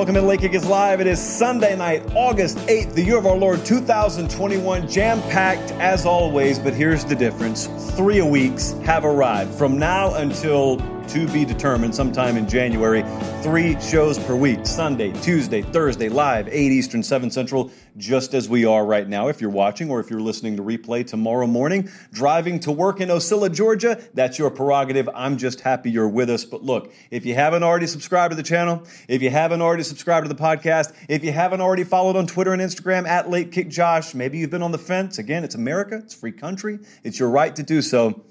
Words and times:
Welcome 0.00 0.14
to 0.14 0.22
Late 0.22 0.40
Kick 0.40 0.54
is 0.54 0.64
Live. 0.64 1.02
It 1.02 1.06
is 1.06 1.20
Sunday 1.20 1.76
night, 1.76 2.02
August 2.14 2.56
8th, 2.56 2.94
the 2.94 3.02
year 3.02 3.18
of 3.18 3.26
our 3.26 3.36
Lord 3.36 3.66
2021, 3.66 4.88
jam 4.88 5.20
packed 5.24 5.72
as 5.72 6.06
always. 6.06 6.58
But 6.58 6.72
here's 6.72 7.04
the 7.04 7.14
difference 7.14 7.66
three 7.96 8.22
weeks 8.22 8.70
have 8.86 9.04
arrived. 9.04 9.52
From 9.52 9.78
now 9.78 10.14
until 10.14 10.78
to 11.10 11.26
be 11.32 11.44
determined 11.44 11.92
sometime 11.92 12.36
in 12.36 12.48
January. 12.48 13.02
Three 13.42 13.80
shows 13.80 14.16
per 14.16 14.36
week 14.36 14.64
Sunday, 14.64 15.10
Tuesday, 15.22 15.60
Thursday, 15.60 16.08
live, 16.08 16.46
8 16.46 16.54
Eastern, 16.54 17.02
7 17.02 17.32
Central, 17.32 17.72
just 17.96 18.32
as 18.32 18.48
we 18.48 18.64
are 18.64 18.86
right 18.86 19.08
now. 19.08 19.26
If 19.26 19.40
you're 19.40 19.50
watching 19.50 19.90
or 19.90 19.98
if 19.98 20.08
you're 20.08 20.20
listening 20.20 20.56
to 20.58 20.62
replay 20.62 21.04
tomorrow 21.04 21.48
morning, 21.48 21.90
driving 22.12 22.60
to 22.60 22.70
work 22.70 23.00
in 23.00 23.08
Ocilla, 23.08 23.52
Georgia, 23.52 24.00
that's 24.14 24.38
your 24.38 24.50
prerogative. 24.50 25.08
I'm 25.12 25.36
just 25.36 25.62
happy 25.62 25.90
you're 25.90 26.08
with 26.08 26.30
us. 26.30 26.44
But 26.44 26.62
look, 26.62 26.92
if 27.10 27.26
you 27.26 27.34
haven't 27.34 27.64
already 27.64 27.88
subscribed 27.88 28.30
to 28.30 28.36
the 28.36 28.44
channel, 28.44 28.84
if 29.08 29.20
you 29.20 29.30
haven't 29.30 29.62
already 29.62 29.82
subscribed 29.82 30.28
to 30.28 30.32
the 30.32 30.40
podcast, 30.40 30.94
if 31.08 31.24
you 31.24 31.32
haven't 31.32 31.60
already 31.60 31.82
followed 31.82 32.14
on 32.14 32.28
Twitter 32.28 32.52
and 32.52 32.62
Instagram 32.62 33.08
at 33.08 33.28
Late 33.28 33.50
Kick 33.50 33.68
Josh, 33.68 34.14
maybe 34.14 34.38
you've 34.38 34.50
been 34.50 34.62
on 34.62 34.70
the 34.70 34.78
fence. 34.78 35.18
Again, 35.18 35.42
it's 35.42 35.56
America, 35.56 35.96
it's 35.96 36.14
free 36.14 36.30
country, 36.30 36.78
it's 37.02 37.18
your 37.18 37.30
right 37.30 37.56
to 37.56 37.64
do 37.64 37.82
so 37.82 38.24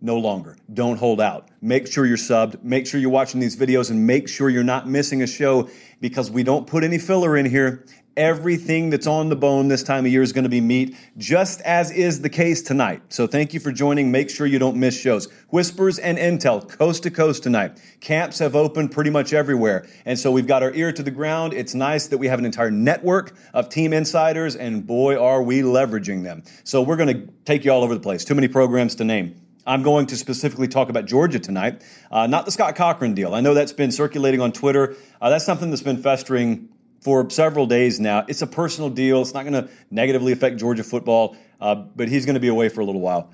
no 0.00 0.18
longer. 0.18 0.56
Don't 0.72 0.98
hold 0.98 1.20
out. 1.20 1.48
Make 1.62 1.86
sure 1.86 2.06
you're 2.06 2.16
subbed. 2.16 2.62
Make 2.62 2.86
sure 2.86 3.00
you're 3.00 3.10
watching 3.10 3.40
these 3.40 3.56
videos 3.56 3.90
and 3.90 4.06
make 4.06 4.28
sure 4.28 4.50
you're 4.50 4.62
not 4.62 4.88
missing 4.88 5.22
a 5.22 5.26
show 5.26 5.68
because 6.00 6.30
we 6.30 6.42
don't 6.42 6.66
put 6.66 6.84
any 6.84 6.98
filler 6.98 7.36
in 7.36 7.46
here. 7.46 7.84
Everything 8.16 8.90
that's 8.90 9.08
on 9.08 9.28
the 9.28 9.34
bone 9.34 9.66
this 9.66 9.82
time 9.82 10.06
of 10.06 10.12
year 10.12 10.22
is 10.22 10.32
going 10.32 10.44
to 10.44 10.50
be 10.50 10.60
meat, 10.60 10.96
just 11.16 11.60
as 11.62 11.90
is 11.90 12.20
the 12.20 12.28
case 12.28 12.62
tonight. 12.62 13.02
So 13.08 13.26
thank 13.26 13.52
you 13.52 13.58
for 13.58 13.72
joining. 13.72 14.12
Make 14.12 14.30
sure 14.30 14.46
you 14.46 14.60
don't 14.60 14.76
miss 14.76 14.96
shows. 14.96 15.26
Whispers 15.48 15.98
and 15.98 16.16
Intel, 16.16 16.68
coast 16.68 17.02
to 17.02 17.10
coast 17.10 17.42
tonight. 17.42 17.80
Camps 18.00 18.38
have 18.38 18.54
opened 18.54 18.92
pretty 18.92 19.10
much 19.10 19.32
everywhere. 19.32 19.84
And 20.04 20.16
so 20.16 20.30
we've 20.30 20.46
got 20.46 20.62
our 20.62 20.72
ear 20.74 20.92
to 20.92 21.02
the 21.02 21.10
ground. 21.10 21.54
It's 21.54 21.74
nice 21.74 22.06
that 22.06 22.18
we 22.18 22.28
have 22.28 22.38
an 22.38 22.44
entire 22.44 22.70
network 22.70 23.36
of 23.52 23.68
team 23.68 23.92
insiders, 23.92 24.54
and 24.54 24.86
boy, 24.86 25.20
are 25.20 25.42
we 25.42 25.62
leveraging 25.62 26.22
them. 26.22 26.44
So 26.62 26.82
we're 26.82 26.96
going 26.96 27.26
to 27.26 27.32
take 27.44 27.64
you 27.64 27.72
all 27.72 27.82
over 27.82 27.94
the 27.94 28.00
place. 28.00 28.24
Too 28.24 28.36
many 28.36 28.46
programs 28.46 28.94
to 28.96 29.04
name. 29.04 29.43
I'm 29.66 29.82
going 29.82 30.06
to 30.06 30.16
specifically 30.16 30.68
talk 30.68 30.90
about 30.90 31.06
Georgia 31.06 31.38
tonight, 31.38 31.82
uh, 32.10 32.26
not 32.26 32.44
the 32.44 32.50
Scott 32.50 32.76
Cochran 32.76 33.14
deal. 33.14 33.34
I 33.34 33.40
know 33.40 33.54
that's 33.54 33.72
been 33.72 33.92
circulating 33.92 34.40
on 34.40 34.52
Twitter. 34.52 34.94
Uh, 35.20 35.30
that's 35.30 35.44
something 35.44 35.70
that's 35.70 35.82
been 35.82 36.02
festering 36.02 36.68
for 37.00 37.28
several 37.30 37.66
days 37.66 37.98
now. 37.98 38.24
It's 38.28 38.42
a 38.42 38.46
personal 38.46 38.90
deal. 38.90 39.22
It's 39.22 39.32
not 39.32 39.44
going 39.44 39.54
to 39.54 39.70
negatively 39.90 40.32
affect 40.32 40.58
Georgia 40.58 40.84
football, 40.84 41.36
uh, 41.60 41.74
but 41.74 42.08
he's 42.08 42.26
going 42.26 42.34
to 42.34 42.40
be 42.40 42.48
away 42.48 42.68
for 42.68 42.82
a 42.82 42.84
little 42.84 43.00
while. 43.00 43.30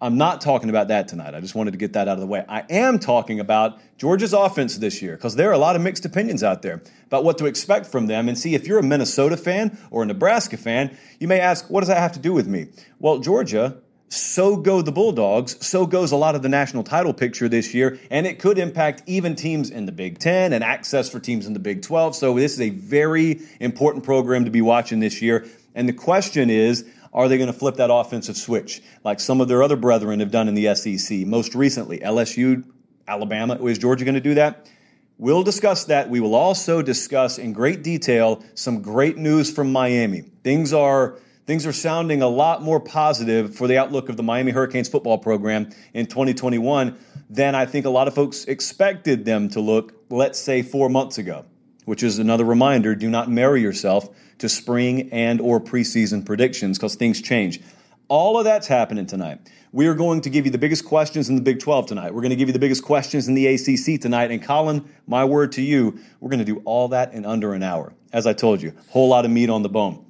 I'm 0.00 0.18
not 0.18 0.40
talking 0.40 0.68
about 0.68 0.88
that 0.88 1.06
tonight. 1.06 1.32
I 1.32 1.40
just 1.40 1.54
wanted 1.54 1.70
to 1.72 1.76
get 1.76 1.92
that 1.92 2.08
out 2.08 2.14
of 2.14 2.20
the 2.20 2.26
way. 2.26 2.44
I 2.48 2.64
am 2.68 2.98
talking 2.98 3.38
about 3.38 3.80
Georgia's 3.98 4.32
offense 4.32 4.78
this 4.78 5.00
year 5.00 5.16
because 5.16 5.36
there 5.36 5.48
are 5.48 5.52
a 5.52 5.58
lot 5.58 5.76
of 5.76 5.82
mixed 5.82 6.04
opinions 6.04 6.42
out 6.42 6.62
there 6.62 6.82
about 7.06 7.22
what 7.22 7.38
to 7.38 7.46
expect 7.46 7.86
from 7.86 8.06
them. 8.06 8.28
And 8.28 8.36
see, 8.36 8.56
if 8.56 8.66
you're 8.66 8.80
a 8.80 8.82
Minnesota 8.82 9.36
fan 9.36 9.78
or 9.92 10.02
a 10.02 10.06
Nebraska 10.06 10.56
fan, 10.56 10.96
you 11.20 11.28
may 11.28 11.38
ask, 11.38 11.70
what 11.70 11.80
does 11.80 11.88
that 11.88 11.98
have 11.98 12.12
to 12.12 12.18
do 12.18 12.32
with 12.32 12.48
me? 12.48 12.66
Well, 12.98 13.18
Georgia 13.18 13.76
so 14.12 14.56
go 14.56 14.82
the 14.82 14.92
Bulldogs, 14.92 15.64
so 15.66 15.86
goes 15.86 16.12
a 16.12 16.16
lot 16.16 16.34
of 16.34 16.42
the 16.42 16.48
national 16.48 16.84
title 16.84 17.14
picture 17.14 17.48
this 17.48 17.72
year, 17.72 17.98
and 18.10 18.26
it 18.26 18.38
could 18.38 18.58
impact 18.58 19.02
even 19.06 19.34
teams 19.34 19.70
in 19.70 19.86
the 19.86 19.92
Big 19.92 20.18
Ten 20.18 20.52
and 20.52 20.62
access 20.62 21.08
for 21.08 21.18
teams 21.18 21.46
in 21.46 21.54
the 21.54 21.58
Big 21.58 21.80
12. 21.80 22.14
So, 22.14 22.34
this 22.34 22.52
is 22.52 22.60
a 22.60 22.70
very 22.70 23.40
important 23.58 24.04
program 24.04 24.44
to 24.44 24.50
be 24.50 24.60
watching 24.60 25.00
this 25.00 25.22
year. 25.22 25.46
And 25.74 25.88
the 25.88 25.94
question 25.94 26.50
is, 26.50 26.84
are 27.14 27.26
they 27.26 27.38
going 27.38 27.50
to 27.50 27.58
flip 27.58 27.76
that 27.76 27.90
offensive 27.90 28.36
switch 28.36 28.82
like 29.02 29.18
some 29.18 29.40
of 29.40 29.48
their 29.48 29.62
other 29.62 29.76
brethren 29.76 30.20
have 30.20 30.30
done 30.30 30.46
in 30.46 30.54
the 30.54 30.74
SEC? 30.74 31.26
Most 31.26 31.54
recently, 31.54 31.98
LSU, 32.00 32.64
Alabama. 33.08 33.54
Is 33.64 33.78
Georgia 33.78 34.04
going 34.04 34.14
to 34.14 34.20
do 34.20 34.34
that? 34.34 34.68
We'll 35.16 35.42
discuss 35.42 35.84
that. 35.84 36.10
We 36.10 36.20
will 36.20 36.34
also 36.34 36.82
discuss 36.82 37.38
in 37.38 37.52
great 37.52 37.82
detail 37.82 38.44
some 38.54 38.82
great 38.82 39.16
news 39.16 39.50
from 39.50 39.72
Miami. 39.72 40.22
Things 40.42 40.72
are 40.72 41.18
things 41.46 41.66
are 41.66 41.72
sounding 41.72 42.22
a 42.22 42.28
lot 42.28 42.62
more 42.62 42.80
positive 42.80 43.54
for 43.54 43.66
the 43.66 43.78
outlook 43.78 44.08
of 44.08 44.16
the 44.16 44.22
Miami 44.22 44.52
Hurricanes 44.52 44.88
football 44.88 45.18
program 45.18 45.70
in 45.92 46.06
2021 46.06 46.96
than 47.28 47.54
I 47.54 47.66
think 47.66 47.86
a 47.86 47.90
lot 47.90 48.08
of 48.08 48.14
folks 48.14 48.44
expected 48.44 49.24
them 49.24 49.48
to 49.50 49.60
look, 49.60 49.94
let's 50.10 50.38
say, 50.38 50.62
four 50.62 50.88
months 50.88 51.18
ago. 51.18 51.44
Which 51.84 52.04
is 52.04 52.20
another 52.20 52.44
reminder: 52.44 52.94
do 52.94 53.10
not 53.10 53.28
marry 53.28 53.60
yourself 53.60 54.08
to 54.38 54.48
spring 54.48 55.10
and 55.10 55.40
or 55.40 55.60
preseason 55.60 56.24
predictions 56.24 56.78
because 56.78 56.94
things 56.94 57.20
change. 57.20 57.60
All 58.06 58.38
of 58.38 58.44
that's 58.44 58.68
happening 58.68 59.06
tonight. 59.06 59.40
We 59.72 59.86
are 59.86 59.94
going 59.94 60.20
to 60.20 60.30
give 60.30 60.44
you 60.44 60.52
the 60.52 60.58
biggest 60.58 60.84
questions 60.84 61.28
in 61.28 61.34
the 61.34 61.40
Big 61.40 61.58
12 61.58 61.86
tonight. 61.86 62.14
We're 62.14 62.20
going 62.20 62.30
to 62.30 62.36
give 62.36 62.48
you 62.48 62.52
the 62.52 62.58
biggest 62.58 62.84
questions 62.84 63.26
in 63.26 63.34
the 63.34 63.46
ACC 63.46 64.00
tonight. 64.00 64.30
And 64.30 64.42
Colin, 64.42 64.88
my 65.06 65.24
word 65.24 65.52
to 65.52 65.62
you, 65.62 65.98
we're 66.20 66.28
going 66.28 66.38
to 66.38 66.44
do 66.44 66.60
all 66.66 66.88
that 66.88 67.14
in 67.14 67.24
under 67.24 67.54
an 67.54 67.62
hour. 67.62 67.94
As 68.12 68.26
I 68.26 68.34
told 68.34 68.60
you, 68.60 68.74
whole 68.90 69.08
lot 69.08 69.24
of 69.24 69.30
meat 69.30 69.48
on 69.48 69.62
the 69.62 69.70
bone. 69.70 70.04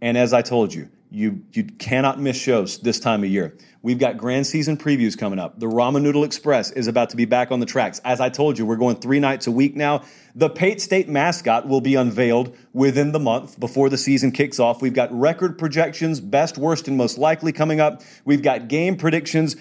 And 0.00 0.16
as 0.16 0.32
I 0.32 0.42
told 0.42 0.72
you, 0.72 0.88
you, 1.10 1.42
you 1.52 1.64
cannot 1.64 2.20
miss 2.20 2.36
shows 2.36 2.78
this 2.78 3.00
time 3.00 3.24
of 3.24 3.30
year. 3.30 3.56
We've 3.82 3.98
got 3.98 4.16
grand 4.16 4.46
season 4.46 4.76
previews 4.76 5.18
coming 5.18 5.38
up. 5.38 5.58
The 5.58 5.66
Ramen 5.66 6.02
Noodle 6.02 6.22
Express 6.22 6.70
is 6.70 6.86
about 6.86 7.10
to 7.10 7.16
be 7.16 7.24
back 7.24 7.50
on 7.50 7.58
the 7.58 7.66
tracks. 7.66 8.00
As 8.04 8.20
I 8.20 8.28
told 8.28 8.58
you, 8.58 8.66
we're 8.66 8.76
going 8.76 8.96
three 8.96 9.18
nights 9.18 9.46
a 9.46 9.50
week 9.50 9.74
now. 9.74 10.04
The 10.34 10.48
Pate 10.48 10.80
State 10.80 11.08
mascot 11.08 11.66
will 11.66 11.80
be 11.80 11.96
unveiled 11.96 12.56
within 12.72 13.12
the 13.12 13.18
month 13.18 13.58
before 13.58 13.88
the 13.88 13.98
season 13.98 14.30
kicks 14.30 14.60
off. 14.60 14.80
We've 14.80 14.94
got 14.94 15.12
record 15.12 15.58
projections, 15.58 16.20
best, 16.20 16.58
worst, 16.58 16.86
and 16.86 16.96
most 16.96 17.18
likely 17.18 17.52
coming 17.52 17.80
up. 17.80 18.02
We've 18.24 18.42
got 18.42 18.68
game 18.68 18.96
predictions. 18.96 19.56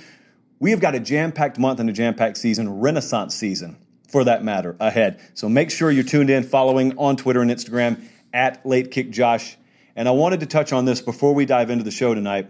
We 0.59 0.71
have 0.71 0.81
got 0.81 0.93
a 0.93 0.99
jam 0.99 1.31
packed 1.31 1.57
month 1.57 1.79
and 1.79 1.89
a 1.89 1.93
jam 1.93 2.13
packed 2.13 2.37
season, 2.37 2.79
renaissance 2.79 3.33
season 3.33 3.77
for 4.07 4.23
that 4.25 4.43
matter, 4.43 4.75
ahead. 4.79 5.19
So 5.33 5.47
make 5.49 5.71
sure 5.71 5.89
you're 5.89 6.03
tuned 6.03 6.29
in, 6.29 6.43
following 6.43 6.97
on 6.97 7.15
Twitter 7.15 7.41
and 7.41 7.49
Instagram 7.49 8.03
at 8.33 8.63
Late 8.65 8.91
Kick 8.91 9.11
Josh 9.11 9.55
and 9.99 10.07
I 10.07 10.11
wanted 10.11 10.39
to 10.39 10.45
touch 10.45 10.71
on 10.71 10.85
this 10.85 11.01
before 11.01 11.35
we 11.35 11.45
dive 11.45 11.69
into 11.69 11.83
the 11.83 11.91
show 11.91 12.15
tonight. 12.15 12.47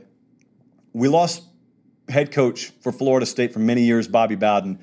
We 0.93 1.07
lost 1.07 1.41
head 2.07 2.31
coach 2.31 2.69
for 2.81 2.91
Florida 2.91 3.25
State 3.25 3.53
for 3.53 3.57
many 3.57 3.85
years, 3.85 4.07
Bobby 4.07 4.35
Bowden. 4.35 4.77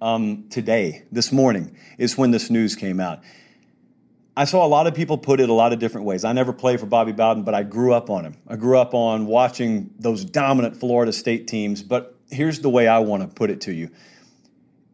Um, 0.00 0.48
today, 0.48 1.02
this 1.10 1.32
morning, 1.32 1.76
is 1.98 2.16
when 2.16 2.30
this 2.30 2.48
news 2.48 2.76
came 2.76 3.00
out. 3.00 3.24
I 4.36 4.44
saw 4.44 4.64
a 4.64 4.68
lot 4.68 4.86
of 4.86 4.94
people 4.94 5.18
put 5.18 5.40
it 5.40 5.48
a 5.48 5.52
lot 5.52 5.72
of 5.72 5.80
different 5.80 6.06
ways. 6.06 6.22
I 6.22 6.32
never 6.32 6.52
played 6.52 6.78
for 6.78 6.86
Bobby 6.86 7.10
Bowden, 7.10 7.42
but 7.42 7.54
I 7.54 7.64
grew 7.64 7.92
up 7.92 8.08
on 8.08 8.24
him. 8.24 8.36
I 8.46 8.54
grew 8.54 8.78
up 8.78 8.94
on 8.94 9.26
watching 9.26 9.92
those 9.98 10.24
dominant 10.24 10.76
Florida 10.76 11.12
State 11.12 11.48
teams. 11.48 11.82
But 11.82 12.16
here's 12.30 12.60
the 12.60 12.70
way 12.70 12.86
I 12.86 13.00
want 13.00 13.24
to 13.24 13.28
put 13.28 13.50
it 13.50 13.62
to 13.62 13.72
you 13.72 13.90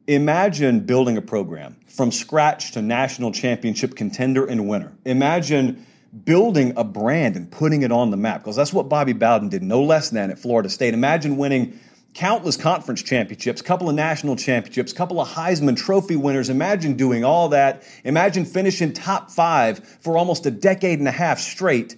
Imagine 0.07 0.81
building 0.81 1.19
a 1.19 1.23
program 1.23 1.77
from 1.89 2.11
scratch 2.11 2.73
to 2.73 2.81
national 2.81 3.33
championship 3.33 3.97
contender 3.97 4.47
and 4.47 4.67
winner. 4.67 4.97
Imagine 5.05 5.85
building 6.25 6.73
a 6.77 6.85
brand 6.85 7.37
and 7.37 7.51
putting 7.51 7.83
it 7.83 7.93
on 7.93 8.11
the 8.11 8.17
map 8.17 8.41
because 8.41 8.57
that's 8.57 8.73
what 8.73 8.89
Bobby 8.89 9.13
Bowden 9.13 9.49
did, 9.49 9.63
no 9.63 9.83
less 9.83 10.11
than 10.11 10.31
at 10.31 10.39
Florida 10.39 10.69
State. 10.69 10.95
Imagine 10.95 11.37
winning 11.37 11.79
countless 12.15 12.57
conference 12.57 13.03
championships, 13.03 13.63
couple 13.63 13.89
of 13.89 13.95
national 13.95 14.37
championships, 14.37 14.93
couple 14.93 15.21
of 15.21 15.29
Heisman 15.29 15.77
Trophy 15.77 16.17
winners. 16.17 16.51
Imagine 16.51 16.95
doing 16.95 17.25
all 17.25 17.51
that. 17.51 17.83
Imagine 18.05 18.45
finishing 18.45 18.93
top 18.93 19.31
five 19.31 19.87
for 20.01 20.17
almost 20.17 20.47
a 20.47 20.51
decade 20.51 20.99
and 20.99 21.07
a 21.07 21.13
half 21.13 21.39
straight. 21.39 21.97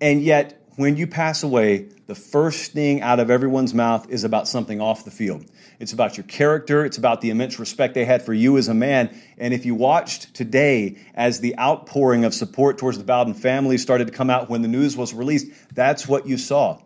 And 0.00 0.22
yet, 0.22 0.62
when 0.76 0.96
you 0.96 1.06
pass 1.06 1.42
away, 1.42 1.88
the 2.06 2.14
first 2.14 2.72
thing 2.72 3.02
out 3.02 3.20
of 3.20 3.30
everyone's 3.30 3.74
mouth 3.74 4.08
is 4.08 4.24
about 4.24 4.48
something 4.48 4.80
off 4.80 5.04
the 5.04 5.10
field. 5.10 5.44
It's 5.80 5.92
about 5.92 6.16
your 6.16 6.24
character. 6.24 6.84
It's 6.84 6.98
about 6.98 7.20
the 7.20 7.30
immense 7.30 7.58
respect 7.58 7.94
they 7.94 8.04
had 8.04 8.22
for 8.22 8.34
you 8.34 8.58
as 8.58 8.68
a 8.68 8.74
man. 8.74 9.16
And 9.36 9.54
if 9.54 9.64
you 9.64 9.74
watched 9.74 10.34
today 10.34 10.96
as 11.14 11.40
the 11.40 11.56
outpouring 11.58 12.24
of 12.24 12.34
support 12.34 12.78
towards 12.78 12.98
the 12.98 13.04
Bowden 13.04 13.34
family 13.34 13.78
started 13.78 14.08
to 14.08 14.12
come 14.12 14.28
out 14.28 14.50
when 14.50 14.62
the 14.62 14.68
news 14.68 14.96
was 14.96 15.14
released, 15.14 15.46
that's 15.72 16.08
what 16.08 16.26
you 16.26 16.36
saw. 16.36 16.80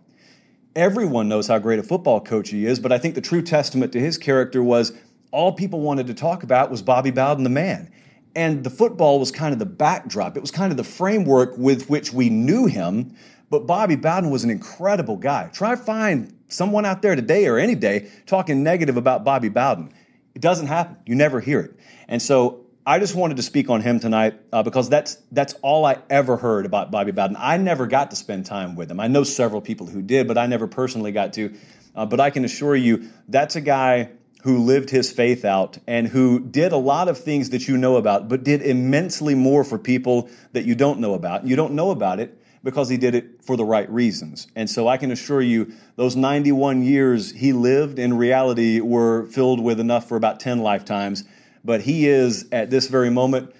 Everyone 0.76 1.28
knows 1.28 1.48
how 1.48 1.58
great 1.58 1.78
a 1.78 1.82
football 1.82 2.20
coach 2.20 2.50
he 2.50 2.66
is, 2.66 2.80
but 2.80 2.92
I 2.92 2.98
think 2.98 3.14
the 3.14 3.20
true 3.20 3.42
testament 3.42 3.92
to 3.92 4.00
his 4.00 4.18
character 4.18 4.62
was 4.62 4.92
all 5.30 5.52
people 5.52 5.80
wanted 5.80 6.06
to 6.08 6.14
talk 6.14 6.42
about 6.42 6.70
was 6.70 6.82
Bobby 6.82 7.10
Bowden, 7.10 7.44
the 7.44 7.50
man. 7.50 7.90
And 8.34 8.64
the 8.64 8.70
football 8.70 9.18
was 9.18 9.30
kind 9.30 9.52
of 9.52 9.58
the 9.58 9.66
backdrop. 9.66 10.36
It 10.36 10.40
was 10.40 10.50
kind 10.50 10.70
of 10.70 10.76
the 10.76 10.84
framework 10.84 11.56
with 11.56 11.88
which 11.88 12.12
we 12.12 12.30
knew 12.30 12.66
him. 12.66 13.14
But 13.50 13.66
Bobby 13.66 13.96
Bowden 13.96 14.30
was 14.30 14.44
an 14.44 14.50
incredible 14.50 15.16
guy. 15.16 15.50
Try 15.52 15.70
to 15.70 15.76
find 15.76 16.34
someone 16.52 16.84
out 16.84 17.02
there 17.02 17.16
today 17.16 17.46
or 17.46 17.58
any 17.58 17.75
day 17.75 18.10
talking 18.26 18.62
negative 18.62 18.96
about 18.96 19.25
Bobby 19.25 19.49
Bowden. 19.49 19.93
It 20.34 20.43
doesn't 20.43 20.66
happen. 20.66 20.96
You 21.06 21.14
never 21.14 21.40
hear 21.40 21.60
it. 21.60 21.75
And 22.08 22.20
so 22.20 22.66
I 22.84 22.99
just 22.99 23.14
wanted 23.14 23.37
to 23.37 23.43
speak 23.43 23.70
on 23.70 23.81
him 23.81 24.00
tonight 24.00 24.40
uh, 24.52 24.62
because 24.62 24.88
that's 24.88 25.19
that's 25.31 25.54
all 25.62 25.84
I 25.84 25.99
ever 26.10 26.37
heard 26.37 26.66
about 26.66 26.90
Bobby 26.90 27.12
Bowden. 27.12 27.37
I 27.38 27.56
never 27.56 27.87
got 27.87 28.10
to 28.10 28.16
spend 28.16 28.46
time 28.46 28.75
with 28.75 28.90
him. 28.90 28.99
I 28.99 29.08
know 29.08 29.22
several 29.22 29.60
people 29.60 29.87
who 29.87 30.02
did, 30.02 30.26
but 30.26 30.37
I 30.37 30.46
never 30.46 30.66
personally 30.66 31.12
got 31.12 31.32
to. 31.34 31.54
Uh, 31.94 32.06
but 32.06 32.19
I 32.19 32.31
can 32.31 32.44
assure 32.44 32.75
you, 32.75 33.10
that's 33.28 33.55
a 33.55 33.60
guy 33.60 34.10
who 34.43 34.64
lived 34.64 34.90
his 34.90 35.12
faith 35.12 35.44
out 35.44 35.78
and 35.87 36.08
who 36.08 36.40
did 36.40 36.72
a 36.72 36.76
lot 36.76 37.08
of 37.08 37.19
things 37.19 37.50
that 37.50 37.69
you 37.69 37.76
know 37.76 37.96
about, 37.96 38.28
but 38.28 38.43
did 38.43 38.62
immensely 38.62 39.37
more 39.37 39.62
for 39.62 39.78
people 39.78 40.28
that 40.52 40.64
you 40.64 40.75
don't 40.75 40.98
know 40.98 41.14
about. 41.14 41.46
You 41.46 41.55
don't 41.55 41.75
know 41.75 41.90
about 41.93 42.19
it 42.19 42.41
because 42.62 42.88
he 42.88 42.96
did 42.96 43.14
it 43.14 43.42
for 43.44 43.56
the 43.56 43.64
right 43.64 43.90
reasons. 43.90 44.46
And 44.54 44.70
so 44.70 44.88
I 44.88 44.96
can 44.96 45.10
assure 45.10 45.42
you, 45.42 45.72
those 45.96 46.14
91 46.14 46.82
years 46.82 47.32
he 47.32 47.52
lived 47.52 47.98
in 47.98 48.16
reality 48.16 48.80
were 48.80 49.26
filled 49.26 49.60
with 49.60 49.80
enough 49.80 50.08
for 50.08 50.16
about 50.16 50.40
10 50.40 50.60
lifetimes 50.60 51.24
but 51.64 51.82
he 51.82 52.08
is 52.08 52.46
at 52.52 52.70
this 52.70 52.88
very 52.88 53.10
moment 53.10 53.54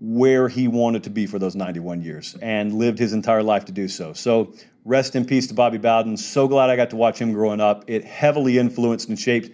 where 0.00 0.48
he 0.48 0.68
wanted 0.68 1.04
to 1.04 1.10
be 1.10 1.26
for 1.26 1.38
those 1.38 1.54
91 1.54 2.02
years 2.02 2.36
and 2.40 2.74
lived 2.74 2.98
his 2.98 3.12
entire 3.12 3.42
life 3.42 3.64
to 3.66 3.72
do 3.72 3.88
so. 3.88 4.12
So 4.12 4.54
rest 4.84 5.16
in 5.16 5.24
peace 5.24 5.48
to 5.48 5.54
Bobby 5.54 5.78
Bowden. 5.78 6.16
So 6.16 6.46
glad 6.46 6.70
I 6.70 6.76
got 6.76 6.90
to 6.90 6.96
watch 6.96 7.18
him 7.18 7.32
growing 7.32 7.60
up. 7.60 7.84
It 7.88 8.04
heavily 8.04 8.58
influenced 8.58 9.08
and 9.08 9.18
shaped 9.18 9.50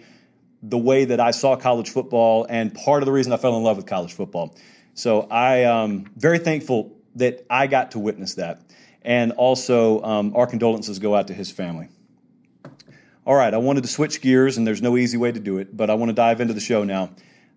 the 0.61 0.77
way 0.77 1.05
that 1.05 1.19
I 1.19 1.31
saw 1.31 1.55
college 1.55 1.89
football 1.89 2.45
and 2.49 2.73
part 2.73 3.01
of 3.01 3.05
the 3.05 3.11
reason 3.11 3.33
I 3.33 3.37
fell 3.37 3.57
in 3.57 3.63
love 3.63 3.77
with 3.77 3.85
college 3.85 4.13
football. 4.13 4.55
So 4.93 5.21
I 5.29 5.57
am 5.57 6.11
very 6.15 6.39
thankful 6.39 6.94
that 7.15 7.45
I 7.49 7.67
got 7.67 7.91
to 7.91 7.99
witness 7.99 8.35
that. 8.35 8.61
And 9.01 9.31
also, 9.33 10.01
um, 10.03 10.35
our 10.35 10.47
condolences 10.47 10.99
go 10.99 11.15
out 11.15 11.27
to 11.27 11.33
his 11.33 11.51
family. 11.51 11.89
All 13.25 13.35
right, 13.35 13.53
I 13.53 13.57
wanted 13.57 13.81
to 13.81 13.89
switch 13.89 14.21
gears, 14.21 14.57
and 14.57 14.67
there's 14.67 14.81
no 14.81 14.97
easy 14.97 15.17
way 15.17 15.31
to 15.31 15.39
do 15.39 15.57
it, 15.57 15.75
but 15.75 15.89
I 15.89 15.95
want 15.95 16.09
to 16.09 16.13
dive 16.13 16.41
into 16.41 16.53
the 16.53 16.59
show 16.59 16.83
now. 16.83 17.11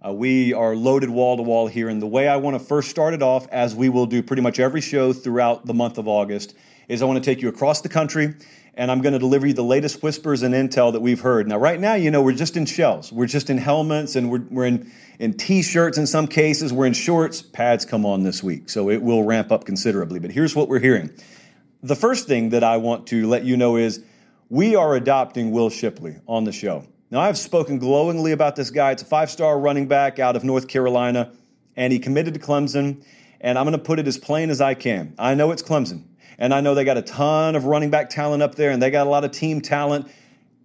Uh, 0.04 0.12
we 0.12 0.54
are 0.54 0.76
loaded 0.76 1.10
wall 1.10 1.36
to 1.36 1.42
wall 1.42 1.66
here. 1.66 1.88
And 1.88 2.00
the 2.00 2.06
way 2.06 2.28
I 2.28 2.36
want 2.36 2.54
to 2.54 2.64
first 2.64 2.88
start 2.88 3.14
it 3.14 3.22
off, 3.22 3.48
as 3.48 3.74
we 3.74 3.88
will 3.88 4.06
do 4.06 4.22
pretty 4.22 4.42
much 4.42 4.60
every 4.60 4.80
show 4.80 5.12
throughout 5.12 5.66
the 5.66 5.74
month 5.74 5.98
of 5.98 6.06
August, 6.06 6.54
is 6.86 7.02
I 7.02 7.04
want 7.04 7.22
to 7.22 7.30
take 7.30 7.42
you 7.42 7.48
across 7.48 7.80
the 7.80 7.88
country 7.88 8.34
and 8.78 8.92
I'm 8.92 9.02
going 9.02 9.12
to 9.12 9.18
deliver 9.18 9.44
you 9.44 9.54
the 9.54 9.64
latest 9.64 10.04
whispers 10.04 10.42
and 10.44 10.54
intel 10.54 10.92
that 10.92 11.00
we've 11.00 11.20
heard. 11.20 11.48
Now, 11.48 11.58
right 11.58 11.80
now, 11.80 11.94
you 11.94 12.12
know, 12.12 12.22
we're 12.22 12.32
just 12.32 12.56
in 12.56 12.64
shells. 12.64 13.12
We're 13.12 13.26
just 13.26 13.50
in 13.50 13.58
helmets 13.58 14.14
and 14.14 14.30
we're, 14.30 14.44
we're 14.48 14.66
in, 14.66 14.92
in 15.18 15.34
t 15.34 15.62
shirts 15.62 15.98
in 15.98 16.06
some 16.06 16.28
cases. 16.28 16.72
We're 16.72 16.86
in 16.86 16.92
shorts. 16.92 17.42
Pads 17.42 17.84
come 17.84 18.06
on 18.06 18.22
this 18.22 18.40
week. 18.40 18.70
So 18.70 18.88
it 18.88 19.02
will 19.02 19.24
ramp 19.24 19.50
up 19.50 19.64
considerably. 19.64 20.20
But 20.20 20.30
here's 20.30 20.54
what 20.54 20.68
we're 20.68 20.78
hearing. 20.78 21.10
The 21.82 21.96
first 21.96 22.28
thing 22.28 22.50
that 22.50 22.62
I 22.62 22.76
want 22.76 23.08
to 23.08 23.26
let 23.26 23.44
you 23.44 23.56
know 23.56 23.76
is 23.76 24.02
we 24.48 24.76
are 24.76 24.94
adopting 24.94 25.50
Will 25.50 25.70
Shipley 25.70 26.16
on 26.28 26.44
the 26.44 26.52
show. 26.52 26.86
Now, 27.10 27.20
I've 27.20 27.38
spoken 27.38 27.80
glowingly 27.80 28.30
about 28.30 28.54
this 28.54 28.70
guy. 28.70 28.92
It's 28.92 29.02
a 29.02 29.06
five 29.06 29.28
star 29.28 29.58
running 29.58 29.88
back 29.88 30.20
out 30.20 30.36
of 30.36 30.44
North 30.44 30.68
Carolina, 30.68 31.32
and 31.74 31.92
he 31.92 31.98
committed 31.98 32.34
to 32.34 32.40
Clemson. 32.40 33.04
And 33.40 33.58
I'm 33.58 33.64
going 33.64 33.78
to 33.78 33.84
put 33.84 33.98
it 33.98 34.06
as 34.08 34.18
plain 34.18 34.50
as 34.50 34.60
I 34.60 34.74
can. 34.74 35.14
I 35.18 35.34
know 35.34 35.50
it's 35.52 35.62
Clemson, 35.62 36.02
and 36.38 36.52
I 36.52 36.60
know 36.60 36.74
they 36.74 36.84
got 36.84 36.96
a 36.96 37.02
ton 37.02 37.54
of 37.56 37.64
running 37.64 37.90
back 37.90 38.10
talent 38.10 38.42
up 38.42 38.56
there, 38.56 38.70
and 38.70 38.82
they 38.82 38.90
got 38.90 39.06
a 39.06 39.10
lot 39.10 39.24
of 39.24 39.30
team 39.30 39.60
talent 39.60 40.10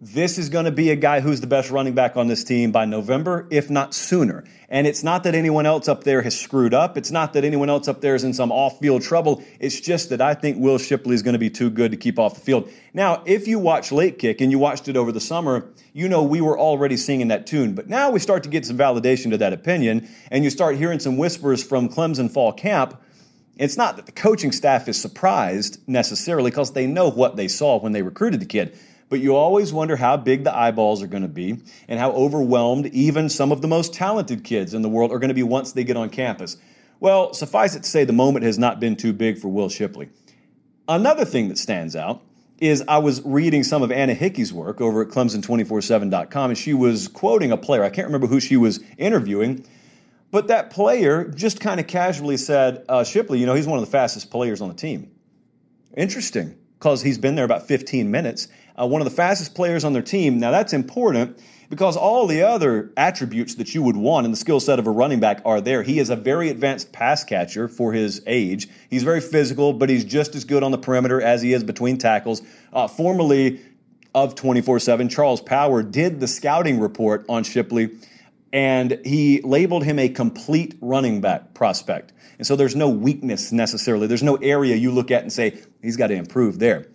this 0.03 0.37
is 0.37 0.49
going 0.49 0.65
to 0.65 0.71
be 0.71 0.89
a 0.89 0.97
guy 0.97 1.21
who's 1.21 1.39
the 1.39 1.47
best 1.47 1.71
running 1.71 1.93
back 1.93 2.17
on 2.17 2.27
this 2.27 2.43
team 2.43 2.73
by 2.73 2.83
November, 2.83 3.47
if 3.49 3.69
not 3.69 3.93
sooner. 3.93 4.43
And 4.67 4.85
it's 4.85 5.01
not 5.01 5.23
that 5.23 5.33
anyone 5.33 5.65
else 5.65 5.87
up 5.87 6.03
there 6.03 6.23
has 6.23 6.37
screwed 6.37 6.73
up. 6.73 6.97
It's 6.97 7.09
not 7.09 7.31
that 7.33 7.45
anyone 7.45 7.69
else 7.69 7.87
up 7.87 8.01
there 8.01 8.13
is 8.13 8.25
in 8.25 8.33
some 8.33 8.51
off 8.51 8.79
field 8.79 9.01
trouble. 9.01 9.41
It's 9.61 9.79
just 9.79 10.09
that 10.09 10.19
I 10.19 10.33
think 10.33 10.57
Will 10.57 10.77
Shipley 10.77 11.15
is 11.15 11.21
going 11.21 11.33
to 11.33 11.39
be 11.39 11.49
too 11.49 11.69
good 11.69 11.91
to 11.91 11.97
keep 11.97 12.19
off 12.19 12.33
the 12.33 12.41
field. 12.41 12.69
Now, 12.93 13.23
if 13.25 13.47
you 13.47 13.59
watch 13.59 13.93
Late 13.93 14.19
Kick 14.19 14.41
and 14.41 14.51
you 14.51 14.59
watched 14.59 14.89
it 14.89 14.97
over 14.97 15.13
the 15.13 15.21
summer, 15.21 15.69
you 15.93 16.09
know 16.09 16.21
we 16.21 16.41
were 16.41 16.59
already 16.59 16.97
singing 16.97 17.29
that 17.29 17.47
tune. 17.47 17.73
But 17.73 17.87
now 17.87 18.11
we 18.11 18.19
start 18.19 18.43
to 18.43 18.49
get 18.49 18.65
some 18.65 18.77
validation 18.77 19.29
to 19.29 19.37
that 19.37 19.53
opinion, 19.53 20.09
and 20.29 20.43
you 20.43 20.49
start 20.49 20.75
hearing 20.75 20.99
some 20.99 21.17
whispers 21.17 21.63
from 21.63 21.87
Clemson 21.87 22.29
fall 22.29 22.51
camp. 22.51 23.01
It's 23.55 23.77
not 23.77 23.95
that 23.95 24.05
the 24.05 24.11
coaching 24.11 24.51
staff 24.51 24.89
is 24.89 24.99
surprised 24.99 25.79
necessarily 25.87 26.51
because 26.51 26.73
they 26.73 26.87
know 26.87 27.09
what 27.09 27.37
they 27.37 27.47
saw 27.47 27.79
when 27.79 27.93
they 27.93 28.01
recruited 28.01 28.41
the 28.41 28.45
kid 28.45 28.77
but 29.09 29.19
you 29.19 29.35
always 29.35 29.71
wonder 29.71 29.95
how 29.95 30.17
big 30.17 30.43
the 30.43 30.55
eyeballs 30.55 31.01
are 31.03 31.07
going 31.07 31.23
to 31.23 31.29
be 31.29 31.59
and 31.87 31.99
how 31.99 32.11
overwhelmed 32.11 32.87
even 32.87 33.29
some 33.29 33.51
of 33.51 33.61
the 33.61 33.67
most 33.67 33.93
talented 33.93 34.43
kids 34.43 34.73
in 34.73 34.81
the 34.81 34.89
world 34.89 35.11
are 35.11 35.19
going 35.19 35.29
to 35.29 35.35
be 35.35 35.43
once 35.43 35.71
they 35.71 35.83
get 35.83 35.97
on 35.97 36.09
campus. 36.09 36.57
Well, 36.99 37.33
suffice 37.33 37.75
it 37.75 37.83
to 37.83 37.89
say, 37.89 38.05
the 38.05 38.13
moment 38.13 38.45
has 38.45 38.57
not 38.57 38.79
been 38.79 38.95
too 38.95 39.13
big 39.13 39.37
for 39.37 39.49
Will 39.49 39.69
Shipley. 39.69 40.09
Another 40.87 41.25
thing 41.25 41.49
that 41.49 41.57
stands 41.57 41.95
out 41.95 42.21
is 42.59 42.83
I 42.87 42.97
was 42.97 43.21
reading 43.25 43.63
some 43.63 43.83
of 43.83 43.91
Anna 43.91 44.13
Hickey's 44.13 44.53
work 44.53 44.79
over 44.79 45.01
at 45.01 45.09
Clemson247.com, 45.09 46.51
and 46.51 46.57
she 46.57 46.73
was 46.73 47.07
quoting 47.07 47.51
a 47.51 47.57
player. 47.57 47.83
I 47.83 47.89
can't 47.89 48.07
remember 48.07 48.27
who 48.27 48.39
she 48.39 48.55
was 48.55 48.79
interviewing, 48.97 49.65
but 50.31 50.47
that 50.47 50.69
player 50.69 51.25
just 51.25 51.59
kind 51.59 51.79
of 51.79 51.87
casually 51.87 52.37
said, 52.37 52.85
uh, 52.87 53.03
Shipley, 53.03 53.39
you 53.39 53.45
know, 53.45 53.53
he's 53.53 53.67
one 53.67 53.79
of 53.79 53.85
the 53.85 53.91
fastest 53.91 54.31
players 54.31 54.61
on 54.61 54.69
the 54.69 54.75
team. 54.75 55.11
Interesting, 55.95 56.57
because 56.79 57.01
he's 57.01 57.17
been 57.17 57.35
there 57.35 57.45
about 57.45 57.67
15 57.67 58.09
minutes 58.09 58.47
uh, 58.79 58.87
one 58.87 59.01
of 59.01 59.05
the 59.05 59.15
fastest 59.15 59.55
players 59.55 59.83
on 59.83 59.93
their 59.93 60.01
team. 60.01 60.39
Now, 60.39 60.51
that's 60.51 60.73
important 60.73 61.37
because 61.69 61.97
all 61.97 62.27
the 62.27 62.41
other 62.41 62.91
attributes 62.95 63.55
that 63.55 63.73
you 63.73 63.81
would 63.81 63.95
want 63.95 64.25
in 64.25 64.31
the 64.31 64.37
skill 64.37 64.59
set 64.59 64.79
of 64.79 64.85
a 64.85 64.91
running 64.91 65.19
back 65.19 65.41
are 65.43 65.59
there. 65.59 65.83
He 65.83 65.99
is 65.99 66.09
a 66.09 66.15
very 66.15 66.49
advanced 66.49 66.91
pass 66.91 67.23
catcher 67.23 67.67
for 67.67 67.93
his 67.93 68.21
age. 68.27 68.67
He's 68.89 69.03
very 69.03 69.21
physical, 69.21 69.73
but 69.73 69.89
he's 69.89 70.05
just 70.05 70.35
as 70.35 70.43
good 70.43 70.61
on 70.61 70.71
the 70.71 70.77
perimeter 70.77 71.21
as 71.21 71.41
he 71.41 71.53
is 71.53 71.63
between 71.63 71.97
tackles. 71.97 72.41
Uh, 72.71 72.87
formerly 72.87 73.59
of 74.13 74.35
24 74.35 74.79
7, 74.79 75.09
Charles 75.09 75.41
Power 75.41 75.81
did 75.81 76.19
the 76.19 76.27
scouting 76.27 76.79
report 76.79 77.25
on 77.27 77.43
Shipley, 77.43 77.89
and 78.51 78.99
he 79.03 79.41
labeled 79.41 79.83
him 79.83 79.97
a 79.97 80.09
complete 80.09 80.75
running 80.79 81.21
back 81.21 81.55
prospect. 81.55 82.13
And 82.37 82.45
so 82.45 82.55
there's 82.55 82.75
no 82.75 82.89
weakness 82.89 83.51
necessarily. 83.51 84.05
There's 84.05 84.21
no 84.21 84.35
area 84.35 84.75
you 84.75 84.91
look 84.91 85.09
at 85.09 85.23
and 85.23 85.33
say, 85.33 85.59
he's 85.81 85.97
got 85.97 86.07
to 86.07 86.15
improve 86.15 86.59
there. 86.59 86.87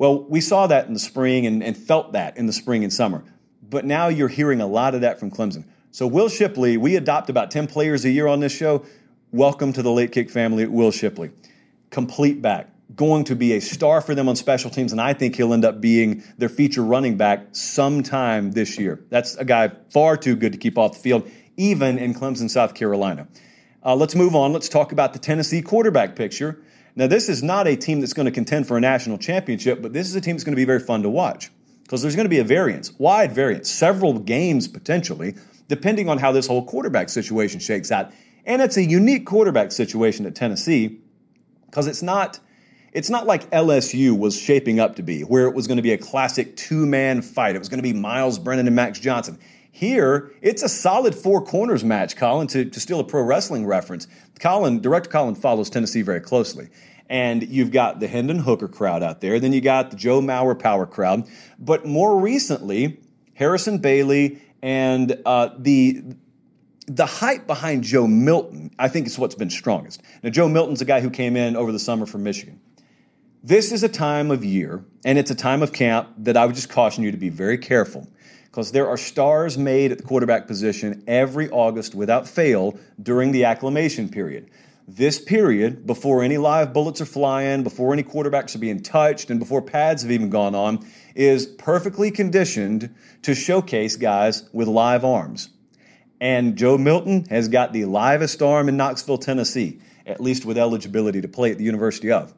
Well, 0.00 0.24
we 0.24 0.40
saw 0.40 0.66
that 0.66 0.86
in 0.86 0.94
the 0.94 0.98
spring 0.98 1.44
and, 1.44 1.62
and 1.62 1.76
felt 1.76 2.12
that 2.12 2.38
in 2.38 2.46
the 2.46 2.54
spring 2.54 2.84
and 2.84 2.90
summer. 2.90 3.22
But 3.62 3.84
now 3.84 4.08
you're 4.08 4.28
hearing 4.28 4.58
a 4.58 4.66
lot 4.66 4.94
of 4.94 5.02
that 5.02 5.20
from 5.20 5.30
Clemson. 5.30 5.66
So, 5.90 6.06
Will 6.06 6.30
Shipley, 6.30 6.78
we 6.78 6.96
adopt 6.96 7.28
about 7.28 7.50
10 7.50 7.66
players 7.66 8.06
a 8.06 8.10
year 8.10 8.26
on 8.26 8.40
this 8.40 8.50
show. 8.50 8.86
Welcome 9.30 9.74
to 9.74 9.82
the 9.82 9.92
late 9.92 10.10
kick 10.10 10.30
family, 10.30 10.66
Will 10.66 10.90
Shipley. 10.90 11.32
Complete 11.90 12.40
back, 12.40 12.70
going 12.96 13.24
to 13.24 13.36
be 13.36 13.52
a 13.52 13.60
star 13.60 14.00
for 14.00 14.14
them 14.14 14.26
on 14.26 14.36
special 14.36 14.70
teams, 14.70 14.90
and 14.90 15.02
I 15.02 15.12
think 15.12 15.36
he'll 15.36 15.52
end 15.52 15.66
up 15.66 15.82
being 15.82 16.24
their 16.38 16.48
feature 16.48 16.82
running 16.82 17.18
back 17.18 17.48
sometime 17.52 18.52
this 18.52 18.78
year. 18.78 19.04
That's 19.10 19.34
a 19.34 19.44
guy 19.44 19.68
far 19.90 20.16
too 20.16 20.34
good 20.34 20.52
to 20.52 20.58
keep 20.58 20.78
off 20.78 20.94
the 20.94 21.00
field, 21.00 21.30
even 21.58 21.98
in 21.98 22.14
Clemson, 22.14 22.48
South 22.48 22.72
Carolina. 22.72 23.28
Uh, 23.84 23.96
let's 23.96 24.14
move 24.14 24.34
on. 24.34 24.54
Let's 24.54 24.70
talk 24.70 24.92
about 24.92 25.12
the 25.12 25.18
Tennessee 25.18 25.60
quarterback 25.60 26.16
picture. 26.16 26.62
Now, 26.96 27.06
this 27.06 27.28
is 27.28 27.42
not 27.42 27.66
a 27.66 27.76
team 27.76 28.00
that's 28.00 28.12
going 28.12 28.26
to 28.26 28.32
contend 28.32 28.66
for 28.66 28.76
a 28.76 28.80
national 28.80 29.18
championship, 29.18 29.80
but 29.80 29.92
this 29.92 30.08
is 30.08 30.14
a 30.14 30.20
team 30.20 30.36
that's 30.36 30.44
going 30.44 30.54
to 30.54 30.60
be 30.60 30.64
very 30.64 30.80
fun 30.80 31.02
to 31.02 31.10
watch 31.10 31.50
because 31.82 32.02
there's 32.02 32.16
going 32.16 32.24
to 32.24 32.30
be 32.30 32.38
a 32.38 32.44
variance, 32.44 32.92
wide 32.98 33.32
variance, 33.32 33.70
several 33.70 34.18
games 34.18 34.68
potentially, 34.68 35.34
depending 35.68 36.08
on 36.08 36.18
how 36.18 36.32
this 36.32 36.46
whole 36.46 36.64
quarterback 36.64 37.08
situation 37.08 37.60
shakes 37.60 37.90
out. 37.90 38.12
And 38.44 38.60
it's 38.62 38.76
a 38.76 38.84
unique 38.84 39.26
quarterback 39.26 39.72
situation 39.72 40.26
at 40.26 40.34
Tennessee 40.34 41.00
because 41.66 41.86
it's 41.86 42.02
not 42.02 42.40
it's 42.92 43.08
not 43.08 43.24
like 43.24 43.48
LSU 43.50 44.18
was 44.18 44.36
shaping 44.36 44.80
up 44.80 44.96
to 44.96 45.02
be, 45.02 45.22
where 45.22 45.46
it 45.46 45.54
was 45.54 45.68
going 45.68 45.76
to 45.76 45.82
be 45.82 45.92
a 45.92 45.98
classic 45.98 46.56
two 46.56 46.86
man 46.86 47.22
fight. 47.22 47.54
It 47.54 47.60
was 47.60 47.68
going 47.68 47.78
to 47.78 47.82
be 47.82 47.92
Myles 47.92 48.38
Brennan 48.38 48.66
and 48.66 48.74
Max 48.74 48.98
Johnson. 48.98 49.38
Here, 49.70 50.32
it's 50.42 50.62
a 50.62 50.68
solid 50.68 51.14
four 51.14 51.44
corners 51.44 51.84
match, 51.84 52.16
Colin, 52.16 52.48
to, 52.48 52.64
to 52.64 52.80
steal 52.80 53.00
a 53.00 53.04
pro 53.04 53.22
wrestling 53.22 53.66
reference. 53.66 54.08
Colin, 54.40 54.80
Director 54.80 55.10
Colin 55.10 55.34
follows 55.34 55.70
Tennessee 55.70 56.02
very 56.02 56.20
closely. 56.20 56.68
And 57.08 57.48
you've 57.48 57.70
got 57.70 57.98
the 57.98 58.06
Hendon 58.06 58.40
Hooker 58.40 58.68
crowd 58.68 59.02
out 59.02 59.20
there. 59.20 59.40
Then 59.40 59.52
you 59.52 59.60
got 59.60 59.90
the 59.90 59.96
Joe 59.96 60.20
Mauer 60.20 60.58
Power 60.58 60.86
crowd. 60.86 61.26
But 61.58 61.84
more 61.84 62.20
recently, 62.20 63.00
Harrison 63.34 63.78
Bailey 63.78 64.40
and 64.62 65.20
uh, 65.24 65.50
the 65.58 66.02
the 66.86 67.06
hype 67.06 67.46
behind 67.46 67.84
Joe 67.84 68.08
Milton, 68.08 68.72
I 68.76 68.88
think, 68.88 69.06
is 69.06 69.16
what's 69.16 69.36
been 69.36 69.50
strongest. 69.50 70.02
Now, 70.24 70.30
Joe 70.30 70.48
Milton's 70.48 70.82
a 70.82 70.84
guy 70.84 71.00
who 71.00 71.10
came 71.10 71.36
in 71.36 71.54
over 71.54 71.70
the 71.70 71.78
summer 71.78 72.04
from 72.04 72.24
Michigan. 72.24 72.60
This 73.44 73.70
is 73.70 73.84
a 73.84 73.88
time 73.88 74.32
of 74.32 74.44
year, 74.44 74.84
and 75.04 75.16
it's 75.16 75.30
a 75.30 75.36
time 75.36 75.62
of 75.62 75.72
camp 75.72 76.08
that 76.18 76.36
I 76.36 76.46
would 76.46 76.56
just 76.56 76.68
caution 76.68 77.04
you 77.04 77.12
to 77.12 77.16
be 77.16 77.28
very 77.28 77.58
careful 77.58 78.08
because 78.50 78.72
there 78.72 78.88
are 78.88 78.96
stars 78.96 79.56
made 79.56 79.92
at 79.92 79.98
the 79.98 80.04
quarterback 80.04 80.46
position 80.46 81.04
every 81.06 81.48
August 81.50 81.94
without 81.94 82.26
fail 82.26 82.78
during 83.00 83.30
the 83.30 83.44
acclimation 83.44 84.08
period. 84.08 84.50
This 84.88 85.20
period, 85.20 85.86
before 85.86 86.24
any 86.24 86.36
live 86.36 86.72
bullets 86.72 87.00
are 87.00 87.06
flying, 87.06 87.62
before 87.62 87.92
any 87.92 88.02
quarterbacks 88.02 88.56
are 88.56 88.58
being 88.58 88.82
touched, 88.82 89.30
and 89.30 89.38
before 89.38 89.62
pads 89.62 90.02
have 90.02 90.10
even 90.10 90.30
gone 90.30 90.56
on, 90.56 90.84
is 91.14 91.46
perfectly 91.46 92.10
conditioned 92.10 92.92
to 93.22 93.36
showcase 93.36 93.94
guys 93.94 94.48
with 94.52 94.66
live 94.66 95.04
arms. 95.04 95.50
And 96.20 96.56
Joe 96.56 96.76
Milton 96.76 97.26
has 97.30 97.46
got 97.46 97.72
the 97.72 97.84
livest 97.84 98.42
arm 98.42 98.68
in 98.68 98.76
Knoxville, 98.76 99.18
Tennessee, 99.18 99.80
at 100.04 100.20
least 100.20 100.44
with 100.44 100.58
eligibility 100.58 101.20
to 101.20 101.28
play 101.28 101.52
at 101.52 101.58
the 101.58 101.64
University 101.64 102.10
of. 102.10 102.34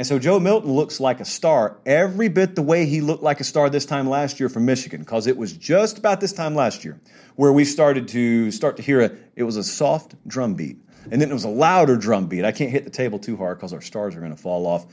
And 0.00 0.06
so 0.06 0.18
Joe 0.18 0.40
Milton 0.40 0.72
looks 0.72 0.98
like 0.98 1.20
a 1.20 1.26
star 1.26 1.76
every 1.84 2.28
bit 2.28 2.54
the 2.54 2.62
way 2.62 2.86
he 2.86 3.02
looked 3.02 3.22
like 3.22 3.38
a 3.38 3.44
star 3.44 3.68
this 3.68 3.84
time 3.84 4.08
last 4.08 4.40
year 4.40 4.48
from 4.48 4.64
Michigan, 4.64 5.00
because 5.00 5.26
it 5.26 5.36
was 5.36 5.52
just 5.52 5.98
about 5.98 6.22
this 6.22 6.32
time 6.32 6.54
last 6.54 6.86
year 6.86 6.98
where 7.36 7.52
we 7.52 7.66
started 7.66 8.08
to 8.08 8.50
start 8.50 8.78
to 8.78 8.82
hear 8.82 9.02
a, 9.02 9.12
it 9.36 9.42
was 9.42 9.58
a 9.58 9.62
soft 9.62 10.14
drum 10.26 10.54
beat. 10.54 10.78
And 11.10 11.20
then 11.20 11.30
it 11.30 11.34
was 11.34 11.44
a 11.44 11.50
louder 11.50 11.98
drum 11.98 12.28
beat. 12.28 12.46
I 12.46 12.50
can't 12.50 12.70
hit 12.70 12.84
the 12.84 12.90
table 12.90 13.18
too 13.18 13.36
hard 13.36 13.58
because 13.58 13.74
our 13.74 13.82
stars 13.82 14.16
are 14.16 14.20
going 14.20 14.34
to 14.34 14.40
fall 14.40 14.64
off. 14.66 14.86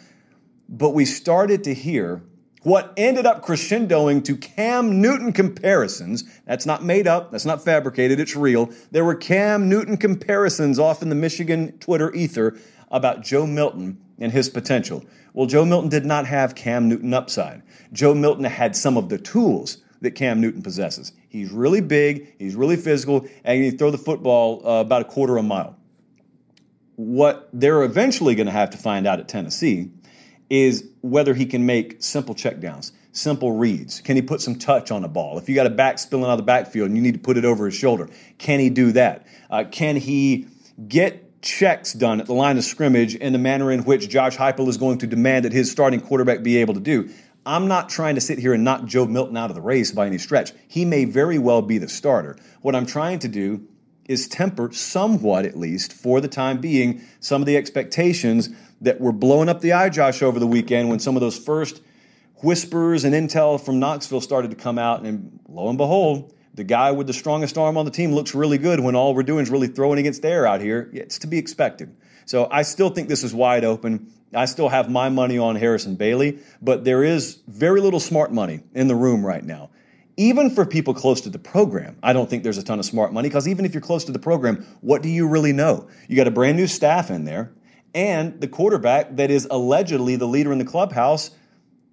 But 0.67 0.89
we 0.89 1.05
started 1.05 1.63
to 1.63 1.73
hear 1.73 2.21
what 2.63 2.91
ended 2.97 3.25
up 3.25 3.45
crescendoing 3.45 4.25
to 4.25 4.35
Cam 4.35 5.01
Newton 5.01 5.31
comparisons. 5.31 6.25
That's 6.43 6.65
not 6.65 6.83
made 6.83 7.07
up, 7.07 7.31
that's 7.31 7.45
not 7.45 7.63
fabricated, 7.63 8.19
it's 8.19 8.35
real. 8.35 8.73
There 8.91 9.05
were 9.05 9.15
Cam 9.15 9.69
Newton 9.69 9.95
comparisons 9.95 10.77
off 10.77 11.01
in 11.01 11.07
the 11.07 11.15
Michigan 11.15 11.77
Twitter 11.77 12.13
ether 12.13 12.59
about 12.91 13.23
Joe 13.23 13.47
Milton 13.47 14.01
and 14.19 14.31
his 14.31 14.49
potential. 14.49 15.03
Well, 15.33 15.45
Joe 15.45 15.65
Milton 15.65 15.89
did 15.89 16.05
not 16.05 16.25
have 16.25 16.55
Cam 16.55 16.89
Newton 16.89 17.13
upside. 17.13 17.61
Joe 17.93 18.13
Milton 18.13 18.43
had 18.45 18.75
some 18.75 18.97
of 18.97 19.09
the 19.09 19.17
tools 19.17 19.77
that 20.01 20.11
Cam 20.11 20.41
Newton 20.41 20.61
possesses. 20.61 21.11
He's 21.29 21.51
really 21.51 21.81
big, 21.81 22.35
he's 22.39 22.55
really 22.55 22.75
physical, 22.75 23.27
and 23.43 23.63
he 23.63 23.69
can 23.69 23.77
throw 23.77 23.91
the 23.91 23.97
football 23.97 24.67
uh, 24.67 24.81
about 24.81 25.01
a 25.01 25.05
quarter 25.05 25.37
of 25.37 25.45
a 25.45 25.47
mile. 25.47 25.77
What 26.95 27.49
they're 27.53 27.83
eventually 27.83 28.35
going 28.35 28.47
to 28.47 28.51
have 28.51 28.71
to 28.71 28.77
find 28.77 29.05
out 29.05 29.19
at 29.19 29.27
Tennessee 29.27 29.91
is 30.49 30.87
whether 31.01 31.33
he 31.33 31.45
can 31.45 31.65
make 31.65 31.97
simple 32.01 32.33
checkdowns, 32.33 32.91
simple 33.11 33.51
reads. 33.51 34.01
Can 34.01 34.15
he 34.15 34.21
put 34.21 34.41
some 34.41 34.55
touch 34.55 34.91
on 34.91 35.03
a 35.03 35.07
ball? 35.07 35.37
If 35.37 35.49
you 35.49 35.55
got 35.55 35.67
a 35.67 35.71
back 35.71 35.99
spilling 35.99 36.25
out 36.25 36.31
of 36.31 36.37
the 36.37 36.43
backfield 36.43 36.87
and 36.87 36.97
you 36.97 37.03
need 37.03 37.13
to 37.13 37.19
put 37.19 37.37
it 37.37 37.45
over 37.45 37.65
his 37.65 37.75
shoulder, 37.75 38.09
can 38.37 38.59
he 38.59 38.69
do 38.69 38.91
that? 38.93 39.27
Uh, 39.49 39.65
can 39.69 39.95
he 39.97 40.47
get 40.87 41.26
checks 41.41 41.93
done 41.93 42.19
at 42.19 42.25
the 42.25 42.33
line 42.33 42.57
of 42.57 42.63
scrimmage 42.63 43.15
in 43.15 43.33
the 43.33 43.39
manner 43.39 43.71
in 43.71 43.83
which 43.83 44.09
Josh 44.09 44.37
Heupel 44.37 44.67
is 44.67 44.77
going 44.77 44.97
to 44.99 45.07
demand 45.07 45.45
that 45.45 45.53
his 45.53 45.71
starting 45.71 46.01
quarterback 46.01 46.43
be 46.43 46.57
able 46.57 46.73
to 46.73 46.79
do? 46.79 47.09
I'm 47.45 47.67
not 47.67 47.89
trying 47.89 48.15
to 48.15 48.21
sit 48.21 48.39
here 48.39 48.53
and 48.53 48.63
knock 48.63 48.85
Joe 48.85 49.05
Milton 49.05 49.37
out 49.37 49.49
of 49.49 49.55
the 49.55 49.61
race 49.61 49.91
by 49.91 50.05
any 50.05 50.17
stretch. 50.17 50.51
He 50.67 50.83
may 50.83 51.05
very 51.05 51.39
well 51.39 51.61
be 51.61 51.77
the 51.77 51.87
starter. 51.87 52.37
What 52.61 52.75
I'm 52.75 52.85
trying 52.85 53.19
to 53.19 53.27
do 53.29 53.67
is 54.07 54.27
temper 54.27 54.71
somewhat, 54.73 55.45
at 55.45 55.57
least 55.57 55.93
for 55.93 56.19
the 56.19 56.27
time 56.27 56.59
being, 56.59 57.01
some 57.19 57.41
of 57.41 57.45
the 57.45 57.55
expectations 57.57 58.49
that 58.81 58.99
were 58.99 59.11
blowing 59.11 59.49
up 59.49 59.61
the 59.61 59.73
eye, 59.73 59.89
Josh, 59.89 60.21
over 60.21 60.39
the 60.39 60.47
weekend 60.47 60.89
when 60.89 60.99
some 60.99 61.15
of 61.15 61.21
those 61.21 61.37
first 61.37 61.81
whispers 62.43 63.03
and 63.03 63.15
intel 63.15 63.59
from 63.59 63.79
Knoxville 63.79 64.21
started 64.21 64.51
to 64.51 64.57
come 64.57 64.77
out. 64.77 65.03
And 65.03 65.39
lo 65.47 65.69
and 65.69 65.77
behold, 65.77 66.33
the 66.57 66.63
guy 66.63 66.91
with 66.91 67.05
the 67.05 67.13
strongest 67.13 67.55
arm 67.57 67.77
on 67.77 67.85
the 67.85 67.91
team 67.91 68.11
looks 68.11 68.33
really 68.33 68.57
good 68.57 68.79
when 68.79 68.95
all 68.95 69.13
we're 69.13 69.21
doing 69.21 69.43
is 69.43 69.49
really 69.51 69.67
throwing 69.67 69.99
against 69.99 70.25
air 70.25 70.47
out 70.47 70.59
here. 70.59 70.89
It's 70.91 71.19
to 71.19 71.27
be 71.27 71.37
expected. 71.37 71.95
So 72.25 72.47
I 72.51 72.63
still 72.63 72.89
think 72.89 73.09
this 73.09 73.23
is 73.23 73.33
wide 73.33 73.63
open. 73.63 74.11
I 74.33 74.45
still 74.45 74.69
have 74.69 74.89
my 74.89 75.07
money 75.09 75.37
on 75.37 75.55
Harrison 75.55 75.95
Bailey, 75.95 76.39
but 76.59 76.83
there 76.83 77.03
is 77.03 77.39
very 77.47 77.79
little 77.79 77.99
smart 77.99 78.33
money 78.33 78.63
in 78.73 78.87
the 78.87 78.95
room 78.95 79.23
right 79.23 79.43
now. 79.43 79.69
Even 80.17 80.49
for 80.49 80.65
people 80.65 80.95
close 80.95 81.21
to 81.21 81.29
the 81.29 81.37
program, 81.37 81.95
I 82.01 82.11
don't 82.11 82.27
think 82.27 82.41
there's 82.43 82.57
a 82.57 82.63
ton 82.63 82.79
of 82.79 82.85
smart 82.85 83.13
money 83.13 83.29
because 83.29 83.47
even 83.47 83.63
if 83.63 83.75
you're 83.75 83.81
close 83.81 84.03
to 84.05 84.11
the 84.11 84.17
program, 84.17 84.65
what 84.81 85.03
do 85.03 85.09
you 85.09 85.27
really 85.27 85.53
know? 85.53 85.87
You 86.07 86.15
got 86.15 86.27
a 86.27 86.31
brand 86.31 86.57
new 86.57 86.65
staff 86.65 87.11
in 87.11 87.25
there 87.25 87.53
and 87.93 88.41
the 88.41 88.47
quarterback 88.47 89.15
that 89.17 89.29
is 89.29 89.47
allegedly 89.51 90.15
the 90.15 90.27
leader 90.27 90.51
in 90.51 90.57
the 90.57 90.65
clubhouse 90.65 91.29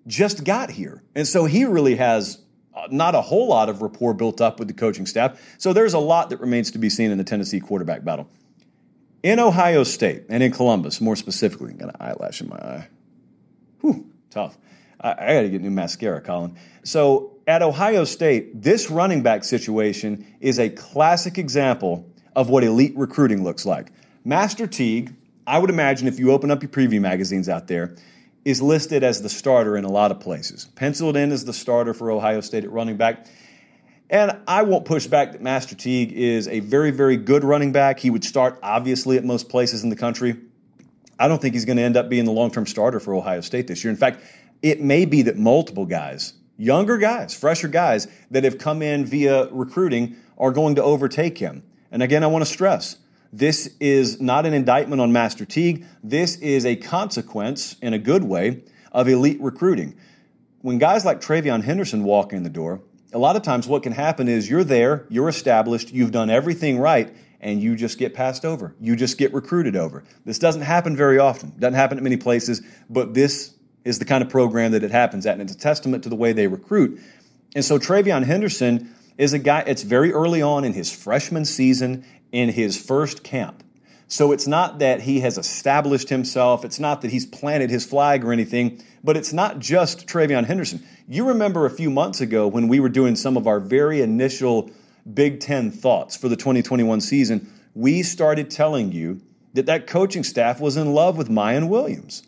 just 0.07 0.43
got 0.43 0.71
here. 0.71 1.03
And 1.15 1.29
so 1.29 1.45
he 1.45 1.67
really 1.67 1.97
has 1.97 2.44
Uh, 2.75 2.89
not 2.91 3.15
a 3.15 3.21
whole 3.21 3.49
lot 3.49 3.69
of 3.69 3.83
rapport 3.83 4.15
built 4.15 4.41
up 4.41 4.59
with 4.59 4.69
the 4.69 4.75
coaching 4.75 5.07
staff. 5.07 5.41
So 5.59 5.73
there's 5.73 5.95
a 5.95 5.99
lot 5.99 6.31
that 6.31 6.41
remains 6.41 6.71
to 6.73 6.79
be 6.79 6.91
seen 6.91 7.11
in 7.11 7.19
the 7.19 7.25
Tennessee 7.25 7.61
quarterback 7.61 8.05
battle. 8.05 8.29
In 9.23 9.39
Ohio 9.39 9.85
State 9.85 10.25
and 10.29 10.43
in 10.43 10.53
Columbus, 10.53 11.01
more 11.01 11.17
specifically, 11.17 11.73
I 11.73 11.77
got 11.77 11.89
an 11.91 11.97
eyelash 12.01 12.41
in 12.41 12.49
my 12.49 12.57
eye. 12.57 12.89
Whew, 13.81 14.11
tough. 14.31 14.59
I, 15.01 15.13
I 15.13 15.35
got 15.35 15.43
to 15.43 15.49
get 15.49 15.63
new 15.63 15.71
mascara, 15.71 16.21
Colin. 16.21 16.57
So 16.83 17.39
at 17.47 17.63
Ohio 17.63 18.05
State, 18.05 18.63
this 18.63 18.91
running 18.91 19.23
back 19.23 19.45
situation 19.45 20.27
is 20.41 20.59
a 20.59 20.69
classic 20.69 21.39
example 21.39 22.11
of 22.35 22.51
what 22.51 22.65
elite 22.65 22.97
recruiting 22.97 23.45
looks 23.45 23.65
like. 23.65 23.93
Master 24.25 24.67
Teague, 24.67 25.15
I 25.47 25.59
would 25.59 25.71
imagine 25.71 26.09
if 26.09 26.19
you 26.19 26.33
open 26.33 26.51
up 26.51 26.63
your 26.63 26.71
preview 26.71 27.01
magazines 27.01 27.49
out 27.49 27.69
there, 27.69 27.95
is 28.45 28.61
listed 28.61 29.03
as 29.03 29.23
the 29.23 29.29
starter 29.29 29.77
in 29.77 29.85
a 29.85 29.91
lot 29.91 30.11
of 30.11 30.21
places. 30.21 30.67
Penciled 30.75 31.17
in 31.17 31.33
as 31.33 31.45
the 31.45 31.53
starter 31.53 31.95
for 31.95 32.11
Ohio 32.11 32.41
State 32.41 32.65
at 32.65 32.71
running 32.71 32.97
back. 32.97 33.27
And 34.11 34.39
I 34.47 34.63
won't 34.63 34.85
push 34.85 35.07
back 35.07 35.33
that 35.33 35.43
Master 35.43 35.75
Teague 35.75 36.13
is 36.13 36.47
a 36.49 36.61
very, 36.61 36.91
very 36.91 37.17
good 37.17 37.43
running 37.43 37.73
back. 37.73 38.01
He 38.01 38.11
would 38.11 38.25
start, 38.25 38.59
obviously, 38.63 39.17
at 39.17 39.25
most 39.25 39.49
places 39.49 39.83
in 39.83 39.89
the 39.89 39.97
country. 39.97 40.37
I 41.19 41.27
don't 41.27 41.41
think 41.41 41.55
he's 41.55 41.65
going 41.65 41.79
to 41.79 41.83
end 41.83 41.97
up 41.97 42.09
being 42.09 42.27
the 42.27 42.33
long 42.33 42.51
term 42.51 42.67
starter 42.67 43.01
for 43.01 43.15
Ohio 43.15 43.41
State 43.41 43.67
this 43.67 43.83
year. 43.83 43.91
In 43.91 43.97
fact, 43.97 44.21
it 44.63 44.81
may 44.81 45.05
be 45.05 45.23
that 45.23 45.39
multiple 45.39 45.87
guys, 45.87 46.35
younger 46.59 46.99
guys, 46.99 47.35
fresher 47.35 47.69
guys 47.69 48.09
that 48.31 48.45
have 48.45 48.59
come 48.59 48.83
in 48.83 49.07
via 49.07 49.49
recruiting, 49.51 50.17
are 50.37 50.51
going 50.51 50.75
to 50.75 50.83
overtake 50.83 51.39
him. 51.39 51.63
And 51.91 52.03
again, 52.03 52.23
I 52.23 52.27
want 52.27 52.45
to 52.45 52.51
stress 52.51 52.97
this 53.35 53.75
is 53.81 54.21
not 54.21 54.47
an 54.47 54.55
indictment 54.55 55.03
on 55.03 55.13
Master 55.13 55.45
Teague. 55.45 55.85
This 56.05 56.37
is 56.37 56.65
a 56.65 56.77
consequence, 56.77 57.75
in 57.83 57.93
a 57.93 57.99
good 57.99 58.23
way, 58.23 58.63
of 58.93 59.09
elite 59.09 59.41
recruiting. 59.41 59.97
When 60.61 60.79
guys 60.79 61.05
like 61.05 61.21
TreVeyon 61.21 61.65
Henderson 61.65 62.05
walk 62.05 62.33
in 62.33 62.45
the 62.45 62.49
door, 62.49 62.81
a 63.13 63.19
lot 63.19 63.35
of 63.35 63.43
times 63.43 63.67
what 63.67 63.83
can 63.83 63.91
happen 63.91 64.29
is 64.29 64.49
you're 64.49 64.63
there, 64.63 65.05
you're 65.09 65.29
established, 65.29 65.93
you've 65.93 66.13
done 66.13 66.31
everything 66.31 66.79
right, 66.79 67.13
and 67.41 67.61
you 67.61 67.75
just 67.75 67.99
get 67.99 68.15
passed 68.15 68.45
over. 68.45 68.77
You 68.81 68.95
just 68.95 69.19
get 69.19 69.35
recruited 69.35 69.75
over. 69.75 70.05
This 70.25 70.39
doesn't 70.39 70.63
happen 70.63 70.97
very 70.97 71.19
often. 71.19 71.55
Doesn't 71.59 71.75
happen 71.75 71.99
at 71.99 72.05
many 72.05 72.17
places, 72.17 72.63
but 72.89 73.15
this 73.15 73.53
is 73.85 73.99
the 73.99 74.05
kind 74.05 74.23
of 74.23 74.31
program 74.31 74.71
that 74.73 74.85
it 74.85 74.93
happens 74.93 75.27
at, 75.27 75.33
and 75.33 75.43
it's 75.43 75.53
a 75.53 75.59
testament 75.59 76.05
to 76.05 76.09
the 76.09 76.17
way 76.17 76.33
they 76.33 76.47
recruit. 76.47 77.01
And 77.57 77.65
so 77.65 77.81
TreVeyon 77.81 78.27
Henderson 78.27 78.95
is 79.17 79.33
a 79.33 79.39
guy, 79.39 79.61
it's 79.67 79.83
very 79.83 80.13
early 80.13 80.43
on 80.43 80.65
in 80.65 80.73
his 80.73 80.91
freshman 80.91 81.45
season 81.45 82.05
in 82.33 82.51
his 82.51 82.81
first 82.81 83.23
camp. 83.23 83.63
So 84.07 84.33
it's 84.33 84.47
not 84.47 84.79
that 84.81 85.03
he 85.03 85.21
has 85.21 85.39
established 85.39 86.09
himself, 86.09 86.65
it's 86.65 86.79
not 86.79 87.01
that 87.03 87.11
he's 87.11 87.27
planted 87.27 87.71
his 87.71 87.87
flag 87.87 88.25
or 88.25 88.33
anything, 88.33 88.83
but 89.03 89.17
it's 89.17 89.33
not 89.33 89.59
just 89.59 90.07
TreVeyon 90.07 90.45
Henderson. 90.45 90.85
You 91.09 91.27
remember 91.27 91.67
a 91.67 91.71
few 91.71 91.91
months 91.91 92.21
ago 92.21 92.47
when 92.47 92.69
we 92.69 92.81
were 92.81 92.89
doing 92.89 93.17
some 93.17 93.37
of 93.37 93.47
our 93.47 93.61
very 93.61 94.03
initial 94.03 94.71
Big 95.13 95.41
Ten 95.41 95.71
thoughts 95.71 96.17
for 96.17 96.29
the 96.29 96.37
2021 96.37 97.01
season, 97.01 97.53
we 97.75 98.03
started 98.03 98.51
telling 98.51 98.93
you 98.93 99.21
that 99.55 99.67
that 99.67 99.87
coaching 99.87 100.25
staff 100.25 100.61
was 100.61 100.77
in 100.77 100.95
love 100.95 101.17
with 101.17 101.29
Miyan 101.29 101.69
Williams. 101.69 102.23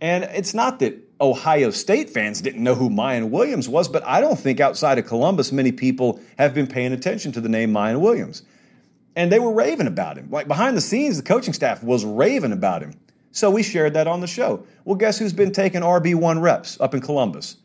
And 0.00 0.24
it's 0.24 0.54
not 0.54 0.78
that 0.80 1.03
Ohio 1.24 1.70
State 1.70 2.10
fans 2.10 2.40
didn't 2.40 2.62
know 2.62 2.74
who 2.74 2.90
Miyan 2.90 3.30
Williams 3.30 3.68
was, 3.68 3.88
but 3.88 4.04
I 4.04 4.20
don't 4.20 4.38
think 4.38 4.60
outside 4.60 4.98
of 4.98 5.06
Columbus 5.06 5.52
many 5.52 5.72
people 5.72 6.20
have 6.38 6.54
been 6.54 6.66
paying 6.66 6.92
attention 6.92 7.32
to 7.32 7.40
the 7.40 7.48
name 7.48 7.72
Miyan 7.72 8.00
Williams 8.00 8.42
and 9.16 9.30
they 9.30 9.38
were 9.38 9.52
raving 9.52 9.86
about 9.86 10.16
him. 10.16 10.28
Like 10.30 10.48
behind 10.48 10.76
the 10.76 10.80
scenes, 10.80 11.16
the 11.16 11.22
coaching 11.22 11.54
staff 11.54 11.82
was 11.82 12.04
raving 12.04 12.52
about 12.52 12.82
him. 12.82 12.94
So 13.30 13.50
we 13.50 13.62
shared 13.62 13.94
that 13.94 14.06
on 14.06 14.20
the 14.20 14.26
show. 14.26 14.64
Well, 14.84 14.96
guess 14.96 15.18
who's 15.18 15.32
been 15.32 15.52
taking 15.52 15.80
RB1 15.80 16.40
reps 16.40 16.80
up 16.80 16.94
in 16.94 17.00
Columbus? 17.00 17.56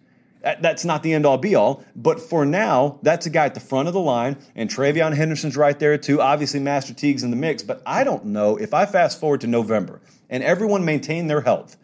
That's 0.41 0.85
not 0.85 1.03
the 1.03 1.13
end 1.13 1.25
all 1.25 1.37
be 1.37 1.53
all, 1.53 1.83
but 1.97 2.21
for 2.21 2.45
now, 2.45 2.99
that's 3.01 3.25
a 3.25 3.29
guy 3.29 3.45
at 3.45 3.55
the 3.55 3.59
front 3.59 3.89
of 3.89 3.93
the 3.93 3.99
line, 3.99 4.37
and 4.55 4.69
TreVeyon 4.69 5.13
Henderson's 5.13 5.57
right 5.57 5.77
there 5.77 5.97
too. 5.97 6.21
Obviously, 6.21 6.61
Master 6.61 6.93
Teague's 6.93 7.23
in 7.23 7.29
the 7.29 7.35
mix, 7.35 7.61
but 7.61 7.81
I 7.85 8.05
don't 8.05 8.23
know 8.25 8.55
if 8.55 8.73
I 8.73 8.85
fast 8.85 9.19
forward 9.19 9.41
to 9.41 9.47
November 9.47 9.99
and 10.29 10.41
everyone 10.41 10.85
maintain 10.85 11.27
their 11.27 11.41
health. 11.41 11.75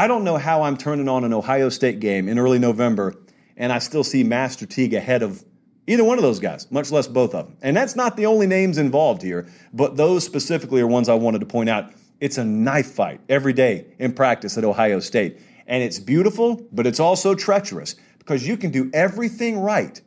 I 0.00 0.06
don't 0.06 0.24
know 0.24 0.38
how 0.38 0.62
I'm 0.62 0.78
turning 0.78 1.10
on 1.10 1.24
an 1.24 1.34
Ohio 1.34 1.68
State 1.68 2.00
game 2.00 2.26
in 2.26 2.38
early 2.38 2.58
November 2.58 3.16
and 3.54 3.70
I 3.70 3.80
still 3.80 4.02
see 4.02 4.24
Master 4.24 4.64
Teague 4.64 4.94
ahead 4.94 5.22
of 5.22 5.44
Either 5.86 6.04
one 6.04 6.16
of 6.16 6.22
those 6.22 6.40
guys, 6.40 6.70
much 6.70 6.90
less 6.90 7.06
both 7.06 7.34
of 7.34 7.46
them. 7.46 7.56
And 7.60 7.76
that's 7.76 7.96
not 7.96 8.16
the 8.16 8.24
only 8.24 8.46
names 8.46 8.78
involved 8.78 9.20
here, 9.20 9.46
but 9.74 9.98
those 9.98 10.24
specifically 10.24 10.80
are 10.80 10.86
ones 10.86 11.10
I 11.10 11.14
wanted 11.14 11.40
to 11.40 11.46
point 11.46 11.68
out. 11.68 11.92
It's 12.18 12.38
a 12.38 12.44
knife 12.44 12.92
fight 12.92 13.20
every 13.28 13.52
day 13.52 13.92
in 13.98 14.14
practice 14.14 14.56
at 14.56 14.64
Ohio 14.64 15.00
State. 15.00 15.38
And 15.66 15.82
it's 15.82 15.98
beautiful, 15.98 16.66
but 16.72 16.86
it's 16.86 17.00
also 17.00 17.34
treacherous 17.34 17.94
because 18.18 18.46
you 18.46 18.56
can 18.56 18.70
do 18.70 18.90
everything 18.94 19.58
right 19.58 20.00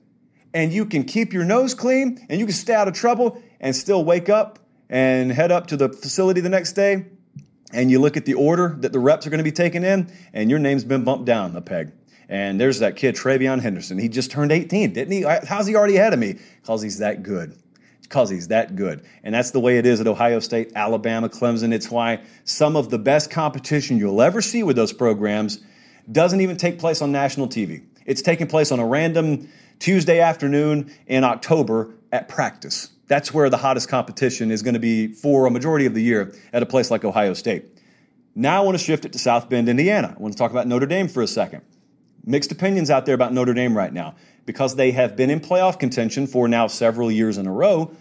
and 0.56 0.74
you 0.74 0.88
can 0.88 1.04
keep 1.04 1.34
your 1.34 1.44
nose 1.44 1.76
clean 1.76 2.26
and 2.30 2.40
you 2.40 2.48
can 2.48 2.56
stay 2.56 2.74
out 2.74 2.88
of 2.88 2.96
trouble 2.96 3.44
and 3.60 3.76
still 3.76 4.04
wake 4.04 4.30
up 4.30 4.58
and 4.90 5.32
head 5.32 5.52
up 5.52 5.68
to 5.68 5.78
the 5.78 5.90
facility 5.90 6.42
the 6.42 6.50
next 6.50 6.74
day 6.74 7.06
and 7.74 7.92
you 7.92 8.00
look 8.00 8.16
at 8.16 8.26
the 8.26 8.36
order 8.36 8.76
that 8.80 8.94
the 8.94 9.00
reps 9.00 9.28
are 9.28 9.30
going 9.30 9.40
to 9.40 9.44
be 9.44 9.52
taken 9.52 9.84
in 9.84 10.12
and 10.32 10.50
your 10.50 10.60
name's 10.60 10.84
been 10.84 11.04
bumped 11.04 11.26
down 11.26 11.56
a 11.56 11.62
peg. 11.62 11.92
And 12.30 12.60
there's 12.60 12.80
that 12.80 12.96
kid, 12.96 13.16
TreVeyon 13.16 13.62
Henderson. 13.62 14.00
He 14.00 14.08
just 14.08 14.32
turned 14.32 14.52
18, 14.52 14.94
didn't 14.94 15.12
he? 15.12 15.24
How's 15.24 15.68
he 15.68 15.76
already 15.76 15.98
ahead 15.98 16.14
of 16.14 16.20
me? 16.20 16.40
Because 16.62 16.82
he's 16.82 17.00
that 17.00 17.22
good. 17.22 17.58
Because 18.02 18.30
he's 18.30 18.48
that 18.48 18.76
good. 18.76 19.06
And 19.24 19.36
that's 19.36 19.52
the 19.52 19.60
way 19.60 19.78
it 19.78 19.86
is 19.86 20.00
at 20.00 20.08
Ohio 20.08 20.40
State, 20.40 20.72
Alabama, 20.76 21.30
Clemson. 21.30 21.74
It's 21.74 21.92
why 21.92 22.22
some 22.44 22.76
of 22.76 22.90
the 22.90 23.00
best 23.00 23.30
competition 23.30 23.98
you'll 23.98 24.22
ever 24.22 24.42
see 24.42 24.64
with 24.64 24.76
those 24.76 24.94
programs 24.94 25.60
doesn't 26.12 26.42
even 26.42 26.58
take 26.58 26.80
place 26.80 27.02
on 27.02 27.12
national 27.12 27.48
TV. 27.48 27.84
It's 28.06 28.22
taking 28.22 28.48
place 28.48 28.72
on 28.72 28.80
a 28.80 28.86
random 28.86 29.50
Tuesday 29.80 30.20
afternoon 30.20 30.94
in 31.08 31.24
October 31.24 31.94
at 32.12 32.30
practice. 32.30 32.93
That's 33.08 33.34
where 33.34 33.50
the 33.50 33.58
hottest 33.58 33.90
competition 33.90 34.50
is 34.50 34.62
going 34.62 34.76
to 34.76 34.80
be 34.80 35.08
for 35.08 35.46
a 35.46 35.52
majority 35.52 35.86
of 35.86 35.94
the 35.94 36.02
year 36.02 36.34
at 36.54 36.64
a 36.64 36.66
place 36.66 36.90
like 36.90 37.04
Ohio 37.04 37.34
State. 37.34 37.66
Now 38.36 38.62
I 38.62 38.66
want 38.66 38.78
to 38.78 38.84
shift 38.84 39.06
it 39.06 39.14
to 39.14 39.20
South 39.20 39.50
Bend, 39.50 39.70
Indiana. 39.70 40.16
I 40.18 40.22
want 40.22 40.34
to 40.34 40.38
talk 40.38 40.52
about 40.52 40.68
Notre 40.68 40.86
Dame 40.86 41.08
for 41.08 41.22
a 41.22 41.28
second. 41.28 41.62
Mixed 42.26 42.52
opinions 42.52 42.90
out 42.90 43.06
there 43.06 43.14
about 43.14 43.34
Notre 43.34 43.54
Dame 43.54 43.78
right 43.78 43.92
now 43.92 44.16
because 44.46 44.76
they 44.76 44.92
have 44.92 45.16
been 45.16 45.30
in 45.30 45.40
playoff 45.40 45.78
contention 45.78 46.26
for 46.28 46.48
now 46.48 46.68
several 46.68 47.12
years 47.12 47.38
in 47.38 47.46
a 47.46 47.52
row. 47.52 47.96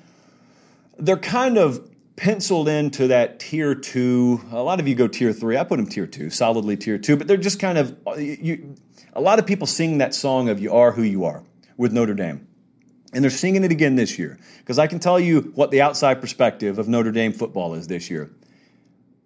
They're 0.98 1.16
kind 1.16 1.58
of 1.58 1.88
penciled 2.16 2.68
into 2.68 3.08
that 3.08 3.40
tier 3.40 3.74
two. 3.74 4.40
A 4.52 4.62
lot 4.62 4.78
of 4.78 4.86
you 4.86 4.94
go 4.94 5.08
tier 5.08 5.32
three. 5.32 5.56
I 5.56 5.64
put 5.64 5.78
them 5.78 5.86
tier 5.86 6.06
two, 6.06 6.30
solidly 6.30 6.76
tier 6.76 6.98
two, 6.98 7.16
but 7.16 7.26
they're 7.26 7.36
just 7.36 7.58
kind 7.58 7.78
of, 7.78 7.96
you, 8.18 8.76
a 9.12 9.20
lot 9.20 9.38
of 9.38 9.46
people 9.46 9.66
sing 9.66 9.98
that 9.98 10.14
song 10.14 10.48
of 10.48 10.60
You 10.60 10.72
Are 10.72 10.92
Who 10.92 11.02
You 11.02 11.24
Are 11.24 11.42
with 11.76 11.92
Notre 11.92 12.14
Dame. 12.14 12.46
And 13.12 13.22
they're 13.22 13.30
singing 13.30 13.62
it 13.64 13.70
again 13.70 13.96
this 13.96 14.18
year 14.18 14.38
because 14.58 14.78
I 14.78 14.86
can 14.86 14.98
tell 14.98 15.20
you 15.20 15.52
what 15.54 15.70
the 15.70 15.82
outside 15.82 16.20
perspective 16.20 16.78
of 16.78 16.88
Notre 16.88 17.12
Dame 17.12 17.32
football 17.32 17.74
is 17.74 17.86
this 17.86 18.10
year. 18.10 18.30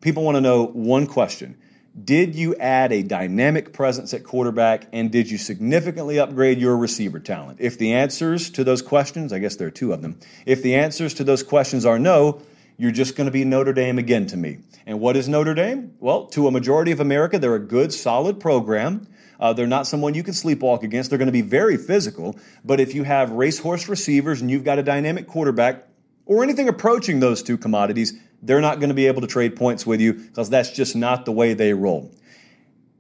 People 0.00 0.24
want 0.24 0.36
to 0.36 0.40
know 0.40 0.66
one 0.66 1.06
question 1.06 1.56
Did 2.02 2.34
you 2.34 2.56
add 2.56 2.92
a 2.92 3.02
dynamic 3.02 3.72
presence 3.72 4.12
at 4.12 4.24
quarterback 4.24 4.88
and 4.92 5.10
did 5.10 5.30
you 5.30 5.38
significantly 5.38 6.18
upgrade 6.18 6.58
your 6.58 6.76
receiver 6.76 7.20
talent? 7.20 7.60
If 7.60 7.78
the 7.78 7.92
answers 7.92 8.50
to 8.50 8.64
those 8.64 8.82
questions, 8.82 9.32
I 9.32 9.38
guess 9.38 9.56
there 9.56 9.68
are 9.68 9.72
two 9.72 9.92
of 9.92 10.02
them, 10.02 10.18
if 10.46 10.62
the 10.62 10.74
answers 10.74 11.14
to 11.14 11.24
those 11.24 11.42
questions 11.42 11.86
are 11.86 11.98
no, 11.98 12.42
you're 12.78 12.90
just 12.90 13.16
going 13.16 13.24
to 13.26 13.30
be 13.30 13.44
Notre 13.44 13.72
Dame 13.72 13.98
again 13.98 14.26
to 14.26 14.36
me. 14.36 14.58
And 14.84 15.00
what 15.00 15.16
is 15.16 15.28
Notre 15.28 15.54
Dame? 15.54 15.94
Well, 15.98 16.26
to 16.26 16.46
a 16.46 16.50
majority 16.50 16.92
of 16.92 17.00
America, 17.00 17.38
they're 17.38 17.54
a 17.54 17.60
good, 17.60 17.92
solid 17.92 18.38
program 18.38 19.08
uh, 19.40 19.52
they're 19.52 19.66
not 19.66 19.86
someone 19.86 20.14
you 20.14 20.22
can 20.22 20.34
sleepwalk 20.34 20.82
against. 20.82 21.10
They're 21.10 21.18
going 21.18 21.26
to 21.26 21.32
be 21.32 21.42
very 21.42 21.76
physical. 21.76 22.36
But 22.64 22.80
if 22.80 22.94
you 22.94 23.04
have 23.04 23.30
racehorse 23.30 23.88
receivers 23.88 24.40
and 24.40 24.50
you've 24.50 24.64
got 24.64 24.78
a 24.78 24.82
dynamic 24.82 25.26
quarterback 25.26 25.86
or 26.24 26.42
anything 26.42 26.68
approaching 26.68 27.20
those 27.20 27.42
two 27.42 27.56
commodities, 27.56 28.14
they're 28.42 28.60
not 28.60 28.78
going 28.78 28.88
to 28.88 28.94
be 28.94 29.06
able 29.06 29.20
to 29.20 29.26
trade 29.26 29.56
points 29.56 29.86
with 29.86 30.00
you 30.00 30.14
because 30.14 30.50
that's 30.50 30.70
just 30.70 30.96
not 30.96 31.24
the 31.24 31.32
way 31.32 31.54
they 31.54 31.72
roll. 31.72 32.14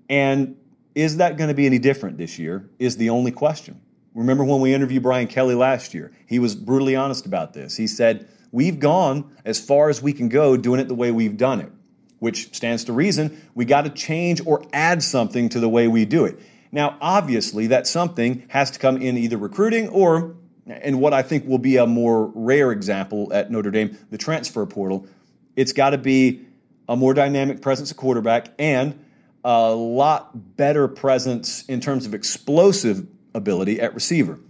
And 0.08 0.56
is 0.94 1.18
that 1.18 1.36
going 1.36 1.48
to 1.48 1.54
be 1.54 1.66
any 1.66 1.78
different 1.78 2.18
this 2.18 2.38
year? 2.38 2.68
Is 2.78 2.96
the 2.96 3.10
only 3.10 3.30
question. 3.30 3.80
Remember 4.14 4.44
when 4.44 4.60
we 4.60 4.72
interviewed 4.72 5.02
Brian 5.02 5.26
Kelly 5.26 5.54
last 5.54 5.92
year? 5.92 6.10
He 6.26 6.38
was 6.38 6.54
brutally 6.54 6.96
honest 6.96 7.26
about 7.26 7.52
this. 7.52 7.76
He 7.76 7.86
said, 7.86 8.28
We've 8.50 8.78
gone 8.78 9.36
as 9.44 9.60
far 9.60 9.90
as 9.90 10.00
we 10.00 10.14
can 10.14 10.30
go 10.30 10.56
doing 10.56 10.80
it 10.80 10.88
the 10.88 10.94
way 10.94 11.10
we've 11.10 11.36
done 11.36 11.60
it 11.60 11.70
which 12.18 12.54
stands 12.54 12.84
to 12.84 12.92
reason 12.92 13.40
we 13.54 13.64
got 13.64 13.82
to 13.82 13.90
change 13.90 14.40
or 14.46 14.64
add 14.72 15.02
something 15.02 15.48
to 15.50 15.60
the 15.60 15.68
way 15.68 15.88
we 15.88 16.04
do 16.04 16.24
it. 16.24 16.38
Now, 16.72 16.96
obviously, 17.00 17.68
that 17.68 17.86
something 17.86 18.44
has 18.48 18.70
to 18.72 18.78
come 18.78 18.96
in 18.96 19.16
either 19.16 19.36
recruiting 19.36 19.88
or, 19.88 20.34
and 20.66 21.00
what 21.00 21.12
I 21.12 21.22
think 21.22 21.46
will 21.46 21.58
be 21.58 21.76
a 21.76 21.86
more 21.86 22.26
rare 22.34 22.72
example 22.72 23.32
at 23.32 23.50
Notre 23.50 23.70
Dame, 23.70 23.96
the 24.10 24.18
transfer 24.18 24.66
portal. 24.66 25.06
It's 25.54 25.72
got 25.72 25.90
to 25.90 25.98
be 25.98 26.44
a 26.88 26.96
more 26.96 27.14
dynamic 27.14 27.62
presence 27.62 27.90
at 27.90 27.96
quarterback 27.96 28.48
and 28.58 29.02
a 29.44 29.70
lot 29.70 30.56
better 30.56 30.88
presence 30.88 31.64
in 31.66 31.80
terms 31.80 32.04
of 32.04 32.14
explosive 32.14 33.06
ability 33.32 33.80
at 33.80 33.94
receiver. 33.94 34.40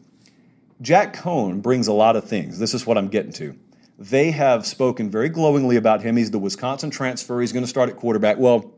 Jack 0.81 1.15
Coan 1.15 1.63
brings 1.63 1.87
a 1.87 1.93
lot 1.93 2.17
of 2.17 2.25
things. 2.25 2.59
This 2.59 2.75
is 2.75 2.87
what 2.87 2.99
I'm 2.99 3.09
getting 3.09 3.33
to. 3.35 3.57
They 3.99 4.31
have 4.33 4.67
spoken 4.67 5.11
very 5.11 5.29
glowingly 5.29 5.77
about 5.77 6.03
him. 6.03 6.17
He's 6.17 6.31
the 6.31 6.39
Wisconsin 6.39 6.91
transfer. 6.91 7.41
He's 7.41 7.53
going 7.53 7.65
to 7.65 7.69
start 7.69 7.89
at 7.89 7.97
quarterback. 7.97 8.37
Well, 8.37 8.75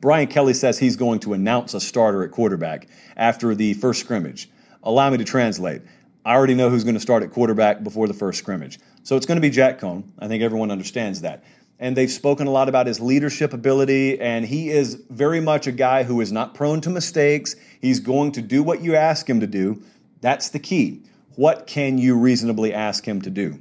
Brian 0.00 0.28
Kelly 0.28 0.54
says 0.54 0.78
he's 0.78 0.96
going 0.96 1.20
to 1.20 1.32
announce 1.32 1.74
a 1.74 1.80
starter 1.80 2.22
at 2.22 2.30
quarterback 2.30 2.88
after 3.16 3.54
the 3.54 3.74
first 3.74 4.00
scrimmage. 4.00 4.48
Allow 4.82 5.10
me 5.10 5.18
to 5.18 5.24
translate. 5.24 5.82
I 6.24 6.34
already 6.34 6.54
know 6.54 6.70
who's 6.70 6.84
going 6.84 6.94
to 6.94 7.00
start 7.00 7.22
at 7.22 7.30
quarterback 7.30 7.82
before 7.82 8.06
the 8.06 8.14
first 8.14 8.38
scrimmage. 8.38 8.78
So 9.02 9.16
it's 9.16 9.26
going 9.26 9.36
to 9.36 9.42
be 9.42 9.50
Jack 9.50 9.80
Coan. 9.80 10.04
I 10.18 10.28
think 10.28 10.42
everyone 10.42 10.70
understands 10.70 11.22
that. 11.22 11.42
And 11.78 11.96
they've 11.96 12.10
spoken 12.10 12.46
a 12.46 12.50
lot 12.50 12.68
about 12.68 12.86
his 12.86 13.00
leadership 13.00 13.52
ability, 13.52 14.20
and 14.20 14.44
he 14.44 14.68
is 14.68 15.02
very 15.08 15.40
much 15.40 15.66
a 15.66 15.72
guy 15.72 16.04
who 16.04 16.20
is 16.20 16.30
not 16.30 16.54
prone 16.54 16.82
to 16.82 16.90
mistakes. 16.90 17.56
He's 17.80 18.00
going 18.00 18.32
to 18.32 18.42
do 18.42 18.62
what 18.62 18.82
you 18.82 18.94
ask 18.94 19.28
him 19.28 19.40
to 19.40 19.46
do. 19.46 19.82
That's 20.20 20.50
the 20.50 20.58
key. 20.58 21.02
What 21.36 21.66
can 21.66 21.96
you 21.96 22.18
reasonably 22.18 22.72
ask 22.72 23.08
him 23.08 23.22
to 23.22 23.30
do? 23.30 23.60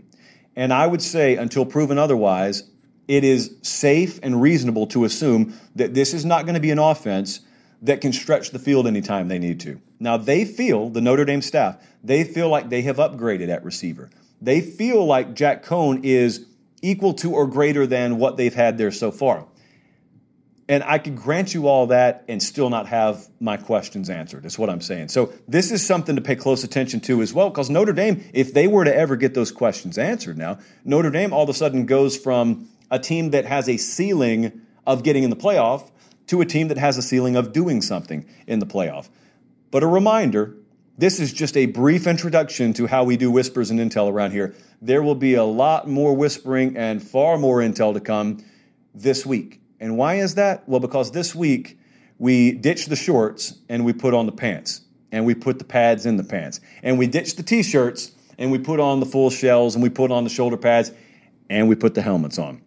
And 0.59 0.73
I 0.73 0.87
would 0.87 1.01
say, 1.01 1.37
until 1.37 1.65
proven 1.65 1.97
otherwise, 1.97 2.69
it 3.07 3.23
is 3.23 3.55
safe 3.61 4.19
and 4.21 4.41
reasonable 4.41 4.87
to 4.87 5.05
assume 5.05 5.57
that 5.73 5.93
this 5.93 6.13
is 6.13 6.25
not 6.25 6.43
going 6.43 6.55
to 6.55 6.59
be 6.59 6.69
an 6.69 6.77
offense 6.77 7.39
that 7.81 8.01
can 8.01 8.11
stretch 8.11 8.51
the 8.51 8.59
field 8.59 8.85
anytime 8.85 9.29
they 9.29 9.39
need 9.39 9.61
to. 9.61 9.79
Now, 10.01 10.17
they 10.17 10.43
feel, 10.43 10.89
the 10.89 10.99
Notre 10.99 11.23
Dame 11.23 11.41
staff, 11.41 11.77
they 12.03 12.25
feel 12.25 12.49
like 12.49 12.67
they 12.67 12.81
have 12.81 12.97
upgraded 12.97 13.47
at 13.47 13.63
receiver. 13.63 14.09
They 14.41 14.59
feel 14.59 15.05
like 15.05 15.33
Jack 15.33 15.63
Coan 15.63 16.03
is 16.03 16.45
equal 16.81 17.13
to 17.13 17.31
or 17.31 17.47
greater 17.47 17.87
than 17.87 18.17
what 18.17 18.35
they've 18.35 18.53
had 18.53 18.77
there 18.77 18.91
so 18.91 19.11
far. 19.11 19.47
And 20.69 20.83
I 20.83 20.99
could 20.99 21.15
grant 21.15 21.55
you 21.55 21.67
all 21.67 21.87
that 21.87 22.23
and 22.27 22.41
still 22.41 22.69
not 22.69 22.87
have 22.87 23.27
my 23.39 23.57
questions 23.57 24.07
answered, 24.07 24.45
is 24.45 24.59
what 24.59 24.69
I'm 24.69 24.81
saying. 24.81 25.07
So 25.07 25.33
this 25.47 25.71
is 25.71 25.83
something 25.83 26.15
to 26.15 26.21
pay 26.21 26.35
close 26.35 26.63
attention 26.63 26.99
to 27.01 27.23
as 27.23 27.33
well, 27.33 27.49
because 27.49 27.71
Notre 27.71 27.91
Dame, 27.91 28.23
if 28.33 28.53
they 28.53 28.67
were 28.67 28.85
to 28.85 28.95
ever 28.95 29.15
get 29.15 29.33
those 29.33 29.51
questions 29.51 29.97
answered 29.97 30.37
now, 30.37 30.59
Notre 30.85 31.09
Dame 31.09 31.33
all 31.33 31.41
of 31.41 31.49
a 31.49 31.55
sudden 31.55 31.87
goes 31.87 32.15
from 32.15 32.69
a 32.91 32.99
team 32.99 33.31
that 33.31 33.45
has 33.45 33.67
a 33.67 33.77
ceiling 33.77 34.61
of 34.85 35.01
getting 35.01 35.23
in 35.23 35.31
the 35.31 35.35
playoff 35.35 35.89
to 36.27 36.39
a 36.39 36.45
team 36.45 36.67
that 36.67 36.77
has 36.77 36.99
a 36.99 37.01
ceiling 37.01 37.35
of 37.35 37.51
doing 37.51 37.81
something 37.81 38.29
in 38.45 38.59
the 38.59 38.67
playoff. 38.67 39.09
But 39.71 39.81
a 39.81 39.87
reminder 39.87 40.55
this 40.99 41.19
is 41.19 41.33
just 41.33 41.57
a 41.57 41.65
brief 41.65 42.05
introduction 42.05 42.73
to 42.73 42.85
how 42.85 43.05
we 43.05 43.17
do 43.17 43.31
whispers 43.31 43.71
and 43.71 43.79
intel 43.79 44.11
around 44.11 44.31
here. 44.31 44.53
There 44.83 45.01
will 45.01 45.15
be 45.15 45.33
a 45.33 45.43
lot 45.43 45.87
more 45.87 46.13
whispering 46.13 46.77
and 46.77 47.01
far 47.01 47.39
more 47.39 47.57
intel 47.57 47.95
to 47.95 47.99
come 47.99 48.43
this 48.93 49.25
week. 49.25 49.61
And 49.79 49.97
why 49.97 50.15
is 50.15 50.35
that? 50.35 50.67
Well, 50.67 50.79
because 50.79 51.11
this 51.11 51.33
week 51.33 51.77
we 52.17 52.51
ditched 52.51 52.89
the 52.89 52.95
shorts 52.95 53.55
and 53.69 53.85
we 53.85 53.93
put 53.93 54.13
on 54.13 54.25
the 54.25 54.31
pants 54.31 54.81
and 55.11 55.25
we 55.25 55.33
put 55.33 55.57
the 55.57 55.65
pads 55.65 56.05
in 56.05 56.17
the 56.17 56.23
pants. 56.23 56.59
And 56.83 56.99
we 56.99 57.07
ditched 57.07 57.37
the 57.37 57.43
t 57.43 57.63
shirts 57.63 58.11
and 58.37 58.51
we 58.51 58.57
put 58.57 58.79
on 58.79 58.99
the 58.99 59.05
full 59.05 59.29
shells 59.29 59.75
and 59.75 59.83
we 59.83 59.89
put 59.89 60.11
on 60.11 60.23
the 60.23 60.29
shoulder 60.29 60.57
pads 60.57 60.91
and 61.49 61.67
we 61.67 61.75
put 61.75 61.95
the 61.95 62.01
helmets 62.01 62.37
on. 62.37 62.61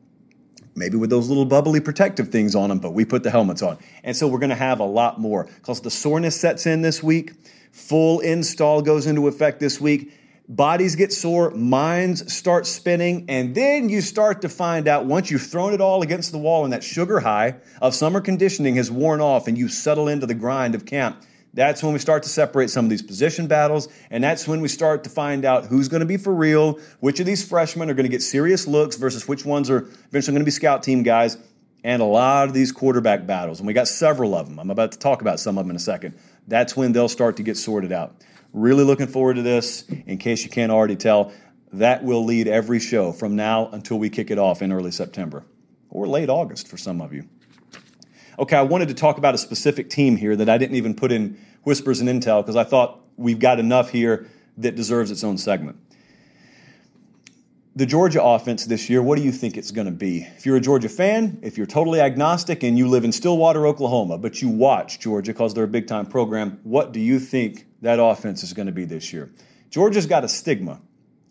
Maybe 0.75 0.97
with 0.97 1.11
those 1.11 1.29
little 1.29 1.45
bubbly 1.45 1.81
protective 1.81 2.29
things 2.29 2.55
on 2.55 2.71
them, 2.71 2.79
but 2.79 2.93
we 2.95 3.05
put 3.05 3.23
the 3.23 3.31
helmets 3.31 3.61
on. 3.61 3.79
And 4.03 4.17
so 4.17 4.27
we're 4.27 4.39
going 4.39 4.51
to 4.51 4.57
have 4.57 4.81
a 4.81 4.85
lot 4.85 5.21
more 5.21 5.45
because 5.45 5.83
the 5.83 5.91
soreness 5.91 6.41
sets 6.41 6.67
in 6.67 6.81
this 6.81 7.03
week. 7.03 7.33
Full 7.73 8.21
install 8.21 8.81
goes 8.83 9.07
into 9.07 9.29
effect 9.29 9.61
this 9.61 9.81
week 9.81 10.13
bodies 10.57 10.97
get 10.97 11.13
sore, 11.13 11.51
minds 11.51 12.33
start 12.33 12.67
spinning, 12.67 13.25
and 13.29 13.55
then 13.55 13.89
you 13.89 14.03
start 14.03 14.43
to 14.43 14.49
find 14.49 14.87
out 14.87 15.07
once 15.07 15.31
you've 15.31 15.43
thrown 15.43 15.73
it 15.73 15.81
all 15.81 16.03
against 16.03 16.31
the 16.31 16.39
wall 16.39 16.65
and 16.65 16.73
that 16.73 16.85
sugar 16.85 17.21
high 17.21 17.57
of 17.81 17.95
summer 17.95 18.21
conditioning 18.21 18.77
has 18.77 18.91
worn 18.91 19.21
off 19.21 19.49
and 19.49 19.57
you 19.57 19.69
settle 19.69 20.09
into 20.09 20.27
the 20.27 20.35
grind 20.35 20.75
of 20.75 20.85
camp. 20.85 21.23
That's 21.55 21.83
when 21.83 21.93
we 21.93 21.99
start 21.99 22.23
to 22.25 22.29
separate 22.29 22.71
some 22.71 22.85
of 22.85 22.91
these 22.91 23.03
position 23.03 23.47
battles, 23.47 23.89
and 24.11 24.23
that's 24.23 24.47
when 24.47 24.61
we 24.61 24.69
start 24.69 25.05
to 25.05 25.11
find 25.11 25.45
out 25.45 25.67
who's 25.67 25.89
going 25.89 26.01
to 26.01 26.07
be 26.07 26.17
for 26.17 26.35
real, 26.35 26.79
which 27.01 27.21
of 27.21 27.27
these 27.27 27.47
freshmen 27.47 27.91
are 27.91 27.95
going 27.95 28.05
to 28.05 28.11
get 28.11 28.23
serious 28.23 28.67
looks 28.67 28.97
versus 28.97 29.27
which 29.29 29.45
ones 29.45 29.69
are 29.71 29.89
eventually 30.09 30.35
going 30.35 30.43
to 30.43 30.47
be 30.47 30.51
scout 30.51 30.83
team 30.83 31.03
guys, 31.03 31.37
and 31.85 32.01
a 32.01 32.07
lot 32.07 32.49
of 32.49 32.55
these 32.55 32.73
quarterback 32.73 33.27
battles. 33.27 33.59
And 33.59 33.67
we 33.67 33.75
got 33.75 33.89
several 33.89 34.35
of 34.35 34.49
them. 34.49 34.59
I'm 34.59 34.71
about 34.71 34.93
to 34.93 34.99
talk 34.99 35.21
about 35.21 35.41
some 35.41 35.59
of 35.59 35.65
them 35.65 35.71
in 35.71 35.77
a 35.77 35.81
second. 35.81 36.15
That's 36.47 36.75
when 36.77 36.93
they'll 36.93 37.09
start 37.09 37.37
to 37.37 37.43
get 37.43 37.57
sorted 37.57 37.93
out. 37.93 38.15
Really 38.53 38.85
looking 38.85 39.07
forward 39.07 39.35
to 39.35 39.43
this. 39.43 39.83
In 40.07 40.19
case 40.19 40.45
you 40.45 40.51
can't 40.51 40.71
already 40.71 40.97
tell, 40.97 41.33
that 41.73 42.05
will 42.05 42.25
lead 42.25 42.49
every 42.49 42.81
show 42.81 43.13
from 43.13 43.35
now 43.35 43.69
until 43.73 43.99
we 43.99 44.11
kick 44.11 44.31
it 44.31 44.39
off 44.39 44.61
in 44.61 44.73
early 44.73 44.91
September 44.91 45.47
or 45.89 46.07
late 46.07 46.29
August 46.29 46.69
for 46.69 46.77
some 46.77 47.01
of 47.01 47.13
you. 47.13 47.29
Okay, 48.39 48.57
I 48.57 48.63
wanted 48.63 48.89
to 48.89 48.95
talk 48.95 49.19
about 49.19 49.35
a 49.35 49.39
specific 49.39 49.91
team 49.91 50.17
here 50.17 50.37
that 50.37 50.49
I 50.49 50.59
didn't 50.59 50.77
even 50.77 50.95
put 50.95 51.13
in 51.13 51.39
whispers 51.65 52.01
and 52.01 52.09
intel 52.09 52.43
because 52.43 52.57
I 52.57 52.65
thought 52.65 53.01
we've 53.17 53.39
got 53.39 53.59
enough 53.59 53.91
here 53.91 54.27
that 54.59 54.75
deserves 54.75 55.11
its 55.11 55.25
own 55.25 55.39
segment. 55.39 55.77
The 57.75 57.87
Georgia 57.87 58.23
offense 58.23 58.67
this 58.67 58.91
year, 58.91 59.03
what 59.03 59.17
do 59.17 59.25
you 59.25 59.33
think 59.33 59.57
it's 59.57 59.71
going 59.71 59.87
to 59.87 59.93
be? 59.93 60.29
If 60.37 60.45
you're 60.45 60.57
a 60.57 60.61
Georgia 60.61 60.91
fan, 60.91 61.39
if 61.43 61.57
you're 61.57 61.67
totally 61.67 62.01
agnostic 62.01 62.63
and 62.63 62.77
you 62.77 62.87
live 62.87 63.03
in 63.03 63.13
Stillwater, 63.13 63.67
Oklahoma, 63.67 64.19
but 64.19 64.43
you 64.43 64.51
watch 64.51 65.01
Georgia 65.01 65.33
because 65.33 65.55
they're 65.55 65.65
a 65.65 65.69
big 65.69 65.87
time 65.87 66.05
program, 66.05 66.61
what 66.65 66.93
do 66.93 67.01
you 67.01 67.19
think 67.19 67.67
that 67.83 67.99
offense 67.99 68.43
is 68.43 68.53
going 68.53 68.67
to 68.67 68.73
be 68.73 68.85
this 68.85 69.13
year. 69.13 69.31
Georgia's 69.69 70.07
got 70.07 70.25
a 70.25 70.29
stigma, 70.29 70.81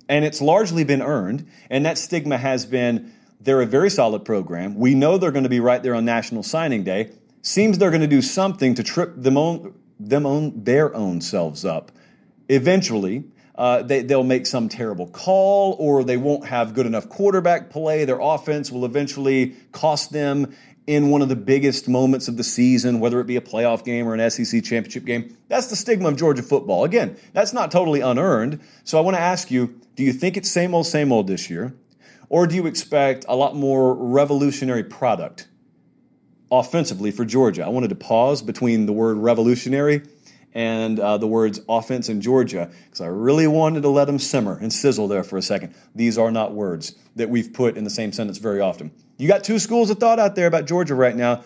and 0.08 0.24
it's 0.24 0.42
largely 0.42 0.84
been 0.84 1.02
earned, 1.02 1.48
and 1.70 1.86
that 1.86 1.98
stigma 1.98 2.38
has 2.38 2.66
been 2.66 3.14
they're 3.40 3.62
a 3.62 3.66
very 3.66 3.90
solid 3.90 4.24
program. 4.24 4.76
We 4.76 4.94
know 4.94 5.18
they're 5.18 5.32
going 5.32 5.44
to 5.44 5.50
be 5.50 5.60
right 5.60 5.82
there 5.82 5.96
on 5.96 6.06
National 6.06 6.44
Signing 6.44 6.84
Day. 6.84 7.12
Seems 7.42 7.80
they're 7.80 7.90
going 7.90 8.02
to 8.02 8.08
do 8.08 8.22
something 8.22 8.76
to 8.76 8.84
trip 8.84 9.14
them 9.16 9.36
on, 9.36 9.74
them 10.00 10.64
their 10.64 10.94
own 10.94 11.22
selves 11.22 11.66
up. 11.66 11.92
Eventually, 12.50 13.24
uh, 13.62 13.84
they, 13.84 14.02
they'll 14.02 14.24
make 14.24 14.48
some 14.48 14.68
terrible 14.68 15.06
call 15.06 15.76
or 15.78 16.04
they 16.04 16.18
won't 16.18 16.48
have 16.48 16.74
good 16.74 16.88
enough 16.88 17.08
quarterback 17.08 17.70
play. 17.70 18.06
Their 18.06 18.18
offense 18.20 18.72
will 18.72 18.86
eventually 18.86 19.56
cost 19.72 20.12
them 20.12 20.52
in 20.88 21.12
one 21.12 21.22
of 21.22 21.30
the 21.30 21.36
biggest 21.36 21.88
moments 21.88 22.28
of 22.28 22.38
the 22.38 22.44
season, 22.44 23.00
whether 23.00 23.20
it 23.20 23.28
be 23.28 23.36
a 23.36 23.42
playoff 23.42 23.86
game 23.86 24.08
or 24.08 24.16
an 24.16 24.32
SEC 24.32 24.64
championship 24.64 25.06
game. 25.06 25.38
That's 25.48 25.68
the 25.68 25.76
stigma 25.76 26.10
of 26.10 26.16
Georgia 26.16 26.42
football. 26.42 26.86
Again, 26.86 27.16
that's 27.34 27.54
not 27.54 27.70
totally 27.70 28.02
unearned. 28.02 28.60
So 28.84 28.98
I 28.98 29.02
want 29.02 29.16
to 29.16 29.22
ask 29.22 29.52
you 29.52 29.80
do 29.94 30.02
you 30.02 30.12
think 30.12 30.38
it's 30.38 30.50
same 30.50 30.74
old, 30.74 30.88
same 30.88 31.12
old 31.12 31.28
this 31.28 31.48
year? 31.48 31.76
Or 32.30 32.48
do 32.48 32.56
you 32.56 32.66
expect 32.66 33.26
a 33.28 33.36
lot 33.36 33.56
more 33.56 33.94
revolutionary 33.94 34.84
product 34.84 35.48
offensively 36.52 37.12
for 37.12 37.24
Georgia. 37.26 37.64
I 37.64 37.70
wanted 37.70 37.90
to 37.90 37.96
pause 37.96 38.42
between 38.42 38.86
the 38.86 38.94
word 38.94 39.18
revolutionary 39.18 40.02
and 40.54 41.00
uh, 41.00 41.18
the 41.18 41.28
words 41.28 41.62
offense 41.70 42.10
in 42.10 42.22
Georgia 42.22 42.70
because 42.86 43.02
I 43.02 43.08
really 43.08 43.48
wanted 43.48 43.82
to 43.84 43.90
let 43.90 44.06
them 44.06 44.20
simmer 44.20 44.58
and 44.58 44.72
sizzle 44.72 45.08
there 45.08 45.24
for 45.24 45.38
a 45.38 45.42
second. 45.42 45.74
These 45.96 46.18
are 46.18 46.32
not 46.32 46.54
words 46.54 46.96
that 47.16 47.30
we've 47.30 47.54
put 47.54 47.78
in 47.78 47.84
the 47.84 47.90
same 47.90 48.12
sentence 48.12 48.38
very 48.38 48.60
often. 48.60 48.92
You 49.18 49.28
got 49.28 49.44
two 49.44 49.60
schools 49.60 49.90
of 49.90 50.00
thought 50.00 50.20
out 50.20 50.36
there 50.36 50.48
about 50.48 50.66
Georgia 50.66 50.96
right 50.96 51.16
now, 51.16 51.44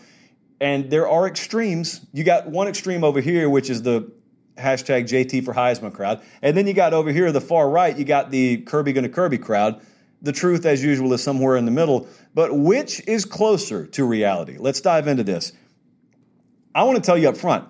and 0.60 0.90
there 0.90 1.08
are 1.08 1.28
extremes. 1.28 2.06
You 2.14 2.24
got 2.24 2.48
one 2.48 2.68
extreme 2.68 3.04
over 3.04 3.22
here, 3.22 3.50
which 3.50 3.70
is 3.70 3.84
the 3.84 4.12
hashtag 4.58 5.04
JT 5.04 5.44
for 5.44 5.54
Heisman 5.54 5.94
crowd. 5.94 6.22
And 6.42 6.56
then 6.56 6.68
you 6.68 6.74
got 6.74 6.94
over 6.94 7.12
here, 7.12 7.32
the 7.32 7.42
far 7.42 7.70
right, 7.70 7.96
you 7.98 8.06
got 8.06 8.32
the 8.32 8.58
Kirby 8.58 8.94
gonna 8.94 9.10
Kirby 9.10 9.38
crowd. 9.38 9.82
The 10.22 10.32
truth, 10.32 10.66
as 10.66 10.84
usual, 10.84 11.14
is 11.14 11.22
somewhere 11.22 11.56
in 11.58 11.66
the 11.66 11.72
middle. 11.72 12.08
But 12.34 12.58
which 12.58 13.06
is 13.08 13.26
closer 13.26 13.86
to 13.88 14.06
reality? 14.06 14.58
Let's 14.58 14.82
dive 14.82 15.08
into 15.08 15.24
this. 15.24 15.52
I 16.74 16.84
want 16.84 16.98
to 16.98 17.02
tell 17.02 17.18
you 17.18 17.30
up 17.30 17.38
front, 17.38 17.68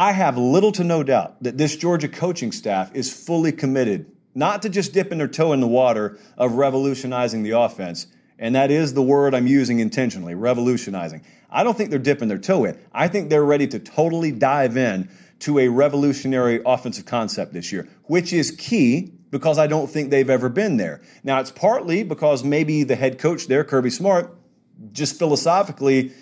I 0.00 0.12
have 0.12 0.38
little 0.38 0.72
to 0.72 0.82
no 0.82 1.02
doubt 1.02 1.42
that 1.42 1.58
this 1.58 1.76
Georgia 1.76 2.08
coaching 2.08 2.52
staff 2.52 2.90
is 2.94 3.12
fully 3.12 3.52
committed, 3.52 4.10
not 4.34 4.62
to 4.62 4.70
just 4.70 4.94
dipping 4.94 5.18
their 5.18 5.28
toe 5.28 5.52
in 5.52 5.60
the 5.60 5.66
water 5.66 6.18
of 6.38 6.54
revolutionizing 6.54 7.42
the 7.42 7.50
offense. 7.50 8.06
And 8.38 8.54
that 8.54 8.70
is 8.70 8.94
the 8.94 9.02
word 9.02 9.34
I'm 9.34 9.46
using 9.46 9.78
intentionally, 9.78 10.34
revolutionizing. 10.34 11.22
I 11.50 11.64
don't 11.64 11.76
think 11.76 11.90
they're 11.90 11.98
dipping 11.98 12.28
their 12.28 12.38
toe 12.38 12.64
in. 12.64 12.78
I 12.94 13.08
think 13.08 13.28
they're 13.28 13.44
ready 13.44 13.66
to 13.66 13.78
totally 13.78 14.32
dive 14.32 14.78
in 14.78 15.10
to 15.40 15.58
a 15.58 15.68
revolutionary 15.68 16.62
offensive 16.64 17.04
concept 17.04 17.52
this 17.52 17.70
year, 17.70 17.86
which 18.04 18.32
is 18.32 18.52
key 18.52 19.12
because 19.30 19.58
I 19.58 19.66
don't 19.66 19.90
think 19.90 20.08
they've 20.08 20.30
ever 20.30 20.48
been 20.48 20.78
there. 20.78 21.02
Now, 21.24 21.40
it's 21.40 21.50
partly 21.50 22.04
because 22.04 22.42
maybe 22.42 22.84
the 22.84 22.96
head 22.96 23.18
coach 23.18 23.48
there, 23.48 23.64
Kirby 23.64 23.90
Smart, 23.90 24.34
just 24.94 25.18
philosophically 25.18 26.12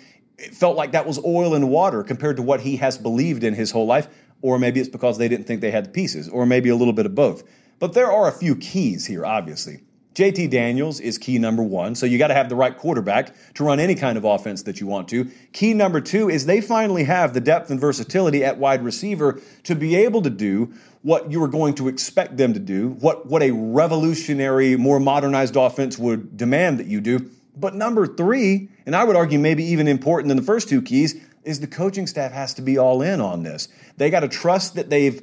felt 0.53 0.75
like 0.77 0.91
that 0.91 1.05
was 1.05 1.19
oil 1.23 1.53
and 1.53 1.69
water 1.69 2.03
compared 2.03 2.37
to 2.37 2.41
what 2.41 2.61
he 2.61 2.77
has 2.77 2.97
believed 2.97 3.43
in 3.43 3.53
his 3.53 3.71
whole 3.71 3.85
life, 3.85 4.07
or 4.41 4.57
maybe 4.57 4.79
it's 4.79 4.89
because 4.89 5.17
they 5.17 5.27
didn't 5.27 5.45
think 5.45 5.61
they 5.61 5.71
had 5.71 5.85
the 5.85 5.89
pieces, 5.89 6.29
or 6.29 6.45
maybe 6.45 6.69
a 6.69 6.75
little 6.75 6.93
bit 6.93 7.05
of 7.05 7.15
both. 7.15 7.43
But 7.79 7.93
there 7.93 8.11
are 8.11 8.27
a 8.27 8.31
few 8.31 8.55
keys 8.55 9.05
here, 9.05 9.25
obviously. 9.25 9.81
JT 10.15 10.49
Daniels 10.49 10.99
is 10.99 11.17
key 11.17 11.39
number 11.39 11.63
one. 11.63 11.95
So 11.95 12.05
you 12.05 12.17
got 12.17 12.27
to 12.27 12.33
have 12.33 12.49
the 12.49 12.55
right 12.55 12.75
quarterback 12.75 13.33
to 13.53 13.63
run 13.63 13.79
any 13.79 13.95
kind 13.95 14.17
of 14.17 14.25
offense 14.25 14.63
that 14.63 14.81
you 14.81 14.87
want 14.87 15.07
to. 15.09 15.31
Key 15.53 15.73
number 15.73 16.01
two 16.01 16.29
is 16.29 16.45
they 16.45 16.59
finally 16.59 17.05
have 17.05 17.33
the 17.33 17.39
depth 17.39 17.69
and 17.69 17.79
versatility 17.79 18.43
at 18.43 18.57
wide 18.57 18.83
receiver 18.83 19.39
to 19.63 19.75
be 19.75 19.95
able 19.95 20.21
to 20.23 20.29
do 20.29 20.73
what 21.03 21.31
you 21.31 21.39
were 21.39 21.47
going 21.47 21.73
to 21.75 21.87
expect 21.87 22.35
them 22.35 22.53
to 22.53 22.59
do, 22.59 22.89
what, 22.89 23.27
what 23.27 23.41
a 23.41 23.51
revolutionary, 23.51 24.75
more 24.75 24.99
modernized 24.99 25.55
offense 25.55 25.97
would 25.97 26.35
demand 26.35 26.79
that 26.79 26.87
you 26.87 26.99
do. 26.99 27.29
But 27.55 27.75
number 27.75 28.07
three, 28.07 28.69
and 28.85 28.95
I 28.95 29.03
would 29.03 29.15
argue 29.15 29.39
maybe 29.39 29.63
even 29.63 29.87
important 29.87 30.29
than 30.29 30.37
the 30.37 30.43
first 30.43 30.69
two 30.69 30.81
keys, 30.81 31.19
is 31.43 31.59
the 31.59 31.67
coaching 31.67 32.07
staff 32.07 32.31
has 32.31 32.53
to 32.55 32.61
be 32.61 32.77
all 32.77 33.01
in 33.01 33.21
on 33.21 33.43
this. 33.43 33.67
They 33.97 34.09
got 34.09 34.21
to 34.21 34.27
trust 34.27 34.75
that 34.75 34.89
they've 34.89 35.21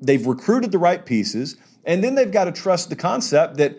they've 0.00 0.26
recruited 0.26 0.72
the 0.72 0.78
right 0.78 1.04
pieces, 1.04 1.56
and 1.84 2.02
then 2.02 2.14
they've 2.14 2.32
got 2.32 2.44
to 2.44 2.52
trust 2.52 2.88
the 2.88 2.96
concept 2.96 3.56
that 3.58 3.76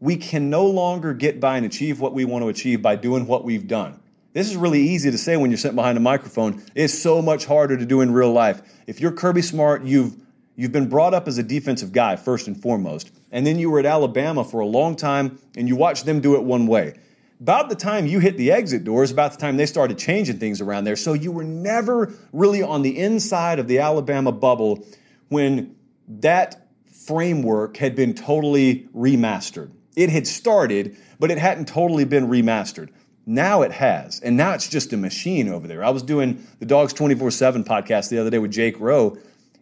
we 0.00 0.16
can 0.16 0.48
no 0.50 0.66
longer 0.66 1.12
get 1.12 1.40
by 1.40 1.56
and 1.56 1.66
achieve 1.66 2.00
what 2.00 2.14
we 2.14 2.24
want 2.24 2.42
to 2.42 2.48
achieve 2.48 2.82
by 2.82 2.96
doing 2.96 3.26
what 3.26 3.44
we've 3.44 3.66
done. 3.66 4.00
This 4.32 4.48
is 4.48 4.56
really 4.56 4.80
easy 4.80 5.10
to 5.10 5.18
say 5.18 5.36
when 5.36 5.50
you're 5.50 5.58
sitting 5.58 5.76
behind 5.76 5.98
a 5.98 6.00
microphone. 6.00 6.62
It's 6.74 6.96
so 6.96 7.20
much 7.20 7.46
harder 7.46 7.76
to 7.76 7.84
do 7.84 8.00
in 8.00 8.12
real 8.12 8.32
life. 8.32 8.62
If 8.86 9.00
you're 9.00 9.12
Kirby 9.12 9.42
Smart, 9.42 9.84
you've 9.84 10.16
you've 10.56 10.72
been 10.72 10.88
brought 10.88 11.14
up 11.14 11.26
as 11.26 11.38
a 11.38 11.42
defensive 11.42 11.92
guy 11.92 12.16
first 12.16 12.46
and 12.46 12.60
foremost, 12.60 13.10
and 13.32 13.46
then 13.46 13.58
you 13.58 13.70
were 13.70 13.80
at 13.80 13.86
Alabama 13.86 14.44
for 14.44 14.60
a 14.60 14.66
long 14.66 14.94
time 14.94 15.38
and 15.56 15.68
you 15.68 15.76
watched 15.76 16.06
them 16.06 16.20
do 16.20 16.34
it 16.36 16.42
one 16.42 16.66
way. 16.66 16.94
About 17.40 17.70
the 17.70 17.74
time 17.74 18.06
you 18.06 18.18
hit 18.18 18.36
the 18.36 18.52
exit 18.52 18.84
doors, 18.84 19.10
about 19.10 19.32
the 19.32 19.38
time 19.38 19.56
they 19.56 19.66
started 19.66 19.98
changing 19.98 20.38
things 20.38 20.60
around 20.60 20.84
there. 20.84 20.96
So 20.96 21.14
you 21.14 21.32
were 21.32 21.44
never 21.44 22.12
really 22.32 22.62
on 22.62 22.82
the 22.82 22.98
inside 22.98 23.58
of 23.58 23.66
the 23.66 23.78
Alabama 23.78 24.30
bubble 24.30 24.86
when 25.28 25.74
that 26.06 26.68
framework 27.06 27.78
had 27.78 27.96
been 27.96 28.12
totally 28.12 28.88
remastered. 28.94 29.70
It 29.96 30.10
had 30.10 30.26
started, 30.26 30.96
but 31.18 31.30
it 31.30 31.38
hadn't 31.38 31.66
totally 31.66 32.04
been 32.04 32.28
remastered. 32.28 32.90
Now 33.26 33.62
it 33.62 33.72
has. 33.72 34.20
And 34.20 34.36
now 34.36 34.52
it's 34.52 34.68
just 34.68 34.92
a 34.92 34.96
machine 34.96 35.48
over 35.48 35.66
there. 35.66 35.82
I 35.82 35.90
was 35.90 36.02
doing 36.02 36.46
the 36.58 36.66
Dawgs 36.66 36.92
24 36.92 37.30
7 37.30 37.64
podcast 37.64 38.10
the 38.10 38.18
other 38.18 38.30
day 38.30 38.38
with 38.38 38.50
Jake 38.50 38.78
Rowe, 38.78 39.16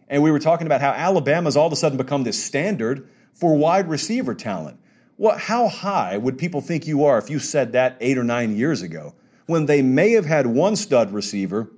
and 0.09 0.21
we 0.21 0.31
were 0.31 0.39
talking 0.39 0.67
about 0.67 0.81
how 0.81 0.91
Alabama's 0.91 1.55
all 1.55 1.67
of 1.67 1.73
a 1.73 1.75
sudden 1.75 1.97
become 1.97 2.23
this 2.23 2.43
standard 2.43 3.07
for 3.33 3.55
wide 3.55 3.87
receiver 3.87 4.33
talent. 4.33 4.79
What, 5.19 5.37
how 5.37 5.67
high 5.67 6.17
would 6.17 6.37
people 6.37 6.61
think 6.61 6.87
you 6.87 7.03
are 7.03 7.17
if 7.17 7.29
you 7.29 7.39
said 7.39 7.73
that 7.73 7.97
eight 7.99 8.17
or 8.17 8.23
nine 8.23 8.55
years 8.55 8.81
ago 8.81 9.15
when 9.47 9.65
they 9.65 9.81
may 9.81 10.11
have 10.11 10.25
had 10.25 10.47
one 10.47 10.77
stud 10.77 11.11
receiver 11.11 11.69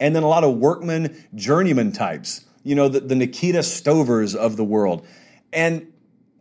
and 0.00 0.16
then 0.16 0.22
a 0.22 0.26
lot 0.26 0.42
of 0.42 0.56
workman, 0.56 1.22
journeyman 1.34 1.92
types, 1.92 2.46
you 2.62 2.74
know, 2.74 2.88
the, 2.88 3.00
the 3.00 3.14
Nikita 3.14 3.58
Stovers 3.58 4.34
of 4.34 4.56
the 4.56 4.64
world. 4.64 5.06
And 5.52 5.92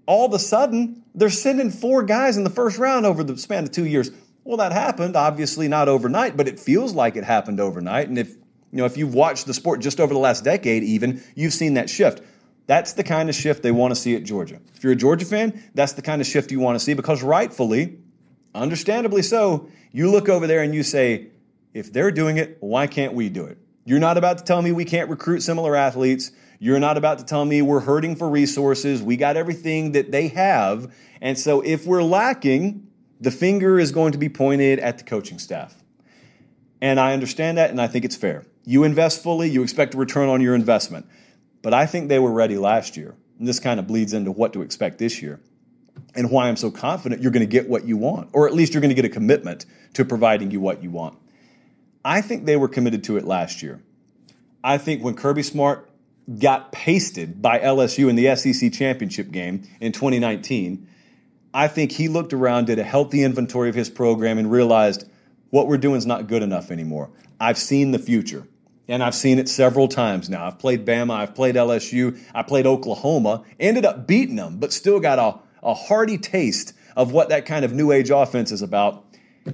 all 0.06 0.26
of 0.26 0.34
a 0.34 0.40
sudden, 0.40 1.04
they're 1.14 1.30
sending 1.30 1.70
four 1.70 2.02
guys 2.02 2.38
in 2.38 2.46
the 2.46 2.50
first 2.50 2.78
round 2.78 3.06
over 3.06 3.26
the 3.26 3.38
span 3.38 3.66
of 3.66 3.72
two 3.72 3.86
years. 3.86 4.10
Well, 4.46 4.56
that 4.56 4.72
happened, 4.72 5.18
obviously 5.18 5.68
not 5.68 5.90
overnight, 5.90 6.38
but 6.38 6.48
it 6.48 6.62
feels 6.62 6.94
like 6.94 7.18
it 7.18 7.26
happened 7.26 7.60
overnight. 7.60 8.08
And 8.08 8.18
if 8.18 8.30
you 8.72 8.78
know, 8.78 8.86
if 8.86 8.96
you've 8.96 9.14
watched 9.14 9.48
the 9.48 9.54
sport 9.54 9.82
just 9.82 10.00
over 10.00 10.14
the 10.14 10.20
last 10.20 10.46
decade, 10.46 10.84
even 10.84 11.22
you've 11.36 11.52
seen 11.52 11.74
that 11.74 11.90
shift. 11.90 12.24
That's 12.72 12.94
the 12.94 13.04
kind 13.04 13.28
of 13.28 13.36
shift 13.36 13.64
they 13.64 13.72
want 13.74 13.94
to 13.94 14.00
see 14.00 14.16
at 14.16 14.24
Georgia. 14.24 14.62
If 14.74 14.82
you're 14.82 14.94
a 14.94 14.96
Georgia 14.96 15.26
fan, 15.26 15.62
that's 15.76 15.92
the 15.92 16.02
kind 16.02 16.22
of 16.22 16.26
shift 16.26 16.54
you 16.54 16.62
want 16.62 16.80
to 16.80 16.80
see 16.80 16.94
because 16.94 17.22
rightfully, 17.22 17.98
understandably 18.56 19.24
so, 19.24 19.68
you 19.92 20.10
look 20.10 20.30
over 20.30 20.48
there 20.48 20.64
and 20.64 20.74
you 20.74 20.82
say, 20.82 21.32
if 21.74 21.92
they're 21.92 22.12
doing 22.12 22.38
it, 22.38 22.56
why 22.62 22.88
can't 22.88 23.14
we 23.14 23.28
do 23.28 23.44
it? 23.44 23.58
You're 23.84 24.00
not 24.00 24.16
about 24.16 24.38
to 24.38 24.46
tell 24.46 24.62
me 24.62 24.72
we 24.72 24.86
can't 24.86 25.10
recruit 25.10 25.42
similar 25.42 25.76
athletes. 25.76 26.32
You're 26.60 26.80
not 26.80 26.96
about 26.96 27.18
to 27.18 27.26
tell 27.26 27.44
me 27.44 27.62
we're 27.62 27.82
hurting 27.82 28.16
for 28.16 28.30
resources. 28.30 29.04
We 29.04 29.18
got 29.18 29.36
everything 29.36 29.92
that 29.92 30.14
they 30.14 30.30
have. 30.30 30.96
And 31.20 31.38
so 31.38 31.60
if 31.60 31.86
we're 31.86 32.04
lacking, 32.04 32.88
the 33.20 33.32
finger 33.32 33.80
is 33.80 33.92
going 33.92 34.14
to 34.14 34.18
be 34.18 34.30
pointed 34.30 34.80
at 34.80 34.98
the 34.98 35.04
coaching 35.04 35.40
staff. 35.40 35.84
And 36.80 37.02
I 37.02 37.12
understand 37.12 37.58
that 37.58 37.70
and 37.70 37.82
I 37.82 37.88
think 37.88 38.06
it's 38.06 38.16
fair. 38.16 38.46
You 38.64 38.86
invest 38.86 39.22
fully, 39.22 39.50
you 39.50 39.62
expect 39.62 39.94
a 39.94 39.98
return 39.98 40.30
on 40.30 40.40
your 40.40 40.56
investment. 40.56 41.06
But 41.62 41.74
I 41.74 41.86
think 41.86 42.10
they 42.10 42.20
were 42.20 42.32
ready 42.32 42.58
last 42.58 42.98
year. 42.98 43.16
And 43.38 43.48
this 43.48 43.60
kind 43.60 43.80
of 43.80 43.88
bleeds 43.88 44.14
into 44.14 44.32
what 44.32 44.54
to 44.54 44.62
expect 44.62 44.98
this 44.98 45.22
year 45.22 45.40
and 46.16 46.30
why 46.30 46.48
I'm 46.48 46.56
so 46.56 46.72
confident 46.72 47.22
you're 47.22 47.32
going 47.32 47.46
to 47.46 47.52
get 47.52 47.70
what 47.70 47.86
you 47.86 47.98
want, 47.98 48.30
or 48.34 48.48
at 48.48 48.54
least 48.54 48.74
you're 48.74 48.82
going 48.82 48.90
to 48.90 48.96
get 48.96 49.06
a 49.06 49.10
commitment 49.10 49.66
to 49.94 50.06
providing 50.06 50.52
you 50.52 50.60
what 50.60 50.84
you 50.84 50.92
want. 50.92 51.18
I 52.04 52.22
think 52.22 52.46
they 52.46 52.56
were 52.56 52.68
committed 52.68 53.04
to 53.06 53.18
it 53.18 53.26
last 53.26 53.62
year. 53.62 53.82
I 54.64 54.78
think 54.78 55.04
when 55.04 55.16
Kirby 55.16 55.44
Smart 55.44 55.90
got 56.40 56.72
pasted 56.72 57.42
by 57.42 57.60
LSU 57.60 58.10
in 58.10 58.16
the 58.16 58.36
SEC 58.36 58.72
championship 58.72 59.32
game 59.32 59.68
in 59.80 59.92
2019, 59.92 60.88
I 61.54 61.68
think 61.68 61.94
he 61.94 62.08
looked 62.08 62.34
around, 62.34 62.66
did 62.66 62.80
a 62.80 62.84
healthy 62.84 63.24
inventory 63.24 63.70
of 63.70 63.76
his 63.76 63.90
program, 63.90 64.38
and 64.38 64.52
realized 64.52 65.10
what 65.50 65.68
we're 65.68 65.78
doing 65.78 65.98
is 65.98 66.06
not 66.06 66.28
good 66.28 66.44
enough 66.44 66.72
anymore. 66.72 67.10
I've 67.40 67.58
seen 67.58 67.92
the 67.92 68.00
future, 68.00 68.48
and 68.88 69.04
I've 69.04 69.16
seen 69.16 69.40
it 69.40 69.48
several 69.48 69.88
times 69.88 70.30
now. 70.30 70.46
I've 70.46 70.60
played 70.60 70.86
Bama, 70.86 71.16
I've 71.16 71.36
played 71.36 71.56
LSU, 71.56 72.20
I 72.34 72.44
played 72.44 72.66
Oklahoma, 72.66 73.44
ended 73.60 73.86
up 73.86 74.08
beating 74.08 74.36
them, 74.36 74.58
but 74.58 74.74
still 74.74 75.00
got 75.00 75.20
a, 75.20 75.40
a 75.66 75.74
hearty 75.74 76.18
taste 76.18 76.74
of 76.96 77.12
what 77.12 77.30
that 77.30 77.46
kind 77.46 77.64
of 77.64 77.74
new 77.74 77.92
age 77.92 78.10
offense 78.10 78.52
is 78.52 78.62
about. 78.62 79.06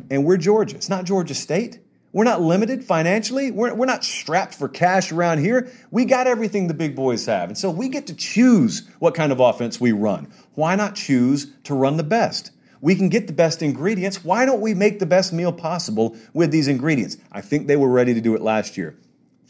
And 0.09 0.25
we're 0.25 0.37
Georgia. 0.37 0.75
It's 0.75 0.89
not 0.89 1.05
Georgia 1.05 1.33
State. 1.33 1.79
We're 2.13 2.23
not 2.23 2.41
limited 2.41 2.83
financially. 2.83 3.51
We're, 3.51 3.73
we're 3.75 3.85
not 3.85 4.03
strapped 4.03 4.55
for 4.55 4.67
cash 4.67 5.11
around 5.11 5.39
here. 5.39 5.71
We 5.91 6.05
got 6.05 6.25
everything 6.25 6.67
the 6.67 6.73
big 6.73 6.95
boys 6.95 7.25
have. 7.25 7.49
And 7.49 7.57
so 7.57 7.69
we 7.69 7.89
get 7.89 8.07
to 8.07 8.15
choose 8.15 8.89
what 8.99 9.13
kind 9.13 9.31
of 9.31 9.39
offense 9.39 9.79
we 9.79 9.91
run. 9.91 10.31
Why 10.55 10.75
not 10.75 10.95
choose 10.95 11.53
to 11.65 11.75
run 11.75 11.97
the 11.97 12.03
best? 12.03 12.51
We 12.81 12.95
can 12.95 13.09
get 13.09 13.27
the 13.27 13.33
best 13.33 13.61
ingredients. 13.61 14.23
Why 14.23 14.45
don't 14.45 14.61
we 14.61 14.73
make 14.73 14.99
the 14.99 15.05
best 15.05 15.33
meal 15.33 15.51
possible 15.51 16.15
with 16.33 16.51
these 16.51 16.67
ingredients? 16.67 17.17
I 17.31 17.41
think 17.41 17.67
they 17.67 17.75
were 17.75 17.89
ready 17.89 18.13
to 18.13 18.21
do 18.21 18.35
it 18.35 18.41
last 18.41 18.77
year. 18.77 18.95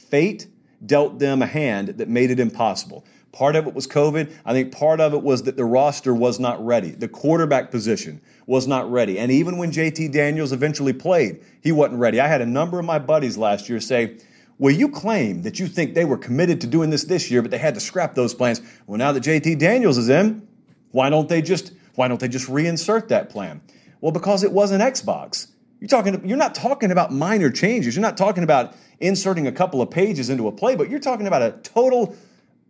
Fate 0.10 0.48
dealt 0.86 1.20
them 1.20 1.41
a 1.41 1.48
hand 1.48 1.89
that 1.89 2.08
made 2.08 2.32
it 2.32 2.39
impossible. 2.39 3.06
Part 3.32 3.56
of 3.56 3.67
it 3.67 3.74
was 3.74 3.88
COVID. 3.88 4.34
I 4.46 4.54
think 4.54 4.72
part 4.72 5.00
of 5.00 5.13
it 5.13 5.22
was 5.22 5.43
that 5.43 5.58
the 5.58 5.65
roster 5.65 6.13
was 6.13 6.39
not 6.39 6.63
ready. 6.65 6.91
The 6.91 7.08
quarterback 7.08 7.72
position 7.72 8.22
was 8.46 8.67
not 8.67 8.89
ready. 8.91 9.20
And 9.20 9.32
even 9.32 9.58
when 9.58 9.72
JT 9.72 10.12
Daniels 10.12 10.52
eventually 10.52 10.93
played, 10.93 11.43
he 11.62 11.72
wasn't 11.72 12.00
ready. 12.00 12.20
I 12.20 12.28
had 12.28 12.41
a 12.41 12.46
number 12.46 12.80
of 12.80 12.86
my 12.86 13.00
buddies 13.00 13.38
last 13.38 13.70
year 13.70 13.80
say, 13.80 14.17
well, 14.58 14.74
you 14.74 14.89
claim 14.89 15.43
that 15.43 15.60
you 15.60 15.67
think 15.67 15.93
they 15.93 16.06
were 16.06 16.17
committed 16.17 16.62
to 16.62 16.67
doing 16.67 16.89
this 16.89 17.04
this 17.04 17.30
year, 17.30 17.41
but 17.41 17.52
they 17.52 17.60
had 17.60 17.76
to 17.76 17.80
scrap 17.80 18.15
those 18.15 18.34
plans. 18.34 18.62
Well, 18.88 18.98
now 18.98 19.12
that 19.12 19.24
JT 19.24 19.60
Daniels 19.60 19.98
is 19.98 20.10
in, 20.10 20.48
why 20.91 21.10
don't 21.10 21.30
they 21.30 21.41
just 21.41 21.74
why 21.96 22.08
don't 22.08 22.20
they 22.20 22.28
just 22.28 22.48
reinsert 22.48 23.08
that 23.10 23.30
plan? 23.30 23.62
Well, 24.02 24.12
because 24.12 24.43
it 24.43 24.52
was 24.52 24.72
an 24.72 24.82
Xbox. 24.82 25.48
You're 25.79 25.87
talking 25.87 26.27
you're 26.27 26.37
not 26.37 26.55
talking 26.55 26.91
about 26.91 27.11
minor 27.11 27.51
changes. 27.51 27.95
You're 27.95 28.01
not 28.01 28.17
talking 28.17 28.43
about 28.43 28.75
inserting 28.99 29.47
a 29.47 29.51
couple 29.51 29.81
of 29.81 29.91
pages 29.91 30.29
into 30.29 30.47
a 30.47 30.51
play, 30.51 30.75
but 30.75 30.89
you're 30.89 30.99
talking 30.99 31.27
about 31.27 31.41
a 31.41 31.51
total 31.63 32.15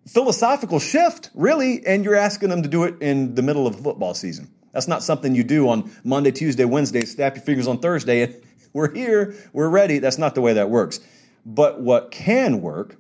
philosophical 0.06 0.80
shift, 0.80 1.30
really, 1.34 1.86
and 1.86 2.04
you're 2.04 2.16
asking 2.16 2.50
them 2.50 2.64
to 2.64 2.70
do 2.70 2.84
it 2.84 2.96
in 3.02 3.36
the 3.36 3.42
middle 3.42 3.68
of 3.68 3.80
football 3.80 4.14
season. 4.14 4.50
That's 4.74 4.88
not 4.88 5.04
something 5.04 5.36
you 5.36 5.44
do 5.44 5.70
on 5.70 5.92
Monday, 6.04 6.32
Tuesday, 6.32 6.66
Wednesday, 6.66 7.02
snap 7.02 7.36
your 7.36 7.44
fingers 7.44 7.68
on 7.68 7.80
Thursday 7.80 8.24
and 8.24 8.42
we're 8.74 8.94
here, 8.94 9.34
we're 9.54 9.70
ready. 9.70 10.00
That's 10.00 10.18
not 10.18 10.36
the 10.36 10.42
way 10.42 10.54
that 10.54 10.70
works. 10.70 11.00
But 11.46 11.82
what 11.82 12.12
can 12.12 12.62
work 12.62 12.98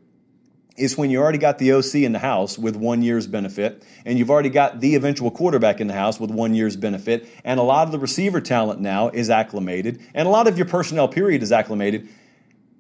is 0.77 0.97
when 0.97 1.09
you 1.09 1.19
already 1.19 1.37
got 1.37 1.57
the 1.57 1.73
OC 1.73 1.95
in 1.95 2.11
the 2.11 2.19
house 2.19 2.57
with 2.57 2.75
one 2.75 3.01
year's 3.01 3.27
benefit, 3.27 3.83
and 4.05 4.17
you've 4.19 4.29
already 4.29 4.49
got 4.49 4.79
the 4.79 4.95
eventual 4.95 5.31
quarterback 5.31 5.81
in 5.81 5.87
the 5.87 5.93
house 5.93 6.19
with 6.19 6.31
one 6.31 6.53
year's 6.53 6.75
benefit, 6.75 7.27
and 7.43 7.59
a 7.59 7.63
lot 7.63 7.87
of 7.87 7.91
the 7.91 7.99
receiver 7.99 8.39
talent 8.39 8.79
now 8.79 9.09
is 9.09 9.29
acclimated, 9.29 9.99
and 10.13 10.27
a 10.27 10.31
lot 10.31 10.47
of 10.47 10.57
your 10.57 10.67
personnel 10.67 11.07
period 11.07 11.41
is 11.41 11.51
acclimated. 11.51 12.07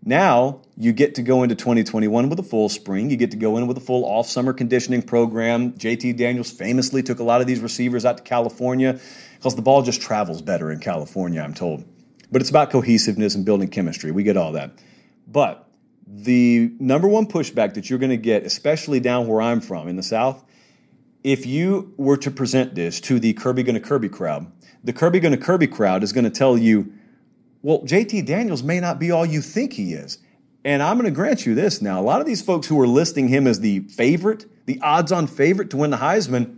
Now 0.05 0.61
you 0.77 0.93
get 0.93 1.15
to 1.15 1.21
go 1.21 1.43
into 1.43 1.55
2021 1.55 2.29
with 2.29 2.39
a 2.39 2.43
full 2.43 2.69
spring. 2.69 3.09
You 3.09 3.17
get 3.17 3.31
to 3.31 3.37
go 3.37 3.57
in 3.57 3.67
with 3.67 3.77
a 3.77 3.81
full 3.81 4.05
off 4.05 4.27
summer 4.27 4.53
conditioning 4.53 5.01
program. 5.01 5.73
JT 5.73 6.15
Daniels 6.15 6.49
famously 6.49 7.03
took 7.03 7.19
a 7.19 7.23
lot 7.23 7.41
of 7.41 7.47
these 7.47 7.59
receivers 7.59 8.05
out 8.05 8.17
to 8.17 8.23
California 8.23 9.01
because 9.35 9.55
the 9.55 9.61
ball 9.61 9.81
just 9.81 9.99
travels 9.99 10.41
better 10.41 10.71
in 10.71 10.79
California, 10.79 11.41
I'm 11.41 11.53
told. 11.53 11.83
But 12.31 12.41
it's 12.41 12.49
about 12.49 12.69
cohesiveness 12.69 13.35
and 13.35 13.43
building 13.43 13.67
chemistry. 13.67 14.11
We 14.11 14.23
get 14.23 14.37
all 14.37 14.53
that. 14.53 14.71
But 15.27 15.66
the 16.23 16.71
number 16.79 17.07
one 17.07 17.27
pushback 17.27 17.75
that 17.75 17.89
you're 17.89 17.99
going 17.99 18.09
to 18.09 18.17
get, 18.17 18.43
especially 18.43 18.99
down 18.99 19.27
where 19.27 19.41
I'm 19.41 19.61
from 19.61 19.87
in 19.87 19.95
the 19.95 20.03
South, 20.03 20.43
if 21.23 21.45
you 21.45 21.93
were 21.97 22.17
to 22.17 22.31
present 22.31 22.73
this 22.73 22.99
to 23.01 23.19
the 23.19 23.33
Kirby 23.33 23.63
Gonna 23.63 23.79
Kirby 23.79 24.09
crowd, 24.09 24.51
the 24.83 24.93
Kirby 24.93 25.19
Gonna 25.19 25.37
Kirby 25.37 25.67
crowd 25.67 26.03
is 26.03 26.13
going 26.13 26.23
to 26.23 26.31
tell 26.31 26.57
you, 26.57 26.91
well, 27.61 27.81
JT 27.81 28.25
Daniels 28.25 28.63
may 28.63 28.79
not 28.79 28.99
be 28.99 29.11
all 29.11 29.25
you 29.25 29.41
think 29.41 29.73
he 29.73 29.93
is. 29.93 30.19
And 30.65 30.81
I'm 30.81 30.97
going 30.97 31.05
to 31.05 31.15
grant 31.15 31.45
you 31.45 31.55
this 31.55 31.81
now. 31.81 31.99
A 31.99 32.03
lot 32.03 32.19
of 32.19 32.27
these 32.27 32.41
folks 32.41 32.67
who 32.67 32.79
are 32.81 32.87
listing 32.87 33.27
him 33.27 33.47
as 33.47 33.61
the 33.61 33.79
favorite, 33.81 34.45
the 34.65 34.79
odds 34.81 35.11
on 35.11 35.27
favorite 35.27 35.69
to 35.69 35.77
win 35.77 35.91
the 35.91 35.97
Heisman, 35.97 36.57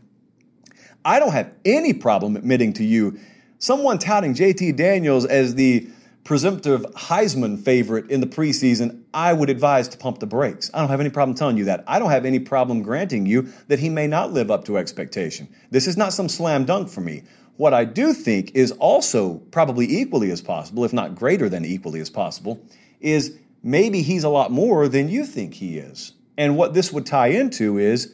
I 1.04 1.20
don't 1.20 1.32
have 1.32 1.54
any 1.66 1.94
problem 1.94 2.36
admitting 2.36 2.74
to 2.74 2.84
you 2.84 3.20
someone 3.60 4.00
touting 4.00 4.34
JT 4.34 4.78
Daniels 4.78 5.26
as 5.26 5.56
the 5.56 5.90
presumptive 6.30 6.82
Heisman 6.94 7.58
favorite 7.58 8.08
in 8.12 8.22
the 8.22 8.28
preseason, 8.28 9.02
I 9.16 9.34
would 9.34 9.50
advise 9.50 9.88
to 9.88 9.98
pump 9.98 10.20
the 10.20 10.28
brakes. 10.28 10.70
I 10.76 10.80
don't 10.80 10.90
have 10.90 11.00
any 11.00 11.10
problem 11.10 11.36
telling 11.36 11.58
you 11.58 11.66
that. 11.66 11.84
I 11.88 11.98
don't 11.98 12.12
have 12.12 12.24
any 12.24 12.38
problem 12.38 12.84
granting 12.84 13.26
you 13.26 13.52
that 13.68 13.80
he 13.80 13.90
may 13.90 14.06
not 14.06 14.32
live 14.32 14.52
up 14.52 14.64
to 14.66 14.78
expectation. 14.78 15.48
This 15.72 15.88
is 15.88 15.98
not 15.98 16.14
some 16.14 16.30
slam 16.30 16.66
dunk 16.66 16.90
for 16.90 17.02
me. 17.02 17.24
What 17.58 17.74
I 17.74 17.84
do 17.84 18.14
think 18.14 18.52
is 18.54 18.72
also 18.74 19.40
probably 19.50 19.88
equally 19.90 20.30
as 20.30 20.40
possible, 20.40 20.86
if 20.86 20.94
not 20.94 21.16
greater 21.16 21.50
than 21.50 21.66
equally 21.66 22.00
as 22.00 22.12
possible, 22.12 22.64
is 23.00 23.36
maybe 23.64 24.04
he's 24.04 24.24
a 24.24 24.30
lot 24.30 24.52
more 24.52 24.88
than 24.88 25.10
you 25.10 25.26
think 25.26 25.56
he 25.56 25.80
is. 25.80 26.14
And 26.38 26.56
what 26.56 26.76
this 26.76 26.94
would 26.94 27.08
tie 27.08 27.30
into 27.30 27.80
is, 27.80 28.14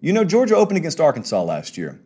you 0.00 0.12
know, 0.12 0.22
Georgia 0.22 0.54
opened 0.54 0.78
against 0.78 1.00
Arkansas 1.00 1.42
last 1.42 1.76
year. 1.76 2.00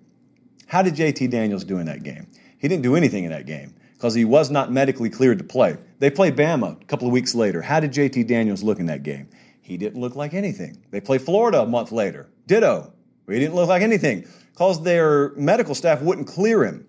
How 0.69 0.81
did 0.81 0.95
JT 0.95 1.29
Daniels 1.31 1.65
do 1.65 1.77
in 1.77 1.85
that 1.85 2.03
game? 2.03 2.27
He 2.57 2.69
didn't 2.69 2.85
do 2.85 2.97
anything 2.97 3.25
in 3.25 3.31
that 3.33 3.45
game 3.45 3.75
because 4.03 4.15
he 4.15 4.25
was 4.25 4.51
not 4.51 4.73
medically 4.73 5.09
cleared 5.09 5.39
to 5.39 5.45
play. 5.45 5.77
They 6.01 6.11
play 6.11 6.33
Bama 6.33 6.83
a 6.83 6.85
couple 6.87 7.07
of 7.07 7.13
weeks 7.13 7.37
later. 7.37 7.63
How 7.63 7.79
did 7.79 7.93
JT 7.93 8.27
Daniels 8.27 8.61
look 8.65 8.81
in 8.81 8.87
that 8.87 9.05
game? 9.05 9.29
He 9.61 9.77
didn't 9.77 10.01
look 10.01 10.17
like 10.17 10.35
anything. 10.35 10.83
They 10.91 11.01
play 11.01 11.19
Florida 11.19 11.63
a 11.63 11.67
month 11.67 11.93
later. 11.93 12.29
Ditto. 12.49 12.93
He 13.29 13.39
didn't 13.39 13.55
look 13.55 13.69
like 13.69 13.81
anything 13.81 14.27
because 14.51 14.83
their 14.83 15.31
medical 15.37 15.77
staff 15.77 16.03
wouldn't 16.03 16.27
clear 16.27 16.65
him. 16.65 16.85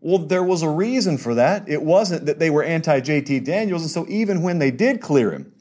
Well, 0.00 0.18
there 0.18 0.42
was 0.42 0.62
a 0.62 0.68
reason 0.68 1.16
for 1.16 1.36
that. 1.36 1.68
It 1.68 1.84
wasn't 1.84 2.26
that 2.26 2.40
they 2.40 2.50
were 2.50 2.64
anti 2.64 3.02
JT 3.02 3.44
Daniels. 3.44 3.82
And 3.82 3.90
so 3.92 4.04
even 4.08 4.42
when 4.42 4.58
they 4.58 4.72
did 4.72 5.00
clear 5.00 5.30
him, 5.30 5.52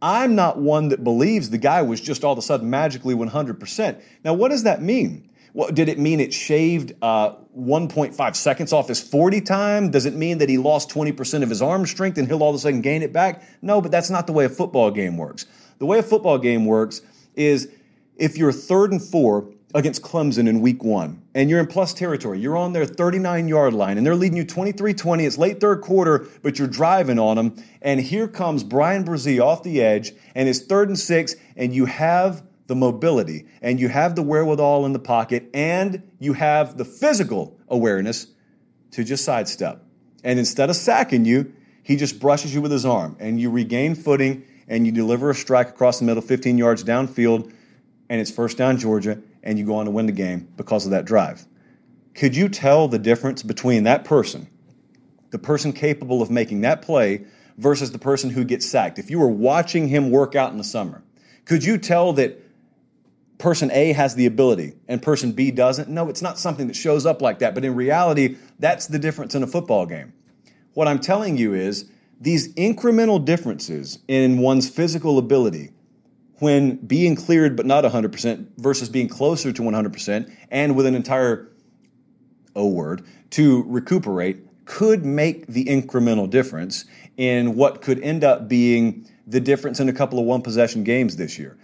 I'm 0.00 0.36
not 0.36 0.56
one 0.56 0.90
that 0.90 1.02
believes 1.02 1.50
the 1.50 1.58
guy 1.58 1.82
was 1.82 2.00
just 2.00 2.22
all 2.22 2.34
of 2.34 2.38
a 2.38 2.42
sudden 2.42 2.70
magically 2.70 3.16
100%. 3.16 4.00
Now, 4.22 4.34
what 4.34 4.50
does 4.50 4.62
that 4.62 4.82
mean? 4.82 5.27
Well, 5.58 5.72
did 5.72 5.88
it 5.88 5.98
mean 5.98 6.20
it 6.20 6.32
shaved 6.32 6.92
uh, 7.02 7.32
1.5 7.58 8.36
seconds 8.36 8.72
off 8.72 8.86
his 8.86 9.00
40 9.00 9.40
time? 9.40 9.90
Does 9.90 10.06
it 10.06 10.14
mean 10.14 10.38
that 10.38 10.48
he 10.48 10.56
lost 10.56 10.88
20% 10.88 11.42
of 11.42 11.48
his 11.48 11.60
arm 11.60 11.84
strength 11.84 12.16
and 12.16 12.28
he'll 12.28 12.44
all 12.44 12.50
of 12.50 12.54
a 12.54 12.60
sudden 12.60 12.80
gain 12.80 13.02
it 13.02 13.12
back? 13.12 13.42
No, 13.60 13.80
but 13.80 13.90
that's 13.90 14.08
not 14.08 14.28
the 14.28 14.32
way 14.32 14.44
a 14.44 14.48
football 14.48 14.92
game 14.92 15.16
works. 15.16 15.46
The 15.78 15.84
way 15.86 15.98
a 15.98 16.02
football 16.04 16.38
game 16.38 16.64
works 16.64 17.02
is 17.34 17.72
if 18.14 18.38
you're 18.38 18.52
third 18.52 18.92
and 18.92 19.02
four 19.02 19.52
against 19.74 20.00
Clemson 20.00 20.48
in 20.48 20.60
week 20.60 20.84
one 20.84 21.22
and 21.34 21.50
you're 21.50 21.58
in 21.58 21.66
plus 21.66 21.92
territory, 21.92 22.38
you're 22.38 22.56
on 22.56 22.72
their 22.72 22.86
39 22.86 23.48
yard 23.48 23.74
line 23.74 23.98
and 23.98 24.06
they're 24.06 24.14
leading 24.14 24.36
you 24.36 24.44
23 24.44 24.94
20. 24.94 25.26
It's 25.26 25.38
late 25.38 25.60
third 25.60 25.80
quarter, 25.80 26.28
but 26.40 26.60
you're 26.60 26.68
driving 26.68 27.18
on 27.18 27.34
them. 27.34 27.56
And 27.82 27.98
here 27.98 28.28
comes 28.28 28.62
Bryan 28.62 29.04
Bresee 29.04 29.44
off 29.44 29.64
the 29.64 29.82
edge 29.82 30.12
and 30.36 30.48
it's 30.48 30.60
third 30.60 30.86
and 30.86 30.96
six, 30.96 31.34
and 31.56 31.74
you 31.74 31.86
have 31.86 32.44
the 32.68 32.76
mobility 32.76 33.46
and 33.60 33.80
you 33.80 33.88
have 33.88 34.14
the 34.14 34.22
wherewithal 34.22 34.86
in 34.86 34.92
the 34.92 34.98
pocket 34.98 35.50
and 35.52 36.02
you 36.20 36.34
have 36.34 36.78
the 36.78 36.84
physical 36.84 37.58
awareness 37.68 38.28
to 38.92 39.02
just 39.02 39.24
sidestep. 39.24 39.82
And 40.22 40.38
instead 40.38 40.70
of 40.70 40.76
sacking 40.76 41.24
you, 41.24 41.52
he 41.82 41.96
just 41.96 42.20
brushes 42.20 42.54
you 42.54 42.60
with 42.60 42.70
his 42.70 42.86
arm 42.86 43.16
and 43.18 43.40
you 43.40 43.50
regain 43.50 43.94
footing 43.94 44.44
and 44.68 44.84
you 44.84 44.92
deliver 44.92 45.30
a 45.30 45.34
strike 45.34 45.70
across 45.70 45.98
the 45.98 46.04
middle, 46.04 46.22
15 46.22 46.58
yards 46.58 46.84
downfield, 46.84 47.52
and 48.10 48.20
it's 48.20 48.30
first 48.30 48.58
down 48.58 48.76
Georgia, 48.78 49.18
and 49.42 49.58
you 49.58 49.64
go 49.64 49.76
on 49.76 49.86
to 49.86 49.90
win 49.90 50.06
the 50.06 50.12
game 50.12 50.48
because 50.56 50.84
of 50.84 50.90
that 50.90 51.06
drive. 51.06 51.46
Could 52.14 52.36
you 52.36 52.48
tell 52.50 52.86
the 52.86 52.98
difference 52.98 53.42
between 53.42 53.84
that 53.84 54.04
person, 54.04 54.48
the 55.30 55.38
person 55.38 55.72
capable 55.72 56.20
of 56.20 56.30
making 56.30 56.60
that 56.62 56.82
play, 56.82 57.24
versus 57.56 57.92
the 57.92 57.98
person 57.98 58.30
who 58.30 58.44
gets 58.44 58.66
sacked? 58.66 58.98
If 58.98 59.10
you 59.10 59.18
were 59.18 59.28
watching 59.28 59.88
him 59.88 60.10
work 60.10 60.34
out 60.34 60.52
in 60.52 60.58
the 60.58 60.64
summer, 60.64 61.02
could 61.46 61.64
you 61.64 61.78
tell 61.78 62.12
that 62.14 62.38
person 63.38 63.70
A 63.72 63.92
has 63.92 64.14
the 64.14 64.26
ability 64.26 64.74
and 64.88 65.00
person 65.00 65.32
B 65.32 65.50
doesn't. 65.50 65.88
No, 65.88 66.08
it's 66.08 66.22
not 66.22 66.38
something 66.38 66.66
that 66.66 66.74
shows 66.76 67.06
up 67.06 67.22
like 67.22 67.38
that. 67.38 67.54
But 67.54 67.64
in 67.64 67.74
reality, 67.74 68.36
that's 68.58 68.86
the 68.86 68.98
difference 68.98 69.34
in 69.34 69.42
a 69.42 69.46
football 69.46 69.86
game. 69.86 70.12
What 70.74 70.88
I'm 70.88 70.98
telling 70.98 71.36
you 71.36 71.54
is 71.54 71.90
these 72.20 72.52
incremental 72.54 73.24
differences 73.24 74.00
in 74.08 74.38
one's 74.38 74.68
physical 74.68 75.18
ability 75.18 75.70
when 76.40 76.76
being 76.76 77.16
cleared 77.16 77.56
but 77.56 77.66
not 77.66 77.84
100% 77.84 78.48
versus 78.58 78.88
being 78.88 79.08
closer 79.08 79.52
to 79.52 79.62
100% 79.62 80.32
and 80.50 80.76
with 80.76 80.86
an 80.86 80.94
entire 80.94 81.48
O 82.54 82.66
word 82.66 83.04
to 83.30 83.64
recuperate 83.66 84.44
could 84.64 85.04
make 85.04 85.46
the 85.46 85.64
incremental 85.64 86.28
difference 86.28 86.84
in 87.16 87.56
what 87.56 87.80
could 87.80 87.98
end 88.00 88.22
up 88.22 88.48
being 88.48 89.08
the 89.26 89.40
difference 89.40 89.80
in 89.80 89.88
a 89.88 89.92
couple 89.92 90.18
of 90.18 90.24
one 90.24 90.42
possession 90.42 90.84
games 90.84 91.16
this 91.16 91.38
year. 91.38 91.56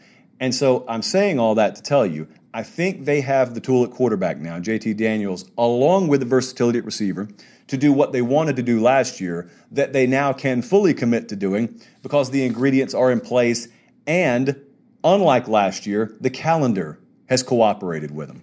And 0.45 0.55
so 0.55 0.85
I'm 0.87 1.01
saying 1.01 1.39
all 1.39 1.55
that 1.55 1.75
to 1.77 1.83
tell 1.83 2.05
you, 2.05 2.29
I 2.53 2.65
think 2.65 3.07
they 3.07 3.23
have 3.23 3.55
the 3.55 3.63
tool 3.63 3.83
at 3.83 3.91
quarterback 3.91 4.37
now, 4.37 4.59
JT 4.59 4.95
Daniels, 4.99 5.47
along 5.57 6.09
with 6.09 6.21
the 6.21 6.27
versatility 6.27 6.81
at 6.81 6.85
receiver, 6.85 7.31
to 7.69 7.79
do 7.79 7.95
what 7.95 8.13
they 8.13 8.21
wanted 8.21 8.57
to 8.57 8.63
do 8.63 8.79
last 8.79 9.23
year 9.23 9.51
that 9.71 9.95
they 9.95 10.07
now 10.07 10.35
can 10.35 10.61
fully 10.61 10.93
commit 10.93 11.31
to 11.31 11.37
doing 11.37 11.81
because 12.03 12.31
the 12.31 12.45
ingredients 12.45 12.93
are 12.93 13.11
in 13.11 13.23
place. 13.23 13.69
And 14.07 14.61
unlike 15.03 15.49
last 15.49 15.87
year, 15.87 16.15
the 16.21 16.29
calendar 16.29 16.99
has 17.31 17.43
cooperated 17.43 18.11
with 18.11 18.29
them. 18.29 18.43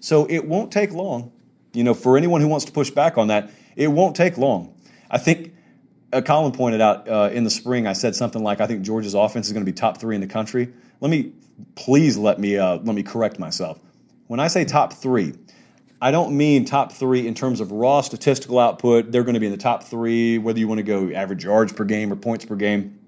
So 0.00 0.26
it 0.28 0.48
won't 0.48 0.72
take 0.72 0.90
long. 0.90 1.30
You 1.72 1.84
know, 1.84 1.94
for 1.94 2.16
anyone 2.16 2.40
who 2.40 2.48
wants 2.48 2.64
to 2.64 2.72
push 2.72 2.90
back 2.90 3.16
on 3.16 3.28
that, 3.28 3.48
it 3.76 3.86
won't 3.92 4.16
take 4.16 4.38
long. 4.38 4.74
I 5.08 5.18
think 5.18 5.51
uh, 6.12 6.20
Colin 6.20 6.52
pointed 6.52 6.80
out 6.80 7.08
uh, 7.08 7.30
in 7.32 7.44
the 7.44 7.50
spring, 7.50 7.86
I 7.86 7.92
said 7.94 8.14
something 8.14 8.42
like, 8.42 8.60
I 8.60 8.66
think 8.66 8.82
Georgia's 8.82 9.14
offense 9.14 9.46
is 9.46 9.52
going 9.52 9.64
to 9.64 9.70
be 9.70 9.74
top 9.74 9.98
three 9.98 10.14
in 10.14 10.20
the 10.20 10.26
country. 10.26 10.72
Let 11.00 11.10
me 11.10 11.32
please 11.74 12.16
let 12.16 12.38
me 12.38 12.56
uh, 12.56 12.76
let 12.76 12.94
me 12.94 13.02
correct 13.02 13.38
myself. 13.38 13.78
When 14.26 14.40
I 14.40 14.48
say 14.48 14.64
top 14.64 14.92
three, 14.92 15.34
I 16.00 16.10
don't 16.10 16.36
mean 16.36 16.64
top 16.64 16.92
three 16.92 17.26
in 17.26 17.34
terms 17.34 17.60
of 17.60 17.72
raw 17.72 18.00
statistical 18.00 18.58
output. 18.58 19.12
They're 19.12 19.24
going 19.24 19.34
to 19.34 19.40
be 19.40 19.46
in 19.46 19.52
the 19.52 19.58
top 19.58 19.84
three, 19.84 20.38
whether 20.38 20.58
you 20.58 20.68
want 20.68 20.78
to 20.78 20.84
go 20.84 21.10
average 21.12 21.44
yards 21.44 21.72
per 21.72 21.84
game 21.84 22.12
or 22.12 22.16
points 22.16 22.44
per 22.44 22.56
game. 22.56 22.98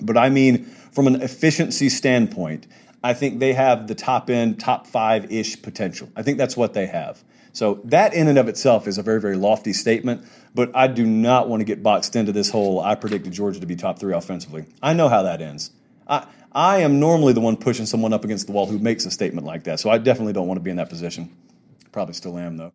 But 0.00 0.16
I 0.16 0.30
mean 0.30 0.64
from 0.92 1.06
an 1.06 1.20
efficiency 1.22 1.88
standpoint, 1.88 2.66
I 3.02 3.14
think 3.14 3.40
they 3.40 3.52
have 3.52 3.88
the 3.88 3.94
top 3.94 4.30
end, 4.30 4.60
top 4.60 4.86
five 4.86 5.30
ish 5.32 5.60
potential. 5.60 6.08
I 6.16 6.22
think 6.22 6.38
that's 6.38 6.56
what 6.56 6.74
they 6.74 6.86
have. 6.86 7.22
So 7.52 7.80
that 7.84 8.14
in 8.14 8.28
and 8.28 8.38
of 8.38 8.48
itself 8.48 8.88
is 8.88 8.98
a 8.98 9.02
very, 9.02 9.20
very 9.20 9.36
lofty 9.36 9.72
statement, 9.72 10.24
but 10.54 10.70
I 10.74 10.86
do 10.86 11.06
not 11.06 11.48
want 11.48 11.60
to 11.60 11.64
get 11.64 11.82
boxed 11.82 12.16
into 12.16 12.32
this 12.32 12.50
whole 12.50 12.80
I 12.80 12.94
predicted 12.94 13.32
Georgia 13.32 13.60
to 13.60 13.66
be 13.66 13.76
top 13.76 13.98
three 13.98 14.14
offensively. 14.14 14.64
I 14.82 14.94
know 14.94 15.08
how 15.08 15.22
that 15.22 15.42
ends. 15.42 15.70
I, 16.08 16.26
I 16.52 16.78
am 16.78 16.98
normally 16.98 17.32
the 17.32 17.40
one 17.40 17.56
pushing 17.56 17.86
someone 17.86 18.12
up 18.12 18.24
against 18.24 18.46
the 18.46 18.52
wall 18.52 18.66
who 18.66 18.78
makes 18.78 19.04
a 19.06 19.10
statement 19.10 19.46
like 19.46 19.64
that. 19.64 19.80
So 19.80 19.90
I 19.90 19.98
definitely 19.98 20.32
don't 20.32 20.48
want 20.48 20.58
to 20.58 20.62
be 20.62 20.70
in 20.70 20.76
that 20.76 20.88
position. 20.88 21.34
Probably 21.92 22.14
still 22.14 22.38
am, 22.38 22.56
though. 22.56 22.72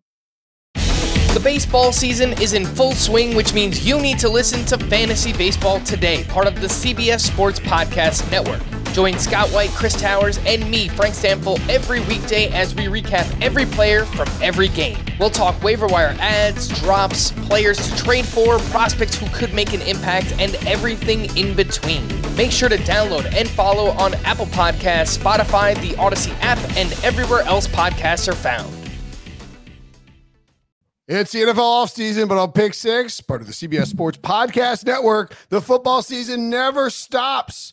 The 1.34 1.40
baseball 1.44 1.92
season 1.92 2.32
is 2.40 2.52
in 2.52 2.64
full 2.64 2.92
swing, 2.92 3.36
which 3.36 3.52
means 3.52 3.86
you 3.86 4.00
need 4.00 4.18
to 4.20 4.28
listen 4.28 4.64
to 4.66 4.78
Fantasy 4.86 5.32
Baseball 5.32 5.80
Today, 5.80 6.24
part 6.24 6.46
of 6.46 6.60
the 6.60 6.66
CBS 6.66 7.20
Sports 7.20 7.60
Podcast 7.60 8.28
Network. 8.30 8.62
Join 8.92 9.18
Scott 9.18 9.48
White, 9.50 9.70
Chris 9.70 9.98
Towers, 10.00 10.38
and 10.46 10.68
me, 10.70 10.88
Frank 10.88 11.14
Stampfl, 11.14 11.58
every 11.68 12.00
weekday 12.00 12.48
as 12.48 12.74
we 12.74 12.86
recap 12.86 13.26
every 13.42 13.66
player 13.66 14.04
from 14.04 14.28
every 14.42 14.68
game. 14.68 14.98
We'll 15.20 15.30
talk 15.30 15.62
waiver 15.62 15.86
wire 15.86 16.16
ads, 16.18 16.68
drops, 16.80 17.32
players 17.46 17.78
to 17.78 17.96
trade 17.96 18.26
for, 18.26 18.58
prospects 18.70 19.16
who 19.16 19.28
could 19.30 19.52
make 19.54 19.72
an 19.72 19.82
impact, 19.82 20.34
and 20.38 20.54
everything 20.66 21.36
in 21.36 21.54
between. 21.54 22.06
Make 22.36 22.50
sure 22.50 22.68
to 22.68 22.78
download 22.78 23.32
and 23.34 23.48
follow 23.48 23.90
on 23.90 24.14
Apple 24.24 24.46
Podcasts, 24.46 25.18
Spotify, 25.18 25.80
the 25.80 25.96
Odyssey 25.96 26.32
app, 26.40 26.58
and 26.76 26.92
everywhere 27.04 27.42
else 27.42 27.66
podcasts 27.68 28.28
are 28.28 28.34
found. 28.36 28.72
It's 31.10 31.32
the 31.32 31.38
NFL 31.38 31.54
offseason, 31.54 32.28
but 32.28 32.36
on 32.36 32.52
Pick 32.52 32.74
Six, 32.74 33.22
part 33.22 33.40
of 33.40 33.46
the 33.46 33.54
CBS 33.54 33.86
Sports 33.86 34.18
Podcast 34.18 34.84
Network, 34.84 35.34
the 35.48 35.62
football 35.62 36.02
season 36.02 36.50
never 36.50 36.90
stops. 36.90 37.72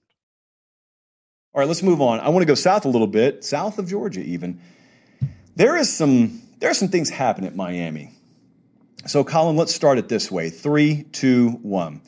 All 1.53 1.59
right, 1.59 1.67
let's 1.67 1.83
move 1.83 1.99
on. 1.99 2.21
I 2.21 2.29
want 2.29 2.43
to 2.43 2.45
go 2.45 2.55
south 2.55 2.85
a 2.85 2.87
little 2.87 3.07
bit, 3.07 3.43
south 3.43 3.77
of 3.77 3.89
Georgia, 3.89 4.21
even. 4.21 4.61
There 5.57 5.75
is 5.75 5.93
some 5.93 6.41
there 6.59 6.69
are 6.69 6.75
some 6.75 6.87
things 6.87 7.09
happening 7.09 7.47
at 7.47 7.55
Miami. 7.55 8.11
So, 9.05 9.23
Colin, 9.23 9.57
let's 9.57 9.75
start 9.75 9.97
it 9.97 10.07
this 10.07 10.31
way: 10.31 10.49
three, 10.49 11.03
two, 11.11 11.49
one. 11.61 12.01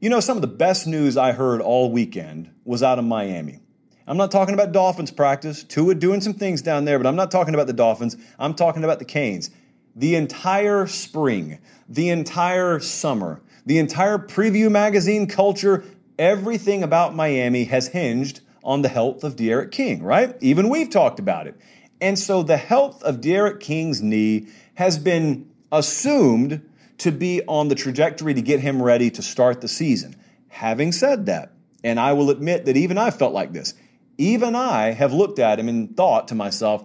You 0.00 0.10
know, 0.10 0.18
some 0.18 0.36
of 0.36 0.40
the 0.40 0.48
best 0.48 0.88
news 0.88 1.16
I 1.16 1.30
heard 1.30 1.60
all 1.60 1.92
weekend 1.92 2.50
was 2.64 2.82
out 2.82 2.98
of 2.98 3.04
Miami. 3.04 3.60
I'm 4.04 4.16
not 4.16 4.32
talking 4.32 4.54
about 4.54 4.72
Dolphins 4.72 5.12
practice. 5.12 5.62
Tua 5.62 5.94
doing 5.94 6.20
some 6.20 6.34
things 6.34 6.60
down 6.60 6.86
there, 6.86 6.98
but 6.98 7.06
I'm 7.06 7.14
not 7.14 7.30
talking 7.30 7.54
about 7.54 7.68
the 7.68 7.72
Dolphins. 7.72 8.16
I'm 8.36 8.54
talking 8.54 8.82
about 8.82 8.98
the 8.98 9.04
Canes. 9.04 9.50
The 9.94 10.16
entire 10.16 10.88
spring, 10.88 11.60
the 11.88 12.08
entire 12.08 12.80
summer, 12.80 13.42
the 13.64 13.78
entire 13.78 14.18
preview 14.18 14.70
magazine 14.72 15.28
culture, 15.28 15.84
everything 16.20 16.82
about 16.82 17.16
Miami 17.16 17.64
has 17.64 17.88
hinged 17.88 18.42
on 18.62 18.82
the 18.82 18.88
health 18.88 19.24
of 19.24 19.36
D'Eriq 19.36 19.72
King, 19.72 20.02
right? 20.02 20.36
Even 20.40 20.68
we've 20.68 20.90
talked 20.90 21.18
about 21.18 21.46
it. 21.46 21.56
And 21.98 22.18
so 22.18 22.42
the 22.42 22.58
health 22.58 23.02
of 23.02 23.22
D'Eriq 23.22 23.58
King's 23.58 24.02
knee 24.02 24.46
has 24.74 24.98
been 24.98 25.50
assumed 25.72 26.68
to 26.98 27.10
be 27.10 27.40
on 27.48 27.68
the 27.68 27.74
trajectory 27.74 28.34
to 28.34 28.42
get 28.42 28.60
him 28.60 28.82
ready 28.82 29.10
to 29.10 29.22
start 29.22 29.62
the 29.62 29.68
season. 29.68 30.14
Having 30.48 30.92
said 30.92 31.24
that, 31.26 31.52
and 31.82 31.98
I 31.98 32.12
will 32.12 32.28
admit 32.28 32.66
that 32.66 32.76
even 32.76 32.98
I 32.98 33.10
felt 33.10 33.32
like 33.32 33.54
this, 33.54 33.72
even 34.18 34.54
I 34.54 34.90
have 34.90 35.14
looked 35.14 35.38
at 35.38 35.58
him 35.58 35.70
and 35.70 35.96
thought 35.96 36.28
to 36.28 36.34
myself, 36.34 36.84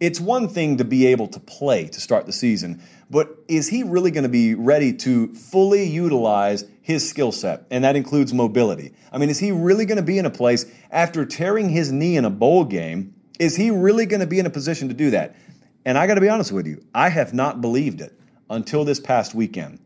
it's 0.00 0.18
one 0.18 0.48
thing 0.48 0.78
to 0.78 0.84
be 0.84 1.06
able 1.06 1.28
to 1.28 1.38
play 1.38 1.86
to 1.86 2.00
start 2.00 2.26
the 2.26 2.32
season, 2.32 2.82
but 3.10 3.36
is 3.48 3.68
he 3.68 3.82
really 3.82 4.12
going 4.12 4.22
to 4.22 4.30
be 4.30 4.54
ready 4.54 4.92
to 4.92 5.34
fully 5.34 5.84
utilize 5.84 6.64
his 6.80 7.08
skill 7.08 7.32
set? 7.32 7.66
And 7.70 7.82
that 7.82 7.96
includes 7.96 8.32
mobility. 8.32 8.94
I 9.12 9.18
mean, 9.18 9.28
is 9.28 9.40
he 9.40 9.50
really 9.50 9.84
going 9.84 9.96
to 9.96 10.02
be 10.02 10.16
in 10.16 10.26
a 10.26 10.30
place 10.30 10.64
after 10.92 11.26
tearing 11.26 11.68
his 11.68 11.90
knee 11.90 12.16
in 12.16 12.24
a 12.24 12.30
bowl 12.30 12.64
game? 12.64 13.14
Is 13.40 13.56
he 13.56 13.70
really 13.70 14.06
going 14.06 14.20
to 14.20 14.26
be 14.26 14.38
in 14.38 14.46
a 14.46 14.50
position 14.50 14.88
to 14.88 14.94
do 14.94 15.10
that? 15.10 15.34
And 15.84 15.98
I 15.98 16.06
got 16.06 16.14
to 16.14 16.20
be 16.20 16.28
honest 16.28 16.52
with 16.52 16.66
you, 16.66 16.84
I 16.94 17.08
have 17.08 17.34
not 17.34 17.60
believed 17.60 18.00
it 18.00 18.18
until 18.48 18.84
this 18.84 19.00
past 19.00 19.34
weekend. 19.34 19.80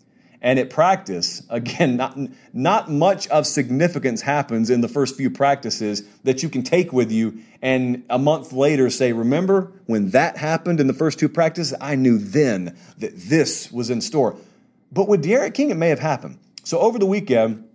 And 0.45 0.59
at 0.59 0.69
practice, 0.69 1.43
again, 1.49 1.97
not, 1.97 2.19
not 2.53 2.91
much 2.91 3.27
of 3.29 3.47
significance 3.47 4.21
happens 4.21 4.69
in 4.69 4.83
the 4.83 4.89
first 4.89 5.17
few 5.17 5.31
practices 5.31 6.05
that 6.23 6.43
you 6.43 6.51
can 6.51 6.63
take 6.63 6.93
with 6.93 7.11
you 7.11 7.41
and 7.63 8.05
a 8.11 8.19
month 8.19 8.53
later 8.53 8.91
say, 8.91 9.15
Remember 9.15 9.73
when 9.87 10.11
that 10.11 10.37
happened 10.37 10.81
in 10.81 10.87
the 10.87 10.93
first 10.93 11.19
two 11.19 11.31
practices? 11.31 11.75
I 11.81 11.95
knew 11.95 12.19
then 12.19 12.77
that 12.99 13.17
this 13.17 13.73
was 13.73 13.89
in 13.89 14.03
store. 14.03 14.37
But 14.93 15.09
with 15.09 15.25
D'Eriq 15.25 15.55
King, 15.55 15.71
it 15.71 15.77
may 15.77 15.89
have 15.89 16.01
happened. 16.01 16.39
So 16.63 16.79
over 16.79 16.99
the 16.99 17.07
weekend, 17.07 17.67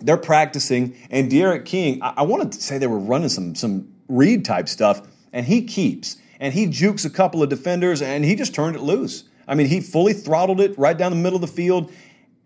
they're 0.00 0.16
practicing, 0.16 0.96
and 1.10 1.30
D'Eriq 1.30 1.64
King, 1.64 2.02
I, 2.02 2.14
I 2.16 2.22
wanted 2.22 2.50
to 2.52 2.60
say 2.60 2.78
they 2.78 2.88
were 2.88 2.98
running 2.98 3.28
some, 3.28 3.54
some 3.54 3.92
read 4.08 4.44
type 4.44 4.68
stuff, 4.68 5.06
and 5.32 5.46
he 5.46 5.62
keeps. 5.62 6.16
And 6.40 6.52
he 6.52 6.66
jukes 6.66 7.04
a 7.04 7.10
couple 7.10 7.44
of 7.44 7.48
defenders, 7.48 8.02
and 8.02 8.24
he 8.24 8.34
just 8.34 8.56
turned 8.56 8.74
it 8.74 8.82
loose. 8.82 9.22
I 9.48 9.54
mean, 9.54 9.66
he 9.66 9.80
fully 9.80 10.12
throttled 10.12 10.60
it 10.60 10.78
right 10.78 10.96
down 10.96 11.10
the 11.10 11.16
middle 11.16 11.36
of 11.36 11.40
the 11.40 11.46
field 11.46 11.90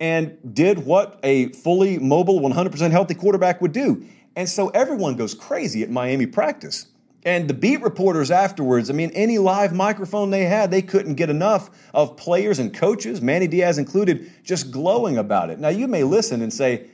and 0.02 0.36
did 0.52 0.80
what 0.84 1.20
a 1.22 1.50
fully 1.52 1.96
mobile, 1.96 2.40
100% 2.40 2.90
healthy 2.90 3.14
quarterback 3.14 3.62
would 3.62 3.70
do. 3.70 4.04
And 4.34 4.48
so 4.48 4.68
everyone 4.70 5.14
goes 5.14 5.32
crazy 5.32 5.84
at 5.84 5.90
Miami 5.90 6.26
practice. 6.26 6.86
And 7.24 7.48
the 7.48 7.54
beat 7.54 7.80
reporters 7.82 8.32
afterwards, 8.32 8.90
I 8.90 8.94
mean, 8.94 9.12
any 9.14 9.38
live 9.38 9.72
microphone 9.72 10.30
they 10.30 10.46
had, 10.46 10.72
they 10.72 10.82
couldn't 10.82 11.14
get 11.14 11.30
enough 11.30 11.70
of 11.94 12.16
players 12.16 12.58
and 12.58 12.74
coaches, 12.74 13.22
Manny 13.22 13.46
Diaz 13.46 13.78
included, 13.78 14.28
just 14.42 14.72
glowing 14.72 15.18
about 15.18 15.50
it. 15.50 15.60
Now, 15.60 15.68
you 15.68 15.86
may 15.86 16.02
listen 16.02 16.42
and 16.42 16.52
say, 16.52 16.88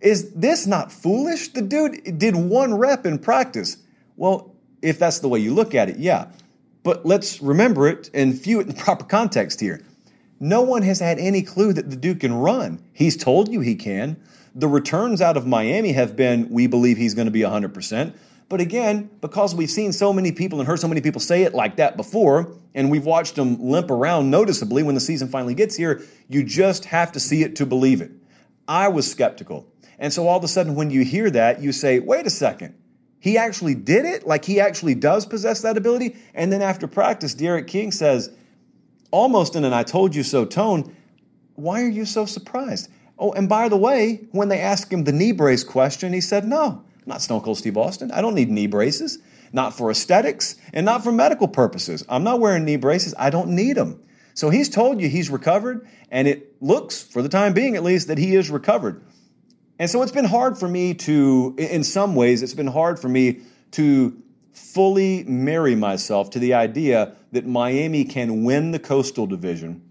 is 0.00 0.32
this 0.32 0.66
not 0.66 0.90
foolish? 0.90 1.48
The 1.48 1.60
dude 1.60 2.18
did 2.18 2.34
one 2.34 2.72
rep 2.72 3.04
in 3.04 3.18
practice. 3.18 3.76
Well, 4.16 4.54
if 4.80 4.98
that's 4.98 5.18
the 5.18 5.28
way 5.28 5.40
you 5.40 5.52
look 5.52 5.74
at 5.74 5.90
it, 5.90 5.98
yeah. 5.98 6.28
But 6.82 7.04
let's 7.04 7.42
remember 7.42 7.86
it 7.86 8.08
and 8.14 8.32
view 8.32 8.60
it 8.60 8.66
in 8.66 8.72
proper 8.72 9.04
context 9.04 9.60
here. 9.60 9.82
No 10.38 10.60
one 10.60 10.82
has 10.82 11.00
had 11.00 11.18
any 11.18 11.42
clue 11.42 11.72
that 11.72 11.90
the 11.90 11.96
Duke 11.96 12.20
can 12.20 12.34
run. 12.34 12.82
He's 12.92 13.16
told 13.16 13.50
you 13.50 13.60
he 13.60 13.74
can. 13.74 14.16
The 14.54 14.68
returns 14.68 15.20
out 15.20 15.36
of 15.36 15.46
Miami 15.46 15.92
have 15.92 16.16
been, 16.16 16.50
we 16.50 16.66
believe 16.66 16.96
he's 16.96 17.14
going 17.14 17.26
to 17.26 17.32
be 17.32 17.40
100%. 17.40 18.14
But 18.48 18.60
again, 18.60 19.10
because 19.20 19.54
we've 19.54 19.70
seen 19.70 19.92
so 19.92 20.12
many 20.12 20.30
people 20.30 20.60
and 20.60 20.68
heard 20.68 20.78
so 20.78 20.88
many 20.88 21.00
people 21.00 21.20
say 21.20 21.42
it 21.42 21.52
like 21.52 21.76
that 21.76 21.96
before, 21.96 22.52
and 22.74 22.90
we've 22.90 23.04
watched 23.04 23.36
him 23.36 23.60
limp 23.60 23.90
around 23.90 24.30
noticeably 24.30 24.82
when 24.82 24.94
the 24.94 25.00
season 25.00 25.28
finally 25.28 25.54
gets 25.54 25.74
here, 25.74 26.02
you 26.28 26.44
just 26.44 26.86
have 26.86 27.10
to 27.12 27.20
see 27.20 27.42
it 27.42 27.56
to 27.56 27.66
believe 27.66 28.00
it. 28.00 28.12
I 28.68 28.88
was 28.88 29.10
skeptical. 29.10 29.66
And 29.98 30.12
so 30.12 30.28
all 30.28 30.38
of 30.38 30.44
a 30.44 30.48
sudden, 30.48 30.74
when 30.74 30.90
you 30.90 31.02
hear 31.04 31.30
that, 31.30 31.60
you 31.60 31.72
say, 31.72 31.98
wait 31.98 32.26
a 32.26 32.30
second. 32.30 32.74
He 33.18 33.36
actually 33.36 33.74
did 33.74 34.04
it? 34.04 34.26
Like 34.26 34.44
he 34.44 34.60
actually 34.60 34.94
does 34.94 35.26
possess 35.26 35.62
that 35.62 35.76
ability? 35.76 36.16
And 36.34 36.52
then 36.52 36.62
after 36.62 36.86
practice, 36.86 37.34
D'Eriq 37.34 37.66
King 37.66 37.90
says, 37.90 38.30
almost 39.16 39.56
in 39.56 39.64
an 39.64 39.72
I 39.72 39.82
told 39.82 40.14
you 40.14 40.22
so 40.22 40.44
tone, 40.44 40.94
why 41.54 41.82
are 41.82 41.88
you 41.88 42.04
so 42.04 42.26
surprised? 42.26 42.90
Oh, 43.18 43.32
and 43.32 43.48
by 43.48 43.70
the 43.70 43.76
way, 43.76 44.28
when 44.32 44.48
they 44.48 44.60
asked 44.60 44.92
him 44.92 45.04
the 45.04 45.12
knee 45.12 45.32
brace 45.32 45.64
question, 45.64 46.12
he 46.12 46.20
said, 46.20 46.46
no, 46.46 46.84
I'm 46.94 47.02
not 47.06 47.22
Stone 47.22 47.40
Cold 47.40 47.56
Steve 47.56 47.78
Austin. 47.78 48.12
I 48.12 48.20
don't 48.20 48.34
need 48.34 48.50
knee 48.50 48.66
braces, 48.66 49.18
not 49.54 49.72
for 49.72 49.90
aesthetics 49.90 50.56
and 50.74 50.84
not 50.84 51.02
for 51.02 51.12
medical 51.12 51.48
purposes. 51.48 52.04
I'm 52.10 52.24
not 52.24 52.40
wearing 52.40 52.66
knee 52.66 52.76
braces. 52.76 53.14
I 53.18 53.30
don't 53.30 53.48
need 53.48 53.76
them. 53.76 54.02
So 54.34 54.50
he's 54.50 54.68
told 54.68 55.00
you 55.00 55.08
he's 55.08 55.30
recovered, 55.30 55.88
and 56.10 56.28
it 56.28 56.60
looks, 56.60 57.02
for 57.02 57.22
the 57.22 57.30
time 57.30 57.54
being 57.54 57.74
at 57.74 57.82
least, 57.82 58.08
that 58.08 58.18
he 58.18 58.34
is 58.34 58.50
recovered. 58.50 59.02
And 59.78 59.88
so 59.88 60.02
it's 60.02 60.12
been 60.12 60.26
hard 60.26 60.58
for 60.58 60.68
me 60.68 60.92
to, 60.92 61.54
in 61.56 61.84
some 61.84 62.14
ways, 62.14 62.42
it's 62.42 62.52
been 62.52 62.66
hard 62.66 62.98
for 62.98 63.08
me 63.08 63.40
to 63.72 64.22
fully 64.56 65.22
marry 65.24 65.74
myself 65.74 66.30
to 66.30 66.38
the 66.38 66.54
idea 66.54 67.14
that 67.32 67.46
Miami 67.46 68.04
can 68.04 68.42
win 68.42 68.70
the 68.70 68.78
Coastal 68.78 69.26
Division 69.26 69.82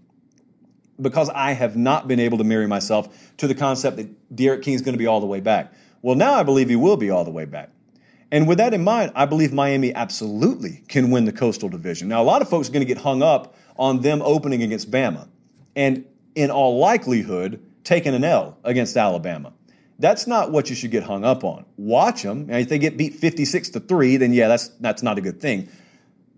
because 1.00 1.30
I 1.30 1.52
have 1.52 1.76
not 1.76 2.08
been 2.08 2.18
able 2.18 2.38
to 2.38 2.44
marry 2.44 2.66
myself 2.66 3.08
to 3.36 3.46
the 3.46 3.54
concept 3.54 3.96
that 3.98 4.34
D'Eriq 4.34 4.62
King 4.62 4.74
is 4.74 4.82
going 4.82 4.94
to 4.94 4.98
be 4.98 5.06
all 5.06 5.20
the 5.20 5.26
way 5.26 5.38
back. 5.38 5.72
Well, 6.02 6.16
now 6.16 6.34
I 6.34 6.42
believe 6.42 6.68
he 6.68 6.74
will 6.74 6.96
be 6.96 7.10
all 7.10 7.24
the 7.24 7.30
way 7.30 7.44
back. 7.44 7.70
And 8.32 8.48
with 8.48 8.58
that 8.58 8.74
in 8.74 8.82
mind, 8.82 9.12
I 9.14 9.24
believe 9.24 9.52
Miami 9.52 9.94
absolutely 9.94 10.82
can 10.88 11.12
win 11.12 11.26
the 11.26 11.32
Coastal 11.32 11.68
Division. 11.68 12.08
Now, 12.08 12.20
a 12.20 12.24
lot 12.24 12.42
of 12.42 12.48
folks 12.48 12.68
are 12.68 12.72
going 12.72 12.84
to 12.84 12.92
get 12.92 13.02
hung 13.02 13.22
up 13.22 13.54
on 13.76 14.00
them 14.00 14.20
opening 14.20 14.64
against 14.64 14.90
Bama 14.90 15.28
and, 15.76 16.04
in 16.34 16.50
all 16.50 16.78
likelihood, 16.78 17.62
taking 17.84 18.14
an 18.14 18.24
L 18.24 18.58
against 18.64 18.96
Alabama. 18.96 19.52
That's 19.98 20.26
not 20.26 20.52
what 20.52 20.68
you 20.68 20.76
should 20.76 20.90
get 20.90 21.04
hung 21.04 21.24
up 21.24 21.42
on. 21.42 21.64
Watch 21.76 22.22
them. 22.22 22.48
And 22.50 22.60
if 22.60 22.68
they 22.68 22.78
get 22.78 22.96
beat 22.96 23.14
56 23.14 23.70
to 23.70 23.80
3, 23.80 24.18
then 24.18 24.32
yeah, 24.32 24.48
that's, 24.48 24.68
that's 24.80 25.02
not 25.02 25.16
a 25.16 25.20
good 25.20 25.40
thing. 25.40 25.68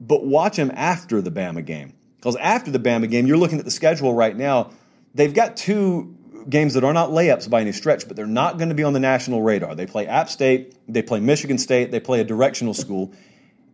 But 0.01 0.25
watch 0.25 0.57
them 0.57 0.71
after 0.75 1.21
the 1.21 1.31
Bama 1.31 1.64
game. 1.64 1.94
Because 2.16 2.37
after 2.37 2.71
the 2.71 2.79
Bama 2.79 3.11
game, 3.11 3.27
you're 3.27 3.37
looking 3.37 3.59
at 3.59 3.64
the 3.64 3.71
schedule 3.71 4.14
right 4.14 4.37
now. 4.37 4.71
They've 5.14 5.35
got 5.35 5.57
two 5.57 6.16
games 6.49 6.75
that 6.75 6.85
are 6.85 6.92
not 6.92 7.11
layups 7.11 7.51
by 7.51 7.61
any 7.61 7.73
stretch, 7.73 8.07
but 8.07 8.16
they're 8.16 8.27
not 8.27 8.59
going 8.59 8.68
to 8.68 8.75
be 8.75 8.85
on 8.85 8.92
the 8.92 9.01
national 9.01 9.42
radar. 9.42 9.75
They 9.75 9.87
play 9.87 10.07
App 10.07 10.29
State, 10.29 10.75
they 10.88 11.03
play 11.03 11.21
Michigan 11.21 11.59
State, 11.59 11.90
they 11.90 12.01
play 12.01 12.21
a 12.21 12.25
directional 12.25 12.75
school. 12.75 13.12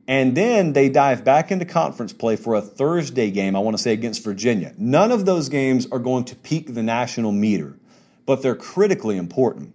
And 0.06 0.36
then 0.36 0.74
they 0.74 0.90
dive 0.90 1.24
back 1.24 1.50
into 1.50 1.64
conference 1.64 2.12
play 2.12 2.36
for 2.36 2.54
a 2.54 2.60
Thursday 2.60 3.30
game, 3.30 3.56
I 3.56 3.60
want 3.60 3.76
to 3.76 3.82
say 3.82 3.92
against 3.92 4.22
Virginia. 4.22 4.74
None 4.76 5.12
of 5.12 5.24
those 5.24 5.48
games 5.48 5.86
are 5.90 5.98
going 5.98 6.24
to 6.26 6.36
peak 6.36 6.74
the 6.74 6.82
national 6.82 7.32
meter 7.32 7.78
but 8.26 8.42
they're 8.42 8.54
critically 8.54 9.16
important. 9.16 9.74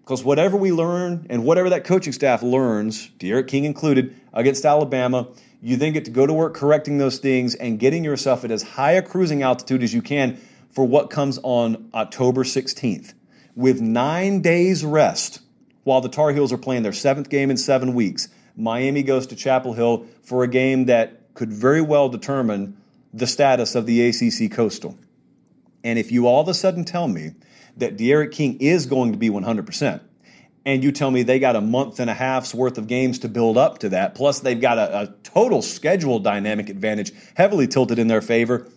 Because 0.00 0.24
whatever 0.24 0.56
we 0.56 0.72
learn 0.72 1.26
and 1.28 1.44
whatever 1.44 1.68
that 1.70 1.84
coaching 1.84 2.12
staff 2.12 2.42
learns, 2.42 3.08
D'Eriq 3.18 3.46
King 3.46 3.64
included, 3.64 4.18
against 4.32 4.64
Alabama, 4.64 5.28
you 5.60 5.76
then 5.76 5.92
get 5.92 6.04
to 6.06 6.10
go 6.10 6.26
to 6.26 6.32
work 6.32 6.54
correcting 6.54 6.98
those 6.98 7.18
things 7.18 7.54
and 7.54 7.78
getting 7.78 8.04
yourself 8.04 8.44
at 8.44 8.50
as 8.50 8.62
high 8.62 8.92
a 8.92 9.02
cruising 9.02 9.42
altitude 9.42 9.82
as 9.82 9.92
you 9.92 10.00
can 10.00 10.40
for 10.70 10.86
what 10.86 11.10
comes 11.10 11.38
on 11.42 11.90
October 11.92 12.44
16th. 12.44 13.14
With 13.54 13.80
nine 13.80 14.40
days 14.40 14.84
rest 14.84 15.40
while 15.84 16.00
the 16.00 16.08
Tar 16.08 16.32
Heels 16.32 16.52
are 16.52 16.58
playing 16.58 16.84
their 16.84 16.92
seventh 16.92 17.28
game 17.28 17.50
in 17.50 17.56
seven 17.56 17.92
weeks, 17.92 18.28
Miami 18.56 19.02
goes 19.02 19.26
to 19.26 19.36
Chapel 19.36 19.74
Hill 19.74 20.06
for 20.22 20.42
a 20.42 20.48
game 20.48 20.86
that 20.86 21.34
could 21.34 21.52
very 21.52 21.80
well 21.80 22.08
determine 22.08 22.76
the 23.12 23.26
status 23.26 23.74
of 23.74 23.86
the 23.86 24.08
ACC 24.08 24.50
Coastal. 24.50 24.98
And 25.82 25.98
if 25.98 26.12
you 26.12 26.26
all 26.26 26.40
of 26.40 26.48
a 26.48 26.54
sudden 26.54 26.84
tell 26.84 27.08
me 27.08 27.32
that 27.78 27.96
D'Eriq 27.96 28.32
King 28.32 28.58
is 28.60 28.86
going 28.86 29.12
to 29.12 29.18
be 29.18 29.30
100%, 29.30 30.00
and 30.64 30.84
you 30.84 30.92
tell 30.92 31.10
me 31.10 31.22
they 31.22 31.38
got 31.38 31.56
a 31.56 31.60
month 31.60 31.98
and 31.98 32.10
a 32.10 32.14
half's 32.14 32.54
worth 32.54 32.78
of 32.78 32.86
games 32.86 33.18
to 33.20 33.28
build 33.28 33.56
up 33.56 33.78
to 33.78 33.88
that, 33.88 34.14
plus 34.14 34.40
they've 34.40 34.60
got 34.60 34.78
a, 34.78 35.00
a 35.00 35.14
total 35.22 35.62
schedule 35.62 36.18
dynamic 36.18 36.68
advantage 36.68 37.12
heavily 37.36 37.66
tilted 37.66 37.98
in 37.98 38.08
their 38.08 38.20
favor, 38.20 38.68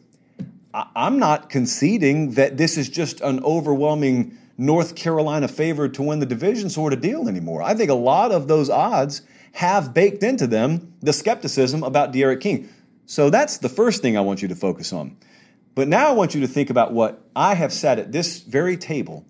I, 0.73 0.87
I'm 0.95 1.19
not 1.19 1.49
conceding 1.49 2.31
that 2.31 2.57
this 2.57 2.77
is 2.77 2.89
just 2.89 3.21
an 3.21 3.43
overwhelming 3.43 4.37
North 4.57 4.95
Carolina 4.95 5.47
favored 5.47 5.93
to 5.95 6.03
win 6.03 6.19
the 6.19 6.25
division 6.25 6.69
sort 6.69 6.93
of 6.93 7.01
deal 7.01 7.27
anymore. 7.27 7.61
I 7.61 7.73
think 7.73 7.89
a 7.89 7.95
lot 7.95 8.31
of 8.31 8.47
those 8.47 8.69
odds 8.69 9.23
have 9.53 9.93
baked 9.93 10.23
into 10.23 10.47
them 10.47 10.93
the 11.01 11.13
skepticism 11.13 11.83
about 11.83 12.13
D'Eriq 12.13 12.39
King. 12.39 12.69
So 13.05 13.29
that's 13.29 13.57
the 13.57 13.69
first 13.69 14.01
thing 14.01 14.17
I 14.17 14.21
want 14.21 14.41
you 14.41 14.47
to 14.47 14.55
focus 14.55 14.93
on. 14.93 15.17
But 15.73 15.87
now 15.87 16.09
I 16.09 16.11
want 16.11 16.35
you 16.35 16.41
to 16.41 16.47
think 16.47 16.69
about 16.69 16.91
what 16.93 17.25
I 17.35 17.55
have 17.55 17.71
sat 17.71 17.97
at 17.99 18.11
this 18.11 18.39
very 18.41 18.77
table 18.77 19.25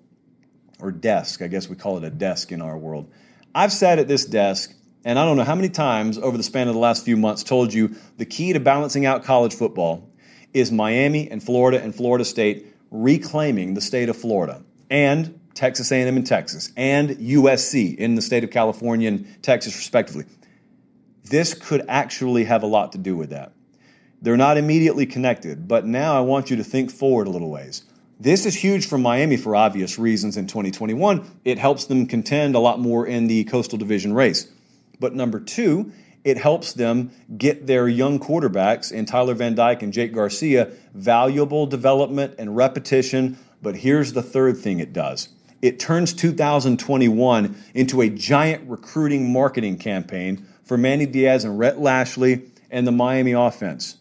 or 0.79 0.91
desk. 0.91 1.41
I 1.41 1.47
guess 1.47 1.69
we 1.69 1.75
call 1.75 1.97
it 1.97 2.03
a 2.03 2.09
desk 2.09 2.51
in 2.51 2.61
our 2.61 2.77
world. 2.77 3.11
I've 3.53 3.71
sat 3.71 3.99
at 3.99 4.07
this 4.07 4.25
desk 4.25 4.73
and 5.03 5.17
I 5.17 5.25
don't 5.25 5.37
know 5.37 5.43
how 5.43 5.55
many 5.55 5.69
times 5.69 6.17
over 6.17 6.37
the 6.37 6.43
span 6.43 6.67
of 6.67 6.73
the 6.73 6.79
last 6.79 7.05
few 7.05 7.17
months 7.17 7.43
told 7.43 7.73
you 7.73 7.95
the 8.17 8.25
key 8.25 8.53
to 8.53 8.59
balancing 8.59 9.05
out 9.05 9.23
college 9.23 9.53
football 9.53 10.09
is 10.53 10.71
Miami 10.71 11.29
and 11.29 11.43
Florida 11.43 11.81
and 11.81 11.93
Florida 11.93 12.25
State 12.25 12.67
reclaiming 12.89 13.73
the 13.73 13.81
state 13.81 14.09
of 14.09 14.17
Florida 14.17 14.63
and 14.89 15.39
Texas 15.53 15.91
A&M 15.91 16.15
in 16.15 16.23
Texas 16.23 16.71
and 16.75 17.11
USC 17.11 17.95
in 17.95 18.15
the 18.15 18.21
state 18.21 18.43
of 18.43 18.51
California 18.51 19.07
and 19.07 19.43
Texas 19.43 19.75
respectively. 19.75 20.25
This 21.23 21.53
could 21.53 21.85
actually 21.87 22.45
have 22.45 22.63
a 22.63 22.67
lot 22.67 22.91
to 22.93 22.97
do 22.97 23.15
with 23.15 23.29
that. 23.29 23.53
They're 24.21 24.37
not 24.37 24.57
immediately 24.57 25.05
connected, 25.05 25.67
but 25.67 25.85
now 25.85 26.15
I 26.15 26.21
want 26.21 26.49
you 26.49 26.57
to 26.57 26.63
think 26.63 26.91
forward 26.91 27.27
a 27.27 27.31
little 27.31 27.49
ways. 27.49 27.83
This 28.19 28.45
is 28.45 28.53
huge 28.53 28.85
for 28.85 28.99
Miami 28.99 29.35
for 29.35 29.55
obvious 29.55 29.97
reasons 29.97 30.37
in 30.37 30.45
2021. 30.45 31.39
It 31.43 31.57
helps 31.57 31.85
them 31.85 32.05
contend 32.05 32.53
a 32.53 32.59
lot 32.59 32.79
more 32.79 33.07
in 33.07 33.25
the 33.25 33.45
Coastal 33.45 33.79
Division 33.79 34.13
race. 34.13 34.47
But 34.99 35.15
number 35.15 35.39
two, 35.39 35.91
it 36.23 36.37
helps 36.37 36.73
them 36.73 37.09
get 37.35 37.65
their 37.65 37.87
young 37.87 38.19
quarterbacks 38.19 38.91
in 38.91 39.07
Tyler 39.07 39.33
Van 39.33 39.55
Dyke 39.55 39.81
and 39.81 39.91
Jake 39.91 40.13
Garcia 40.13 40.71
valuable 40.93 41.65
development 41.65 42.35
and 42.37 42.55
repetition. 42.55 43.39
But 43.59 43.77
here's 43.77 44.13
the 44.13 44.21
third 44.21 44.57
thing 44.57 44.79
it 44.79 44.93
does 44.93 45.29
it 45.63 45.79
turns 45.79 46.13
2021 46.13 47.55
into 47.73 48.01
a 48.01 48.09
giant 48.09 48.69
recruiting 48.69 49.33
marketing 49.33 49.77
campaign 49.77 50.45
for 50.63 50.77
Manny 50.77 51.07
Diaz 51.07 51.43
and 51.43 51.57
Rhett 51.57 51.79
Lashlee 51.79 52.43
and 52.69 52.85
the 52.85 52.91
Miami 52.91 53.31
offense. 53.31 53.97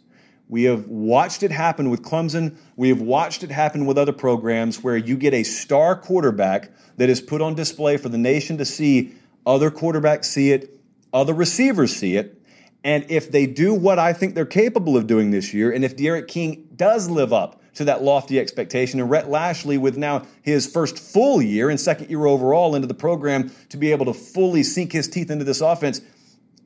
We 0.50 0.64
have 0.64 0.88
watched 0.88 1.44
it 1.44 1.52
happen 1.52 1.90
with 1.90 2.02
Clemson. 2.02 2.56
We 2.74 2.88
have 2.88 3.00
watched 3.00 3.44
it 3.44 3.52
happen 3.52 3.86
with 3.86 3.96
other 3.96 4.12
programs 4.12 4.82
where 4.82 4.96
you 4.96 5.16
get 5.16 5.32
a 5.32 5.44
star 5.44 5.94
quarterback 5.94 6.72
that 6.96 7.08
is 7.08 7.20
put 7.20 7.40
on 7.40 7.54
display 7.54 7.96
for 7.96 8.08
the 8.08 8.18
nation 8.18 8.58
to 8.58 8.64
see. 8.64 9.14
Other 9.46 9.70
quarterbacks 9.70 10.24
see 10.24 10.50
it, 10.50 10.76
other 11.12 11.34
receivers 11.34 11.94
see 11.94 12.16
it. 12.16 12.42
And 12.82 13.06
if 13.08 13.30
they 13.30 13.46
do 13.46 13.72
what 13.72 14.00
I 14.00 14.12
think 14.12 14.34
they're 14.34 14.44
capable 14.44 14.96
of 14.96 15.06
doing 15.06 15.30
this 15.30 15.54
year, 15.54 15.70
and 15.70 15.84
if 15.84 15.96
D'Eriq 15.96 16.26
King 16.26 16.68
does 16.74 17.08
live 17.08 17.32
up 17.32 17.62
to 17.74 17.84
that 17.84 18.02
lofty 18.02 18.40
expectation, 18.40 18.98
and 18.98 19.08
Rhett 19.08 19.30
Lashlee, 19.30 19.78
with 19.78 19.96
now 19.96 20.26
his 20.42 20.66
first 20.66 20.98
full 20.98 21.40
year 21.40 21.70
and 21.70 21.78
second 21.78 22.10
year 22.10 22.26
overall 22.26 22.74
into 22.74 22.88
the 22.88 22.94
program, 22.94 23.52
to 23.68 23.76
be 23.76 23.92
able 23.92 24.06
to 24.06 24.14
fully 24.14 24.64
sink 24.64 24.90
his 24.90 25.06
teeth 25.06 25.30
into 25.30 25.44
this 25.44 25.60
offense, 25.60 26.00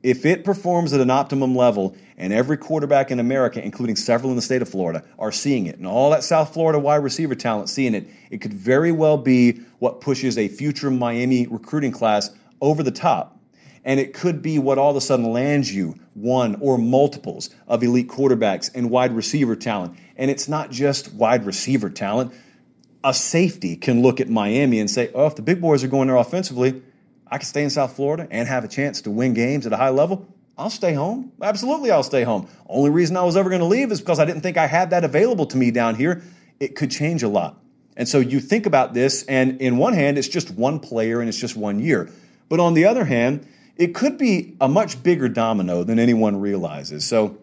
if 0.05 0.23
it 0.23 0.43
performs 0.43 0.93
at 0.93 1.01
an 1.01 1.09
optimum 1.09 1.55
level, 1.55 1.95
and 2.15 2.31
every 2.31 2.57
quarterback 2.57 3.09
in 3.09 3.19
America, 3.19 3.59
including 3.59 3.95
several 3.95 4.29
in 4.29 4.35
the 4.35 4.41
state 4.41 4.61
of 4.61 4.69
Florida, 4.69 5.03
are 5.17 5.31
seeing 5.31 5.65
it, 5.65 5.79
and 5.79 5.87
all 5.87 6.11
that 6.11 6.23
South 6.23 6.53
Florida 6.53 6.77
wide 6.77 6.97
receiver 6.97 7.33
talent 7.33 7.69
seeing 7.69 7.95
it, 7.95 8.07
it 8.29 8.39
could 8.39 8.53
very 8.53 8.91
well 8.91 9.17
be 9.17 9.53
what 9.79 10.01
pushes 10.01 10.37
a 10.37 10.47
future 10.47 10.91
Miami 10.91 11.47
recruiting 11.47 11.91
class 11.91 12.29
over 12.61 12.83
the 12.83 12.91
top. 12.91 13.39
And 13.83 13.99
it 13.99 14.13
could 14.13 14.43
be 14.43 14.59
what 14.59 14.77
all 14.77 14.91
of 14.91 14.95
a 14.95 15.01
sudden 15.01 15.31
lands 15.31 15.73
you 15.73 15.95
one 16.13 16.55
or 16.61 16.77
multiples 16.77 17.49
of 17.67 17.81
elite 17.81 18.07
quarterbacks 18.07 18.69
and 18.75 18.91
wide 18.91 19.11
receiver 19.11 19.55
talent. 19.55 19.97
And 20.17 20.29
it's 20.29 20.47
not 20.47 20.69
just 20.69 21.15
wide 21.15 21.47
receiver 21.47 21.89
talent. 21.89 22.31
A 23.03 23.13
safety 23.13 23.75
can 23.75 24.03
look 24.03 24.21
at 24.21 24.29
Miami 24.29 24.79
and 24.79 24.89
say, 24.89 25.09
oh, 25.15 25.25
if 25.25 25.35
the 25.35 25.41
big 25.41 25.61
boys 25.61 25.83
are 25.83 25.87
going 25.87 26.09
there 26.09 26.17
offensively, 26.17 26.83
I 27.27 27.37
can 27.37 27.45
stay 27.45 27.63
in 27.63 27.69
South 27.69 27.95
Florida 27.95 28.27
and 28.29 28.47
have 28.47 28.63
a 28.63 28.67
chance 28.67 29.01
to 29.01 29.11
win 29.11 29.33
games 29.33 29.65
at 29.65 29.73
a 29.73 29.77
high 29.77 29.89
level, 29.89 30.27
I'll 30.57 30.69
stay 30.69 30.93
home. 30.93 31.31
Absolutely, 31.41 31.91
I'll 31.91 32.03
stay 32.03 32.23
home. 32.23 32.47
Only 32.67 32.89
reason 32.89 33.17
I 33.17 33.23
was 33.23 33.35
ever 33.35 33.49
going 33.49 33.61
to 33.61 33.67
leave 33.67 33.91
is 33.91 33.99
because 33.99 34.19
I 34.19 34.25
didn't 34.25 34.41
think 34.41 34.57
I 34.57 34.67
had 34.67 34.91
that 34.91 35.03
available 35.03 35.45
to 35.47 35.57
me 35.57 35.71
down 35.71 35.95
here. 35.95 36.23
It 36.59 36.75
could 36.75 36.91
change 36.91 37.23
a 37.23 37.27
lot. 37.27 37.59
And 37.97 38.07
so 38.07 38.19
you 38.19 38.39
think 38.39 38.65
about 38.65 38.93
this, 38.93 39.23
and 39.23 39.61
in 39.61 39.77
one 39.77 39.93
hand, 39.93 40.17
it's 40.17 40.27
just 40.27 40.51
one 40.51 40.79
player 40.79 41.19
and 41.19 41.29
it's 41.29 41.39
just 41.39 41.55
one 41.55 41.79
year. 41.79 42.09
But 42.49 42.59
on 42.59 42.73
the 42.73 42.85
other 42.85 43.05
hand, 43.05 43.47
it 43.75 43.93
could 43.95 44.17
be 44.17 44.55
a 44.61 44.67
much 44.67 45.01
bigger 45.01 45.27
domino 45.27 45.83
than 45.83 45.99
anyone 45.99 46.39
realizes. 46.39 47.05
So 47.05 47.37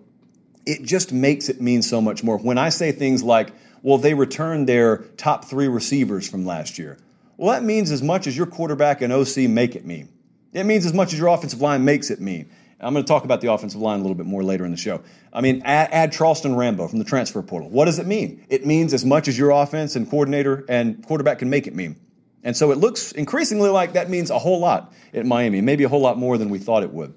it 0.64 0.82
just 0.82 1.12
makes 1.12 1.48
it 1.48 1.60
mean 1.60 1.82
so 1.82 2.00
much 2.00 2.22
more. 2.22 2.38
When 2.38 2.58
I 2.58 2.70
say 2.70 2.92
things 2.92 3.22
like, 3.22 3.50
well, 3.82 3.98
they 3.98 4.14
returned 4.14 4.68
their 4.68 4.98
top 5.16 5.44
three 5.44 5.68
receivers 5.68 6.28
from 6.28 6.46
last 6.46 6.78
year. 6.78 6.98
Well, 7.36 7.52
that 7.52 7.64
means 7.64 7.90
as 7.90 8.02
much 8.02 8.26
as 8.26 8.36
your 8.36 8.46
quarterback 8.46 9.00
and 9.00 9.12
OC 9.12 9.48
make 9.48 9.74
it 9.74 9.84
mean. 9.84 10.08
It 10.52 10.64
means 10.64 10.84
as 10.84 10.92
much 10.92 11.12
as 11.12 11.18
your 11.18 11.28
offensive 11.28 11.60
line 11.60 11.84
makes 11.84 12.10
it 12.10 12.20
mean. 12.20 12.50
I'm 12.78 12.92
going 12.92 13.04
to 13.04 13.08
talk 13.08 13.24
about 13.24 13.40
the 13.40 13.52
offensive 13.52 13.80
line 13.80 14.00
a 14.00 14.02
little 14.02 14.16
bit 14.16 14.26
more 14.26 14.42
later 14.42 14.64
in 14.64 14.72
the 14.72 14.76
show. 14.76 15.02
I 15.32 15.40
mean, 15.40 15.62
add, 15.64 15.90
add, 15.92 16.12
Charleston 16.12 16.56
Rambo 16.56 16.88
from 16.88 16.98
the 16.98 17.04
transfer 17.04 17.40
portal. 17.40 17.70
What 17.70 17.84
does 17.84 18.00
it 18.00 18.06
mean? 18.06 18.44
It 18.48 18.66
means 18.66 18.92
as 18.92 19.04
much 19.04 19.28
as 19.28 19.38
your 19.38 19.50
offense 19.50 19.94
and 19.94 20.10
coordinator 20.10 20.64
and 20.68 21.04
quarterback 21.06 21.38
can 21.38 21.48
make 21.48 21.68
it 21.68 21.76
mean. 21.76 21.96
And 22.42 22.56
so 22.56 22.72
it 22.72 22.78
looks 22.78 23.12
increasingly 23.12 23.70
like 23.70 23.92
that 23.92 24.10
means 24.10 24.30
a 24.30 24.38
whole 24.38 24.58
lot 24.58 24.92
at 25.14 25.24
Miami, 25.24 25.60
maybe 25.60 25.84
a 25.84 25.88
whole 25.88 26.00
lot 26.00 26.18
more 26.18 26.36
than 26.36 26.50
we 26.50 26.58
thought 26.58 26.82
it 26.82 26.92
would. 26.92 27.14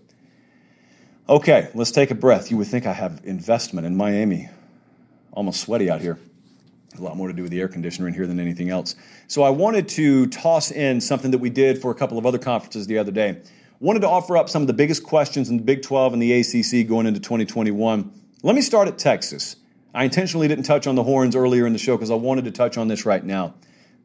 Okay, 1.28 1.72
let's 1.74 1.90
take 1.90 2.12
a 2.12 2.16
breath. 2.16 2.52
You 2.52 2.58
would 2.58 2.68
think 2.68 2.86
I 2.86 2.94
have 2.94 3.22
investment 3.24 3.88
in 3.88 3.98
Miami. 3.98 4.50
Almost 5.32 5.62
sweaty 5.62 5.90
out 5.90 6.00
here 6.00 6.20
a 7.00 7.04
lot 7.04 7.18
more 7.18 7.28
to 7.28 7.34
do 7.34 7.42
with 7.44 7.52
the 7.52 7.60
air 7.60 7.68
conditioner 7.68 8.08
in 8.08 8.14
here 8.14 8.28
than 8.28 8.40
anything 8.40 8.70
else. 8.70 8.96
So 9.28 9.44
I 9.44 9.50
wanted 9.50 9.88
to 9.90 10.28
toss 10.28 10.72
in 10.72 11.02
something 11.02 11.32
that 11.32 11.40
we 11.40 11.50
did 11.50 11.82
for 11.82 11.92
a 11.92 11.96
couple 11.96 12.18
of 12.18 12.26
other 12.26 12.38
conferences 12.38 12.88
the 12.88 12.98
other 12.98 13.12
day. 13.12 13.42
Wanted 13.80 14.02
to 14.02 14.10
offer 14.10 14.38
up 14.38 14.50
some 14.50 14.62
of 14.64 14.68
the 14.68 14.74
biggest 14.74 15.04
questions 15.04 15.50
in 15.50 15.58
the 15.58 15.64
Big 15.64 15.82
12 15.82 16.14
and 16.14 16.22
the 16.22 16.34
ACC 16.34 16.88
going 16.88 17.06
into 17.06 17.20
2021. 17.20 18.12
Let 18.42 18.56
me 18.56 18.62
start 18.62 18.88
at 18.88 18.98
Texas. 18.98 19.58
I 19.94 20.04
intentionally 20.04 20.48
didn't 20.48 20.66
touch 20.66 20.88
on 20.88 20.96
the 20.96 21.04
horns 21.04 21.36
earlier 21.36 21.66
in 21.66 21.74
the 21.74 21.80
show 21.80 21.96
because 21.96 22.12
I 22.12 22.16
wanted 22.16 22.46
to 22.46 22.52
touch 22.52 22.78
on 22.78 22.88
this 22.88 23.06
right 23.06 23.24
now. 23.24 23.54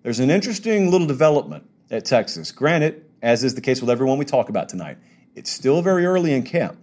There's 0.03 0.21
an 0.21 0.31
interesting 0.31 0.91
little 0.91 1.07
development 1.07 1.69
at 1.91 2.05
Texas. 2.05 2.53
Granted, 2.53 3.05
as 3.23 3.45
is 3.45 3.55
the 3.55 3.61
case 3.61 3.81
with 3.81 3.91
everyone 3.91 4.17
we 4.17 4.25
talk 4.25 4.49
about 4.49 4.69
tonight, 4.69 4.99
it's 5.35 5.51
still 5.51 5.83
very 5.83 6.07
early 6.07 6.33
in 6.33 6.43
camp. 6.43 6.79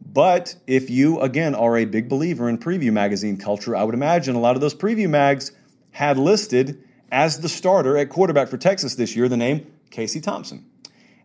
But 0.00 0.56
if 0.66 0.88
you, 0.88 1.20
again, 1.20 1.54
are 1.54 1.76
a 1.76 1.84
big 1.84 2.08
believer 2.08 2.48
in 2.48 2.58
preview 2.58 2.92
magazine 2.92 3.36
culture, 3.36 3.76
I 3.76 3.84
would 3.84 3.94
imagine 3.94 4.34
a 4.34 4.40
lot 4.40 4.54
of 4.54 4.60
those 4.60 4.74
preview 4.74 5.08
mags 5.08 5.52
had 5.92 6.18
listed 6.18 6.82
as 7.10 7.40
the 7.40 7.48
starter 7.48 7.96
at 7.96 8.08
quarterback 8.08 8.48
for 8.48 8.56
Texas 8.56 8.94
this 8.94 9.14
year 9.14 9.28
the 9.28 9.36
name 9.36 9.66
Casey 9.90 10.20
Thompson. 10.20 10.64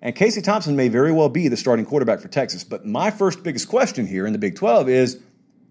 And 0.01 0.15
Casey 0.15 0.41
Thompson 0.41 0.75
may 0.75 0.87
very 0.87 1.11
well 1.11 1.29
be 1.29 1.47
the 1.47 1.57
starting 1.57 1.85
quarterback 1.85 2.19
for 2.19 2.27
Texas. 2.27 2.63
But 2.63 2.85
my 2.85 3.11
first 3.11 3.43
biggest 3.43 3.67
question 3.67 4.07
here 4.07 4.25
in 4.25 4.33
the 4.33 4.39
Big 4.39 4.55
12 4.55 4.89
is 4.89 5.19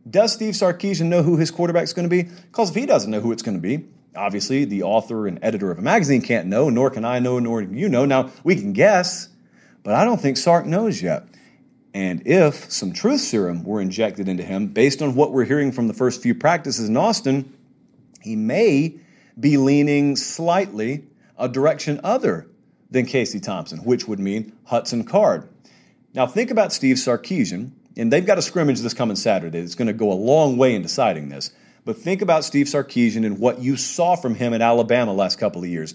Does 0.08 0.32
Steve 0.32 0.54
Sarkisian 0.54 1.06
know 1.06 1.22
who 1.22 1.36
his 1.36 1.50
quarterback's 1.50 1.92
going 1.92 2.08
to 2.08 2.10
be? 2.10 2.22
Because 2.22 2.70
if 2.70 2.76
he 2.76 2.86
doesn't 2.86 3.10
know 3.10 3.20
who 3.20 3.32
it's 3.32 3.42
going 3.42 3.56
to 3.56 3.60
be, 3.60 3.86
obviously 4.14 4.64
the 4.64 4.82
author 4.82 5.26
and 5.26 5.38
editor 5.42 5.70
of 5.70 5.78
a 5.78 5.82
magazine 5.82 6.22
can't 6.22 6.46
know, 6.46 6.70
nor 6.70 6.90
can 6.90 7.04
I 7.04 7.18
know, 7.18 7.38
nor 7.38 7.60
you 7.60 7.88
know. 7.88 8.04
Now, 8.04 8.30
we 8.44 8.54
can 8.54 8.72
guess, 8.72 9.28
but 9.82 9.94
I 9.94 10.04
don't 10.04 10.20
think 10.20 10.36
Sark 10.36 10.64
knows 10.64 11.02
yet. 11.02 11.24
And 11.92 12.26
if 12.26 12.70
some 12.70 12.92
truth 12.92 13.20
serum 13.20 13.64
were 13.64 13.80
injected 13.80 14.28
into 14.28 14.44
him, 14.44 14.68
based 14.68 15.02
on 15.02 15.14
what 15.14 15.32
we're 15.32 15.44
hearing 15.44 15.72
from 15.72 15.88
the 15.88 15.94
first 15.94 16.22
few 16.22 16.34
practices 16.34 16.88
in 16.88 16.96
Austin, 16.96 17.52
he 18.20 18.36
may 18.36 18.96
be 19.38 19.56
leaning 19.56 20.16
slightly 20.16 21.04
a 21.38 21.48
direction 21.48 22.00
other 22.04 22.46
than 22.90 23.06
Casey 23.06 23.40
Thompson, 23.40 23.80
which 23.80 24.06
would 24.06 24.20
mean 24.20 24.52
Hudson 24.66 25.04
Card. 25.04 25.48
Now, 26.14 26.26
think 26.26 26.50
about 26.50 26.72
Steve 26.72 26.96
Sarkisian, 26.96 27.70
and 27.96 28.12
they've 28.12 28.26
got 28.26 28.38
a 28.38 28.42
scrimmage 28.42 28.80
this 28.80 28.94
coming 28.94 29.16
Saturday. 29.16 29.58
It's 29.58 29.74
going 29.74 29.88
to 29.88 29.92
go 29.92 30.12
a 30.12 30.14
long 30.14 30.56
way 30.56 30.74
in 30.74 30.82
deciding 30.82 31.28
this. 31.28 31.52
But 31.84 31.96
think 31.96 32.20
about 32.20 32.44
Steve 32.44 32.66
Sarkisian 32.66 33.24
and 33.24 33.38
what 33.38 33.60
you 33.60 33.76
saw 33.76 34.16
from 34.16 34.34
him 34.34 34.52
at 34.52 34.60
Alabama 34.60 35.12
last 35.12 35.38
couple 35.38 35.62
of 35.62 35.68
years. 35.68 35.94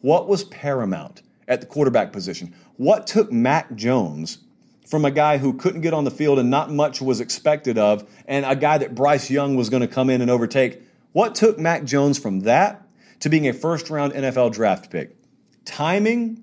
What 0.00 0.28
was 0.28 0.44
paramount 0.44 1.22
at 1.46 1.60
the 1.60 1.66
quarterback 1.66 2.12
position? 2.12 2.54
What 2.76 3.06
took 3.06 3.30
Mac 3.30 3.74
Jones 3.74 4.38
from 4.86 5.04
a 5.04 5.10
guy 5.10 5.38
who 5.38 5.52
couldn't 5.52 5.80
get 5.80 5.92
on 5.92 6.04
the 6.04 6.10
field 6.10 6.38
and 6.38 6.48
not 6.48 6.70
much 6.70 7.02
was 7.02 7.20
expected 7.20 7.76
of, 7.76 8.08
and 8.26 8.46
a 8.46 8.54
guy 8.54 8.78
that 8.78 8.94
Bryce 8.94 9.30
Young 9.30 9.56
was 9.56 9.68
going 9.68 9.82
to 9.82 9.88
come 9.88 10.08
in 10.08 10.20
and 10.20 10.30
overtake. 10.30 10.80
What 11.12 11.34
took 11.34 11.58
Mac 11.58 11.84
Jones 11.84 12.18
from 12.18 12.40
that 12.40 12.86
to 13.20 13.28
being 13.28 13.48
a 13.48 13.52
first 13.52 13.90
round 13.90 14.12
NFL 14.12 14.52
draft 14.52 14.90
pick? 14.90 15.16
Timing, 15.64 16.42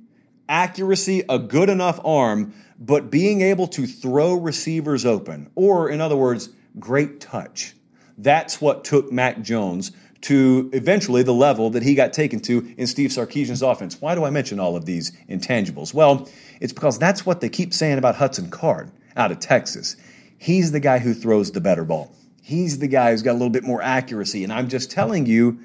accuracy, 0.49 1.23
a 1.29 1.39
good 1.39 1.69
enough 1.69 1.99
arm, 2.03 2.53
but 2.77 3.09
being 3.09 3.41
able 3.41 3.67
to 3.67 3.87
throw 3.87 4.33
receivers 4.33 5.05
open, 5.05 5.49
or 5.55 5.89
in 5.89 6.01
other 6.01 6.17
words, 6.17 6.49
great 6.77 7.21
touch. 7.21 7.73
That's 8.17 8.59
what 8.59 8.83
took 8.83 9.11
Mac 9.11 9.41
Jones 9.41 9.91
to 10.23 10.69
eventually 10.73 11.21
the 11.21 11.33
level 11.33 11.69
that 11.71 11.83
he 11.83 11.95
got 11.95 12.13
taken 12.13 12.39
to 12.39 12.73
in 12.77 12.87
Steve 12.87 13.09
Sarkisian's 13.09 13.61
offense. 13.61 13.99
Why 13.99 14.15
do 14.15 14.23
I 14.23 14.29
mention 14.29 14.59
all 14.59 14.75
of 14.75 14.85
these 14.85 15.11
intangibles? 15.29 15.93
Well, 15.93 16.29
it's 16.63 16.71
because 16.71 16.97
that's 16.97 17.25
what 17.25 17.41
they 17.41 17.49
keep 17.49 17.73
saying 17.73 17.97
about 17.97 18.15
Hudson 18.15 18.49
Card 18.49 18.89
out 19.17 19.33
of 19.33 19.39
Texas. 19.39 19.97
He's 20.37 20.71
the 20.71 20.79
guy 20.79 20.99
who 20.99 21.13
throws 21.13 21.51
the 21.51 21.59
better 21.59 21.83
ball. 21.83 22.15
He's 22.41 22.79
the 22.79 22.87
guy 22.87 23.11
who's 23.11 23.21
got 23.21 23.31
a 23.31 23.33
little 23.33 23.49
bit 23.49 23.65
more 23.65 23.81
accuracy. 23.81 24.45
And 24.45 24.53
I'm 24.53 24.69
just 24.69 24.89
telling 24.89 25.25
you, 25.25 25.59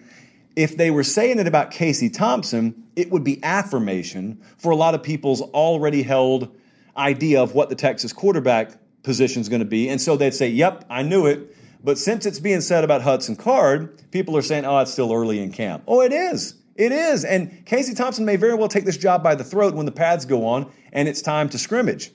if 0.57 0.77
they 0.77 0.91
were 0.91 1.05
saying 1.05 1.39
it 1.39 1.47
about 1.47 1.71
Casey 1.71 2.11
Thompson, 2.11 2.89
it 2.97 3.13
would 3.13 3.23
be 3.23 3.39
affirmation 3.45 4.43
for 4.57 4.73
a 4.73 4.77
lot 4.77 4.97
of 4.97 5.05
people's 5.05 5.41
already 5.41 6.03
held 6.03 6.53
idea 6.97 7.41
of 7.41 7.55
what 7.55 7.69
the 7.69 7.77
Texas 7.77 8.13
quarterback 8.13 8.73
position 9.05 9.41
is 9.41 9.49
going 9.49 9.61
to 9.61 9.67
be. 9.67 9.89
And 9.89 10.01
so 10.01 10.17
they'd 10.17 10.35
say, 10.35 10.49
Yep, 10.49 10.85
I 10.91 11.05
knew 11.05 11.27
it. 11.27 11.55
But 11.85 11.97
since 11.97 12.27
it's 12.27 12.41
being 12.41 12.61
said 12.61 12.83
about 12.83 13.03
Hudson 13.03 13.37
Card, 13.37 14.11
people 14.11 14.37
are 14.37 14.43
saying, 14.43 14.65
Oh, 14.65 14.81
it's 14.81 14.91
still 14.91 15.13
early 15.13 15.39
in 15.39 15.53
camp. 15.53 15.85
Oh, 15.87 16.01
it 16.01 16.13
is. 16.13 16.57
It 16.79 16.93
is. 16.93 17.25
And 17.25 17.67
Casey 17.67 17.93
Thompson 17.93 18.25
may 18.25 18.37
very 18.37 18.55
well 18.55 18.69
take 18.69 18.85
this 18.85 18.97
job 18.97 19.23
by 19.23 19.35
the 19.35 19.43
throat 19.43 19.75
when 19.75 19.85
the 19.85 19.93
pads 19.93 20.25
go 20.25 20.47
on 20.47 20.71
and 20.93 21.09
it's 21.09 21.21
time 21.21 21.49
to 21.51 21.59
scrimmage. 21.59 22.13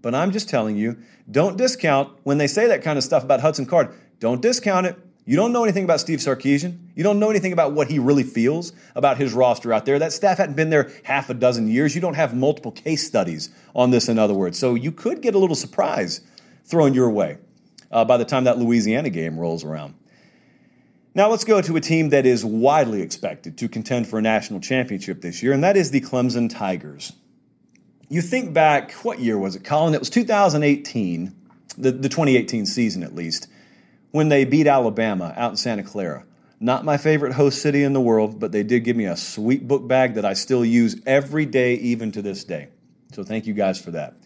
But 0.00 0.14
I'm 0.14 0.30
just 0.30 0.48
telling 0.48 0.76
you, 0.76 0.96
don't 1.28 1.58
discount 1.58 2.16
when 2.22 2.38
they 2.38 2.46
say 2.46 2.68
that 2.68 2.82
kind 2.82 2.96
of 2.96 3.04
stuff 3.04 3.24
about 3.24 3.40
Hudson 3.40 3.66
Card. 3.66 3.92
Don't 4.20 4.40
discount 4.40 4.86
it. 4.86 4.96
You 5.26 5.36
don't 5.36 5.52
know 5.52 5.64
anything 5.64 5.84
about 5.84 6.00
Steve 6.00 6.20
Sarkisian. 6.20 6.78
You 6.94 7.02
don't 7.02 7.18
know 7.18 7.30
anything 7.30 7.52
about 7.52 7.72
what 7.72 7.90
he 7.90 7.98
really 7.98 8.22
feels 8.22 8.72
about 8.94 9.16
his 9.16 9.32
roster 9.32 9.72
out 9.72 9.86
there. 9.86 9.98
That 9.98 10.12
staff 10.12 10.38
hadn't 10.38 10.54
been 10.54 10.70
there 10.70 10.92
half 11.02 11.28
a 11.28 11.34
dozen 11.34 11.66
years. 11.66 11.94
You 11.94 12.00
don't 12.00 12.14
have 12.14 12.34
multiple 12.34 12.70
case 12.70 13.06
studies 13.06 13.48
on 13.74 13.90
this, 13.90 14.08
in 14.08 14.18
other 14.18 14.34
words. 14.34 14.58
So 14.58 14.74
you 14.74 14.92
could 14.92 15.20
get 15.20 15.34
a 15.34 15.38
little 15.38 15.56
surprise 15.56 16.20
thrown 16.64 16.94
your 16.94 17.10
way 17.10 17.38
uh, 17.90 18.04
by 18.04 18.18
the 18.18 18.24
time 18.24 18.44
that 18.44 18.58
Louisiana 18.58 19.10
game 19.10 19.38
rolls 19.38 19.64
around. 19.64 19.94
Now 21.14 21.30
let's 21.30 21.44
go 21.44 21.62
to 21.62 21.76
a 21.76 21.80
team 21.80 22.10
that 22.10 22.26
is 22.26 22.44
widely 22.44 23.00
expected 23.00 23.56
to 23.58 23.68
contend 23.68 24.08
for 24.08 24.18
a 24.18 24.22
national 24.22 24.60
championship 24.60 25.20
this 25.20 25.42
year, 25.42 25.52
and 25.52 25.62
that 25.62 25.76
is 25.76 25.90
the 25.90 26.00
Clemson 26.00 26.50
Tigers 26.50 27.12
you 28.08 28.22
think 28.22 28.52
back, 28.52 28.92
what 29.02 29.18
year 29.18 29.38
was 29.38 29.56
it, 29.56 29.64
Colin? 29.64 29.94
It 29.94 30.00
was 30.00 30.10
2018, 30.10 31.34
the, 31.76 31.92
the 31.92 32.08
2018 32.08 32.66
season 32.66 33.02
at 33.02 33.14
least, 33.14 33.48
when 34.10 34.28
they 34.28 34.44
beat 34.44 34.66
Alabama 34.66 35.34
out 35.36 35.50
in 35.50 35.56
Santa 35.56 35.82
Clara. 35.82 36.24
Not 36.60 36.84
my 36.84 36.96
favorite 36.96 37.32
host 37.32 37.60
city 37.60 37.82
in 37.82 37.92
the 37.92 38.00
world, 38.00 38.38
but 38.38 38.52
they 38.52 38.62
did 38.62 38.84
give 38.84 38.96
me 38.96 39.06
a 39.06 39.16
sweet 39.16 39.66
book 39.66 39.88
bag 39.88 40.14
that 40.14 40.24
I 40.24 40.34
still 40.34 40.64
use 40.64 41.00
every 41.04 41.46
day, 41.46 41.74
even 41.74 42.12
to 42.12 42.22
this 42.22 42.44
day. 42.44 42.68
So 43.12 43.24
thank 43.24 43.46
you 43.46 43.54
guys 43.54 43.80
for 43.80 43.90
that. 43.90 44.16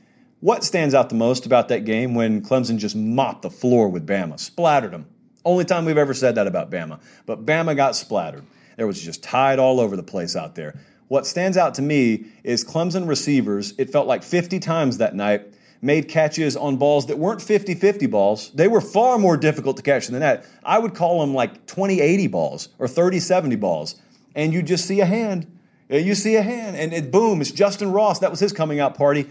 What 0.40 0.62
stands 0.62 0.94
out 0.94 1.08
the 1.08 1.16
most 1.16 1.46
about 1.46 1.68
that 1.68 1.84
game 1.84 2.14
when 2.14 2.42
Clemson 2.42 2.78
just 2.78 2.94
mopped 2.94 3.42
the 3.42 3.50
floor 3.50 3.88
with 3.88 4.06
Bama, 4.06 4.38
splattered 4.38 4.92
them? 4.92 5.06
Only 5.48 5.64
time 5.64 5.86
we've 5.86 5.96
ever 5.96 6.12
said 6.12 6.34
that 6.34 6.46
about 6.46 6.70
Bama. 6.70 7.00
But 7.24 7.46
Bama 7.46 7.74
got 7.74 7.96
splattered. 7.96 8.44
There 8.76 8.86
was 8.86 9.00
just 9.00 9.22
tide 9.22 9.58
all 9.58 9.80
over 9.80 9.96
the 9.96 10.02
place 10.02 10.36
out 10.36 10.56
there. 10.56 10.78
What 11.06 11.26
stands 11.26 11.56
out 11.56 11.72
to 11.76 11.82
me 11.82 12.26
is 12.44 12.66
Clemson 12.66 13.08
receivers, 13.08 13.72
it 13.78 13.88
felt 13.88 14.06
like 14.06 14.22
50 14.22 14.60
times 14.60 14.98
that 14.98 15.14
night, 15.14 15.50
made 15.80 16.06
catches 16.06 16.54
on 16.54 16.76
balls 16.76 17.06
that 17.06 17.16
weren't 17.18 17.40
50 17.40 17.74
50 17.76 18.04
balls. 18.08 18.50
They 18.50 18.68
were 18.68 18.82
far 18.82 19.18
more 19.18 19.38
difficult 19.38 19.78
to 19.78 19.82
catch 19.82 20.08
than 20.08 20.20
that. 20.20 20.44
I 20.62 20.78
would 20.78 20.94
call 20.94 21.22
them 21.22 21.32
like 21.32 21.64
20 21.64 21.98
80 21.98 22.26
balls 22.26 22.68
or 22.78 22.86
30 22.86 23.18
70 23.18 23.56
balls. 23.56 23.96
And 24.34 24.52
you 24.52 24.62
just 24.62 24.84
see 24.84 25.00
a 25.00 25.06
hand. 25.06 25.50
You 25.88 26.14
see 26.14 26.36
a 26.36 26.42
hand, 26.42 26.76
and 26.76 26.92
it, 26.92 27.10
boom, 27.10 27.40
it's 27.40 27.52
Justin 27.52 27.90
Ross. 27.90 28.18
That 28.18 28.30
was 28.30 28.40
his 28.40 28.52
coming 28.52 28.80
out 28.80 28.98
party. 28.98 29.30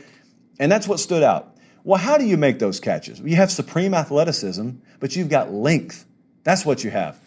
And 0.57 0.71
that's 0.71 0.87
what 0.87 0.99
stood 0.99 1.21
out. 1.21 1.55
Well, 1.83 1.99
how 1.99 2.17
do 2.17 2.25
you 2.25 2.37
make 2.37 2.57
those 2.57 2.79
catches? 2.79 3.19
You 3.19 3.35
have 3.35 3.51
supreme 3.51 3.93
athleticism, 3.93 4.71
but 4.99 5.15
you've 5.15 5.29
got 5.29 5.53
length. 5.53 6.06
That's 6.47 6.65
what 6.65 6.81
you 6.81 6.91
have. 6.91 7.19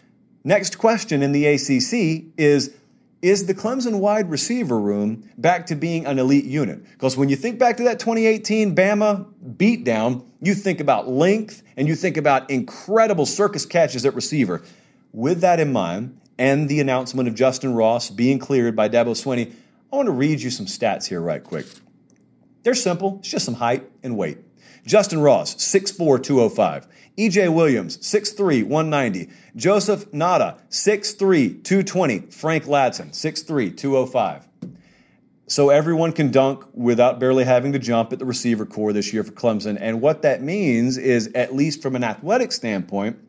Next 0.43 0.79
question 0.79 1.21
in 1.21 1.31
the 1.31 1.45
ACC 1.45 2.33
is 2.37 2.75
is 3.21 3.45
the 3.45 3.53
Clemson 3.53 3.99
wide 3.99 4.31
receiver 4.31 4.79
room 4.79 5.29
back 5.37 5.67
to 5.67 5.75
being 5.75 6.07
an 6.07 6.17
elite 6.17 6.45
unit? 6.45 6.83
Because 6.93 7.15
when 7.15 7.29
you 7.29 7.35
think 7.35 7.59
back 7.59 7.77
to 7.77 7.83
that 7.83 7.99
2018 7.99 8.75
Bama 8.75 9.31
beatdown, 9.57 10.25
you 10.41 10.55
think 10.55 10.79
about 10.79 11.07
length 11.07 11.61
and 11.77 11.87
you 11.87 11.93
think 11.93 12.17
about 12.17 12.49
incredible 12.49 13.27
circus 13.27 13.63
catches 13.63 14.07
at 14.07 14.15
receiver. 14.15 14.63
With 15.11 15.41
that 15.41 15.59
in 15.59 15.71
mind, 15.71 16.19
and 16.39 16.67
the 16.67 16.79
announcement 16.79 17.29
of 17.29 17.35
Justin 17.35 17.75
Ross 17.75 18.09
being 18.09 18.39
cleared 18.39 18.75
by 18.75 18.89
Dabo 18.89 19.11
Swinney, 19.11 19.53
I 19.93 19.97
want 19.97 20.07
to 20.07 20.13
read 20.13 20.41
you 20.41 20.49
some 20.49 20.65
stats 20.65 21.05
here 21.05 21.21
right 21.21 21.43
quick. 21.43 21.67
They're 22.63 22.73
simple, 22.73 23.17
it's 23.19 23.29
just 23.29 23.45
some 23.45 23.53
height 23.53 23.87
and 24.01 24.17
weight. 24.17 24.39
Justin 24.85 25.19
Ross, 25.19 25.55
6'4, 25.55 26.21
205. 26.23 26.87
EJ 27.17 27.53
Williams, 27.53 27.97
6'3, 27.97 28.63
190. 28.63 29.29
Joseph 29.55 30.09
Ngata, 30.11 30.59
6'3, 30.69 31.63
220. 31.63 32.19
Frank 32.31 32.65
Ladson, 32.65 33.09
6'3, 33.09 33.77
205. 33.77 34.47
So 35.47 35.69
everyone 35.69 36.13
can 36.13 36.31
dunk 36.31 36.63
without 36.73 37.19
barely 37.19 37.43
having 37.43 37.73
to 37.73 37.79
jump 37.79 38.13
at 38.13 38.19
the 38.19 38.25
receiver 38.25 38.65
corps 38.65 38.93
this 38.93 39.11
year 39.11 39.23
for 39.23 39.33
Clemson. 39.33 39.77
And 39.79 39.99
what 39.99 40.21
that 40.21 40.41
means 40.41 40.97
is, 40.97 41.29
at 41.35 41.53
least 41.53 41.81
from 41.81 41.95
an 41.97 42.05
athletic 42.05 42.53
standpoint, 42.53 43.19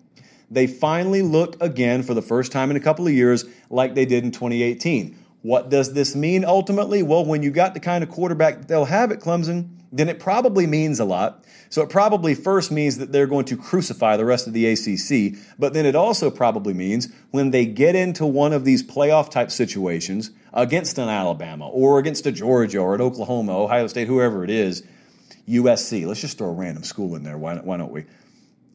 they 0.49 0.69
finally 0.69 1.23
look 1.23 1.61
again 1.61 2.05
for 2.05 2.15
the 2.15 2.23
first 2.23 2.53
time 2.53 2.71
in 2.71 2.77
a 2.77 2.81
couple 2.81 3.07
of 3.07 3.13
years 3.13 3.45
like 3.71 3.95
they 3.97 4.05
did 4.05 4.23
in 4.23 4.31
2018. 4.31 5.19
What 5.41 5.69
does 5.69 5.95
this 5.95 6.15
mean 6.15 6.45
ultimately? 6.45 7.03
Well, 7.03 7.25
when 7.25 7.43
you 7.43 7.51
got 7.51 7.75
the 7.75 7.81
kind 7.81 8.05
of 8.05 8.11
quarterback 8.11 8.69
they'll 8.69 8.85
have 8.85 9.11
at 9.11 9.19
Clemson, 9.19 9.71
then 9.93 10.09
it 10.09 10.19
probably 10.19 10.67
means 10.67 10.99
a 10.99 11.05
lot. 11.05 11.45
So 11.69 11.83
it 11.83 11.91
probably 11.91 12.35
first 12.35 12.73
means 12.73 12.99
that 12.99 13.13
they're 13.13 13.27
going 13.27 13.45
to 13.47 13.57
crucify 13.57 14.17
the 14.17 14.25
rest 14.25 14.47
of 14.47 14.55
the 14.55 14.67
ACC, 14.67 15.39
but 15.59 15.75
then 15.75 15.87
it 15.87 15.95
also 15.95 16.31
probably 16.31 16.75
means 16.75 17.09
when 17.31 17.51
they 17.51 17.67
get 17.67 17.95
into 17.95 18.27
one 18.27 18.53
of 18.53 18.65
these 18.65 18.83
playoff 18.83 19.31
type 19.31 19.51
situations 19.51 20.31
against 20.53 20.99
an 20.99 21.09
Alabama 21.09 21.69
or 21.69 21.99
against 21.99 22.27
a 22.27 22.33
Georgia 22.33 22.79
or 22.79 22.95
an 22.95 23.01
Oklahoma, 23.01 23.57
Ohio 23.57 23.87
State, 23.87 24.09
whoever 24.09 24.45
it 24.45 24.51
is, 24.51 24.83
USC, 25.49 26.07
let's 26.07 26.21
just 26.21 26.39
throw 26.39 26.49
a 26.49 26.53
random 26.53 26.85
school 26.85 27.15
in 27.15 27.23
there. 27.23 27.39
Why, 27.39 27.57
why 27.57 27.77
don't 27.77 27.93
we? 27.93 28.05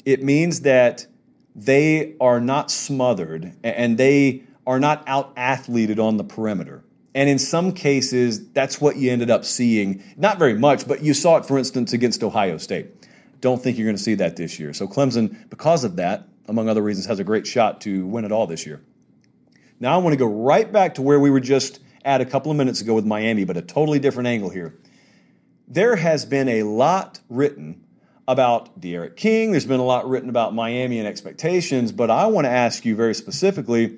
It 0.05 0.24
means 0.24 0.61
that 0.61 1.07
they 1.55 2.15
are 2.22 2.39
not 2.39 2.70
smothered 2.70 3.53
and 3.63 3.97
they 3.97 4.43
are 4.65 4.80
not 4.80 5.03
out 5.07 5.34
athleted 5.36 5.99
on 5.99 6.18
the 6.18 6.24
perimeter. 6.24 6.84
And 7.18 7.32
in 7.32 7.39
some 7.39 7.72
cases, 7.72 8.47
that's 8.49 8.80
what 8.80 8.97
you 8.97 9.11
ended 9.11 9.32
up 9.32 9.43
seeing. 9.43 10.03
Not 10.18 10.38
very 10.38 10.53
much, 10.53 10.88
but 10.88 11.01
you 11.01 11.15
saw 11.15 11.38
it, 11.38 11.47
for 11.47 11.57
instance, 11.57 11.91
against 11.91 12.24
Ohio 12.24 12.59
State. 12.59 12.91
Don't 13.41 13.59
think 13.59 13.76
you're 13.76 13.88
going 13.88 13.97
to 13.97 14.01
see 14.01 14.13
that 14.13 14.36
this 14.36 14.59
year. 14.59 14.72
So 14.72 14.88
Clemson, 14.88 15.49
because 15.49 15.84
of 15.84 15.95
that, 15.95 16.28
among 16.47 16.70
other 16.70 16.84
reasons, 16.84 17.07
has 17.07 17.18
a 17.18 17.24
great 17.24 17.47
shot 17.47 17.82
to 17.82 18.05
win 18.05 18.24
it 18.24 18.32
all 18.32 18.45
this 18.45 18.68
year. 18.68 18.84
Now 19.80 19.95
I 19.95 19.97
want 19.97 20.13
to 20.13 20.18
go 20.18 20.28
right 20.28 20.72
back 20.72 20.93
to 20.93 21.01
where 21.01 21.20
we 21.20 21.32
were 21.32 21.39
just 21.39 21.80
at 22.05 22.22
a 22.22 22.26
couple 22.26 22.51
of 22.51 22.57
minutes 22.57 22.82
ago 22.82 22.93
with 22.93 23.05
Miami, 23.05 23.45
but 23.45 23.57
a 23.57 23.63
totally 23.63 23.97
different 23.97 24.28
angle 24.28 24.51
here. 24.51 24.78
There 25.68 25.95
has 25.95 26.24
been 26.24 26.47
a 26.47 26.61
lot 26.61 27.22
written 27.30 27.84
about 28.28 28.80
D'Eriq 28.80 29.15
King. 29.15 29.53
There's 29.53 29.65
been 29.65 29.80
a 29.80 29.86
lot 29.86 30.07
written 30.07 30.30
about 30.30 30.53
Miami 30.53 30.99
and 30.99 31.07
expectations, 31.07 31.91
but 31.91 32.11
I 32.11 32.28
want 32.28 32.45
to 32.45 32.51
ask 32.51 32.86
you 32.86 32.95
very 32.95 33.15
specifically 33.15 33.97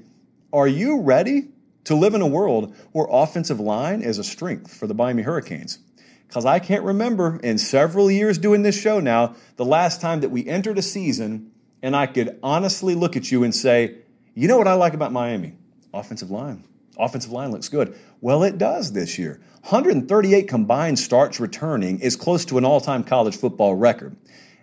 are 0.53 0.69
you 0.69 1.01
ready 1.01 1.49
to 1.89 1.95
live 1.95 2.13
in 2.13 2.21
a 2.21 2.27
world 2.27 2.75
where 2.91 3.07
offensive 3.09 3.59
line 3.59 4.03
is 4.03 4.19
a 4.19 4.23
strength 4.23 4.71
for 4.71 4.85
the 4.85 4.93
Miami 4.93 5.23
Hurricanes? 5.23 5.79
Because 6.27 6.45
I 6.45 6.59
can't 6.59 6.83
remember 6.83 7.39
in 7.43 7.57
several 7.57 8.11
years 8.11 8.37
doing 8.37 8.61
this 8.61 8.79
show 8.79 8.99
now 8.99 9.35
the 9.55 9.65
last 9.65 9.99
time 9.99 10.21
that 10.21 10.29
we 10.29 10.47
entered 10.47 10.77
a 10.77 10.83
season 10.83 11.51
and 11.81 11.95
I 11.95 12.05
could 12.05 12.37
honestly 12.43 12.93
look 12.93 13.17
at 13.17 13.31
you 13.31 13.43
and 13.43 13.55
say, 13.55 13.95
you 14.35 14.47
know 14.47 14.55
what 14.55 14.67
I 14.67 14.73
like 14.73 14.93
about 14.93 15.11
Miami? 15.11 15.55
Offensive 15.91 16.29
line. 16.29 16.63
Offensive 16.95 17.31
line 17.31 17.51
looks 17.51 17.69
good. 17.69 17.97
Well, 18.21 18.43
it 18.43 18.59
does 18.59 18.93
this 18.93 19.17
year. 19.17 19.41
138 19.61 20.47
combined 20.47 20.99
starts 20.99 21.39
returning 21.39 21.99
is 22.01 22.15
close 22.15 22.45
to 22.45 22.59
an 22.59 22.65
all 22.65 22.81
time 22.81 23.03
college 23.03 23.35
football 23.35 23.73
record. 23.73 24.15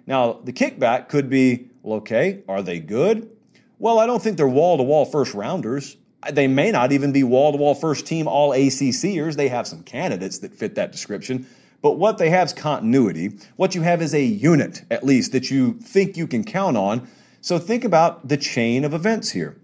Now, 0.06 0.34
the 0.34 0.52
kickback 0.52 1.08
could 1.08 1.28
be 1.28 1.70
well, 1.82 1.98
okay, 1.98 2.44
are 2.48 2.62
they 2.62 2.78
good? 2.78 3.36
Well, 3.80 3.98
I 3.98 4.06
don't 4.06 4.22
think 4.22 4.36
they're 4.36 4.46
wall 4.46 4.76
to 4.76 4.84
wall 4.84 5.04
first 5.04 5.34
rounders. 5.34 5.96
They 6.32 6.46
may 6.46 6.70
not 6.70 6.92
even 6.92 7.12
be 7.12 7.22
wall 7.22 7.52
to 7.52 7.58
wall 7.58 7.74
first 7.74 8.06
team 8.06 8.26
all 8.26 8.50
ACCers. 8.50 9.36
They 9.36 9.48
have 9.48 9.66
some 9.66 9.82
candidates 9.82 10.38
that 10.38 10.54
fit 10.54 10.74
that 10.74 10.92
description. 10.92 11.46
But 11.82 11.98
what 11.98 12.18
they 12.18 12.30
have 12.30 12.48
is 12.48 12.52
continuity. 12.52 13.38
What 13.56 13.74
you 13.74 13.82
have 13.82 14.02
is 14.02 14.14
a 14.14 14.24
unit, 14.24 14.82
at 14.90 15.04
least, 15.04 15.32
that 15.32 15.50
you 15.50 15.74
think 15.74 16.16
you 16.16 16.26
can 16.26 16.42
count 16.42 16.76
on. 16.76 17.08
So 17.40 17.58
think 17.58 17.84
about 17.84 18.28
the 18.28 18.36
chain 18.36 18.84
of 18.84 18.92
events 18.92 19.30
here. 19.30 19.56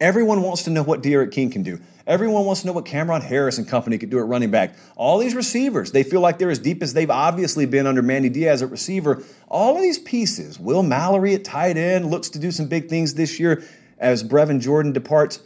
Everyone 0.00 0.42
wants 0.42 0.62
to 0.64 0.70
know 0.70 0.82
what 0.82 1.02
D'Eriq 1.02 1.32
King 1.32 1.50
can 1.50 1.62
do. 1.62 1.80
Everyone 2.06 2.44
wants 2.44 2.60
to 2.60 2.68
know 2.68 2.72
what 2.72 2.84
Cameron 2.84 3.22
Harris 3.22 3.58
and 3.58 3.66
company 3.66 3.98
could 3.98 4.10
do 4.10 4.18
at 4.18 4.26
running 4.26 4.50
back. 4.50 4.76
All 4.94 5.18
these 5.18 5.34
receivers, 5.34 5.90
they 5.90 6.04
feel 6.04 6.20
like 6.20 6.38
they're 6.38 6.50
as 6.50 6.58
deep 6.58 6.82
as 6.82 6.92
they've 6.92 7.10
obviously 7.10 7.66
been 7.66 7.86
under 7.86 8.00
Manny 8.00 8.28
Diaz 8.28 8.62
at 8.62 8.70
receiver. 8.70 9.24
All 9.48 9.74
of 9.74 9.82
these 9.82 9.98
pieces, 9.98 10.60
Will 10.60 10.82
Mallory 10.82 11.34
at 11.34 11.44
tight 11.44 11.76
end 11.76 12.10
looks 12.10 12.28
to 12.30 12.38
do 12.38 12.50
some 12.50 12.66
big 12.66 12.88
things 12.88 13.14
this 13.14 13.40
year 13.40 13.64
as 13.98 14.22
Brevin 14.22 14.60
Jordan 14.60 14.92
departs. 14.92 15.40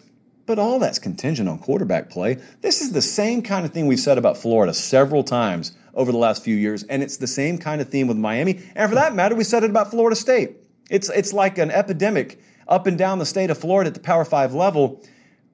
But 0.50 0.58
all 0.58 0.80
that's 0.80 0.98
contingent 0.98 1.48
on 1.48 1.60
quarterback 1.60 2.10
play. 2.10 2.38
This 2.60 2.80
is 2.80 2.90
the 2.90 3.00
same 3.00 3.40
kind 3.40 3.64
of 3.64 3.72
thing 3.72 3.86
we've 3.86 4.00
said 4.00 4.18
about 4.18 4.36
Florida 4.36 4.74
several 4.74 5.22
times 5.22 5.76
over 5.94 6.10
the 6.10 6.18
last 6.18 6.42
few 6.42 6.56
years, 6.56 6.82
and 6.82 7.04
it's 7.04 7.18
the 7.18 7.28
same 7.28 7.56
kind 7.56 7.80
of 7.80 7.88
theme 7.88 8.08
with 8.08 8.16
Miami. 8.16 8.60
And 8.74 8.88
for 8.88 8.96
that 8.96 9.14
matter, 9.14 9.36
we 9.36 9.44
said 9.44 9.62
it 9.62 9.70
about 9.70 9.92
Florida 9.92 10.16
State. 10.16 10.56
It's, 10.90 11.08
it's 11.10 11.32
like 11.32 11.56
an 11.58 11.70
epidemic 11.70 12.40
up 12.66 12.88
and 12.88 12.98
down 12.98 13.20
the 13.20 13.26
state 13.26 13.48
of 13.48 13.58
Florida 13.58 13.86
at 13.86 13.94
the 13.94 14.00
Power 14.00 14.24
Five 14.24 14.52
level. 14.52 15.00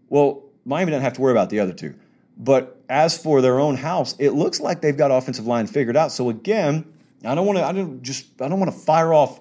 Well, 0.09 0.45
Miami 0.65 0.93
doesn't 0.93 1.05
have 1.05 1.13
to 1.13 1.21
worry 1.21 1.33
about 1.33 1.51
the 1.51 1.61
other 1.61 1.75
two. 1.75 1.95
But 2.39 2.83
as 2.89 3.23
for 3.23 3.43
their 3.43 3.61
own 3.61 3.77
house, 3.77 4.17
it 4.19 4.31
looks 4.31 4.61
like 4.61 4.81
they've 4.81 4.97
got 4.97 5.11
offensive 5.11 5.47
line 5.47 5.67
figured 5.67 5.99
out. 5.99 6.11
So 6.11 6.31
again, 6.31 6.91
I 7.23 7.35
don't 7.35 7.45
want 7.45 7.59
to. 7.59 7.65
I 7.67 7.73
don't 7.73 8.03
just. 8.03 8.41
I 8.41 8.49
don't 8.49 8.61
want 8.61 8.73
to 8.73 8.79
fire 8.79 9.13
off 9.13 9.41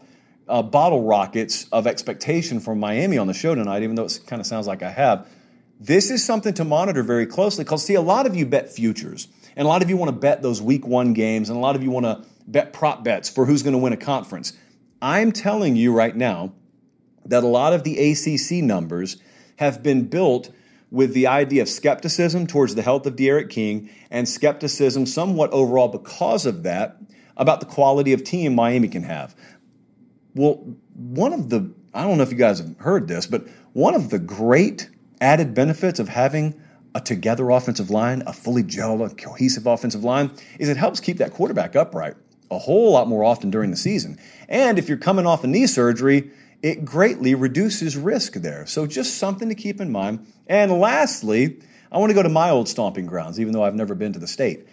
uh, 0.49 0.61
bottle 0.61 1.03
rockets 1.03 1.65
of 1.71 1.87
expectation 1.87 2.59
from 2.59 2.77
Miami 2.77 3.17
on 3.17 3.27
the 3.27 3.33
show 3.33 3.55
tonight, 3.55 3.83
even 3.83 3.95
though 3.95 4.03
it 4.03 4.19
kind 4.27 4.41
of 4.41 4.45
sounds 4.45 4.67
like 4.67 4.83
I 4.83 4.91
have. 4.91 5.29
This 5.79 6.09
is 6.09 6.23
something 6.23 6.53
to 6.55 6.63
monitor 6.63 7.03
very 7.03 7.25
closely 7.25 7.63
because, 7.63 7.85
see, 7.85 7.95
a 7.95 8.01
lot 8.01 8.25
of 8.25 8.35
you 8.35 8.45
bet 8.45 8.71
futures, 8.71 9.27
and 9.55 9.65
a 9.65 9.69
lot 9.69 9.83
of 9.83 9.89
you 9.89 9.97
want 9.97 10.09
to 10.09 10.17
bet 10.17 10.41
those 10.41 10.61
week 10.61 10.87
one 10.87 11.13
games, 11.13 11.49
and 11.49 11.57
a 11.57 11.61
lot 11.61 11.75
of 11.75 11.83
you 11.83 11.91
want 11.91 12.05
to 12.05 12.23
bet 12.47 12.73
prop 12.73 13.03
bets 13.03 13.29
for 13.29 13.45
who's 13.45 13.63
going 13.63 13.73
to 13.73 13.79
win 13.79 13.93
a 13.93 13.97
conference. 13.97 14.53
I'm 15.01 15.31
telling 15.31 15.75
you 15.75 15.93
right 15.93 16.15
now 16.15 16.53
that 17.25 17.43
a 17.43 17.47
lot 17.47 17.73
of 17.73 17.83
the 17.83 18.11
ACC 18.11 18.63
numbers 18.63 19.17
have 19.57 19.83
been 19.83 20.07
built 20.07 20.51
with 20.91 21.13
the 21.13 21.27
idea 21.27 21.61
of 21.61 21.67
skepticism 21.67 22.47
towards 22.47 22.75
the 22.75 22.81
health 22.81 23.05
of 23.05 23.15
D'Eriq 23.15 23.49
King 23.49 23.89
and 24.09 24.29
skepticism 24.29 25.05
somewhat 25.05 25.51
overall 25.51 25.87
because 25.87 26.45
of 26.45 26.63
that 26.63 26.97
about 27.35 27.59
the 27.59 27.65
quality 27.65 28.13
of 28.13 28.23
team 28.23 28.55
Miami 28.55 28.87
can 28.87 29.03
have. 29.03 29.35
Well, 30.35 30.75
one 30.93 31.33
of 31.33 31.49
the, 31.49 31.71
I 31.93 32.03
don't 32.03 32.17
know 32.17 32.23
if 32.23 32.31
you 32.31 32.37
guys 32.37 32.59
have 32.59 32.77
heard 32.79 33.07
this, 33.07 33.27
but 33.27 33.47
one 33.73 33.93
of 33.93 34.09
the 34.09 34.19
great 34.19 34.89
added 35.21 35.53
benefits 35.53 35.99
of 35.99 36.09
having 36.09 36.59
a 36.93 37.01
together 37.01 37.49
offensive 37.49 37.89
line, 37.89 38.23
a 38.25 38.33
fully 38.33 38.63
gelled, 38.63 39.17
cohesive 39.17 39.65
offensive 39.65 40.03
line, 40.03 40.31
is 40.59 40.69
it 40.69 40.77
helps 40.77 40.99
keep 40.99 41.17
that 41.17 41.33
quarterback 41.33 41.75
upright 41.75 42.15
a 42.51 42.59
whole 42.59 42.91
lot 42.91 43.07
more 43.07 43.23
often 43.23 43.49
during 43.49 43.71
the 43.71 43.77
season. 43.77 44.17
And 44.47 44.77
if 44.77 44.87
you're 44.87 44.97
coming 44.97 45.25
off 45.25 45.43
a 45.43 45.47
knee 45.47 45.67
surgery, 45.67 46.31
it 46.61 46.85
greatly 46.85 47.35
reduces 47.35 47.97
risk 47.97 48.33
there. 48.33 48.65
So 48.65 48.87
just 48.87 49.17
something 49.17 49.49
to 49.49 49.55
keep 49.55 49.81
in 49.81 49.91
mind. 49.91 50.25
And 50.47 50.79
lastly, 50.79 51.59
I 51.91 51.97
want 51.97 52.11
to 52.11 52.13
go 52.15 52.23
to 52.23 52.29
my 52.29 52.49
old 52.49 52.69
stomping 52.69 53.05
grounds, 53.05 53.39
even 53.39 53.53
though 53.53 53.63
I've 53.63 53.75
never 53.75 53.95
been 53.95 54.13
to 54.13 54.19
the 54.19 54.27
state. 54.27 54.65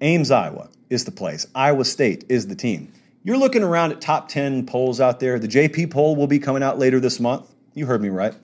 Ames, 0.00 0.30
Iowa 0.30 0.68
is 0.90 1.04
the 1.04 1.10
place. 1.10 1.46
Iowa 1.54 1.84
State 1.84 2.24
is 2.28 2.48
the 2.48 2.54
team. 2.54 2.92
You're 3.22 3.38
looking 3.38 3.62
around 3.62 3.92
at 3.92 4.00
top 4.00 4.28
10 4.28 4.66
polls 4.66 5.00
out 5.00 5.20
there. 5.20 5.38
The 5.38 5.48
JP 5.48 5.90
poll 5.90 6.16
will 6.16 6.26
be 6.26 6.38
coming 6.38 6.62
out 6.62 6.78
later 6.78 7.00
this 7.00 7.18
month. 7.18 7.52
You 7.74 7.86
heard 7.86 8.02
me 8.02 8.08
right. 8.08 8.34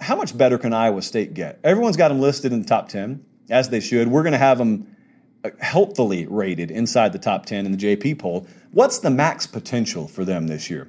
How 0.00 0.16
much 0.16 0.36
better 0.36 0.58
can 0.58 0.72
Iowa 0.72 1.02
State 1.02 1.34
get? 1.34 1.58
Everyone's 1.64 1.96
got 1.96 2.08
them 2.08 2.20
listed 2.20 2.52
in 2.52 2.62
the 2.62 2.68
top 2.68 2.88
10, 2.88 3.24
as 3.50 3.68
they 3.68 3.80
should. 3.80 4.08
We're 4.08 4.22
going 4.22 4.32
to 4.32 4.38
have 4.38 4.58
them 4.58 4.96
uh, 5.44 5.50
helpfully 5.60 6.26
rated 6.26 6.70
inside 6.70 7.12
the 7.12 7.18
top 7.18 7.46
10 7.46 7.66
in 7.66 7.72
the 7.72 7.78
JP 7.78 8.18
poll. 8.18 8.46
What's 8.70 8.98
the 8.98 9.10
max 9.10 9.46
potential 9.46 10.06
for 10.06 10.24
them 10.24 10.46
this 10.46 10.70
year? 10.70 10.88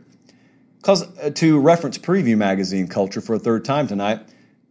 Because 0.78 1.04
uh, 1.20 1.32
to 1.32 1.60
reference 1.60 1.98
Preview 1.98 2.38
Magazine 2.38 2.88
culture 2.88 3.22
for 3.22 3.36
a 3.36 3.40
third 3.40 3.66
time 3.66 3.88
tonight, 3.88 4.22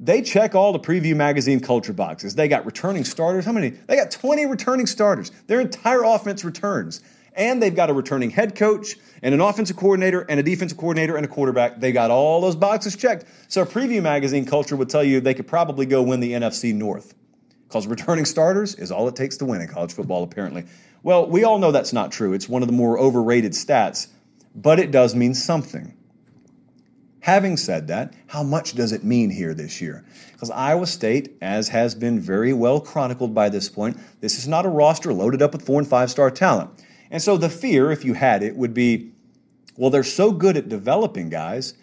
they 0.00 0.22
check 0.22 0.54
all 0.54 0.72
the 0.72 0.78
Preview 0.78 1.16
Magazine 1.16 1.58
culture 1.58 1.92
boxes. 1.92 2.36
They 2.36 2.46
got 2.46 2.64
returning 2.64 3.04
starters. 3.04 3.44
How 3.44 3.52
many? 3.52 3.70
They 3.70 3.96
got 3.96 4.12
20 4.12 4.46
returning 4.46 4.86
starters. 4.86 5.32
Their 5.48 5.60
entire 5.60 6.04
offense 6.04 6.44
returns 6.44 7.00
and 7.38 7.62
they've 7.62 7.74
got 7.74 7.88
a 7.88 7.94
returning 7.94 8.30
head 8.30 8.54
coach 8.54 8.96
and 9.22 9.34
an 9.34 9.40
offensive 9.40 9.76
coordinator 9.76 10.26
and 10.28 10.38
a 10.38 10.42
defensive 10.42 10.76
coordinator 10.76 11.16
and 11.16 11.24
a 11.24 11.28
quarterback. 11.28 11.80
They 11.80 11.92
got 11.92 12.10
all 12.10 12.40
those 12.40 12.56
boxes 12.56 12.96
checked. 12.96 13.24
So, 13.46 13.64
Preview 13.64 14.02
Magazine 14.02 14.44
culture 14.44 14.76
would 14.76 14.90
tell 14.90 15.04
you 15.04 15.20
they 15.20 15.34
could 15.34 15.46
probably 15.46 15.86
go 15.86 16.02
win 16.02 16.20
the 16.20 16.32
NFC 16.32 16.74
North 16.74 17.14
because 17.68 17.86
returning 17.86 18.24
starters 18.24 18.74
is 18.74 18.90
all 18.90 19.08
it 19.08 19.16
takes 19.16 19.36
to 19.38 19.44
win 19.44 19.60
in 19.60 19.68
college 19.68 19.92
football, 19.92 20.22
apparently. 20.22 20.64
Well, 21.02 21.26
we 21.26 21.44
all 21.44 21.58
know 21.58 21.70
that's 21.70 21.92
not 21.92 22.10
true. 22.10 22.32
It's 22.32 22.48
one 22.48 22.62
of 22.62 22.68
the 22.68 22.74
more 22.74 22.98
overrated 22.98 23.52
stats, 23.52 24.08
but 24.54 24.80
it 24.80 24.90
does 24.90 25.14
mean 25.14 25.34
something. 25.34 25.94
Having 27.20 27.58
said 27.58 27.88
that, 27.88 28.14
how 28.28 28.42
much 28.42 28.72
does 28.72 28.90
it 28.90 29.04
mean 29.04 29.30
here 29.30 29.52
this 29.52 29.80
year? 29.80 30.04
Because 30.32 30.50
Iowa 30.50 30.86
State, 30.86 31.36
as 31.42 31.68
has 31.68 31.94
been 31.94 32.18
very 32.18 32.52
well 32.52 32.80
chronicled 32.80 33.34
by 33.34 33.48
this 33.48 33.68
point, 33.68 33.98
this 34.20 34.38
is 34.38 34.48
not 34.48 34.64
a 34.64 34.68
roster 34.68 35.12
loaded 35.12 35.42
up 35.42 35.52
with 35.52 35.64
four 35.64 35.78
and 35.78 35.88
five 35.88 36.10
star 36.10 36.30
talent. 36.30 36.70
And 37.10 37.22
so 37.22 37.36
the 37.36 37.48
fear, 37.48 37.90
if 37.90 38.04
you 38.04 38.14
had 38.14 38.42
it, 38.42 38.56
would 38.56 38.74
be 38.74 39.12
well, 39.78 39.90
they're 39.90 40.02
so 40.02 40.32
good 40.32 40.56
at 40.56 40.68
developing 40.68 41.30
guys, 41.30 41.74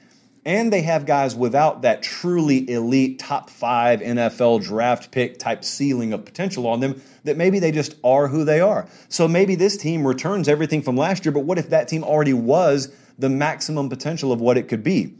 and 0.45 0.71
they 0.71 0.81
have 0.81 1.05
guys 1.05 1.33
without 1.33 1.81
that 1.83 2.03
truly 2.03 2.69
elite 2.69 3.19
top 3.19 3.49
five 3.49 4.01
NFL 4.01 4.63
draft 4.63 5.11
pick 5.11 5.39
type 5.39 5.63
ceiling 5.63 6.11
of 6.11 6.25
potential 6.25 6.67
on 6.67 6.81
them 6.81 7.01
that 7.23 7.37
maybe 7.37 7.57
they 7.57 7.71
just 7.71 7.95
are 8.03 8.27
who 8.27 8.43
they 8.43 8.59
are. 8.59 8.87
So 9.07 9.29
maybe 9.29 9.55
this 9.55 9.77
team 9.77 10.05
returns 10.05 10.49
everything 10.49 10.81
from 10.81 10.97
last 10.97 11.23
year, 11.23 11.31
but 11.31 11.45
what 11.45 11.57
if 11.57 11.69
that 11.69 11.87
team 11.87 12.03
already 12.03 12.33
was 12.33 12.93
the 13.17 13.29
maximum 13.29 13.87
potential 13.87 14.33
of 14.33 14.41
what 14.41 14.57
it 14.57 14.67
could 14.67 14.83
be? 14.83 15.15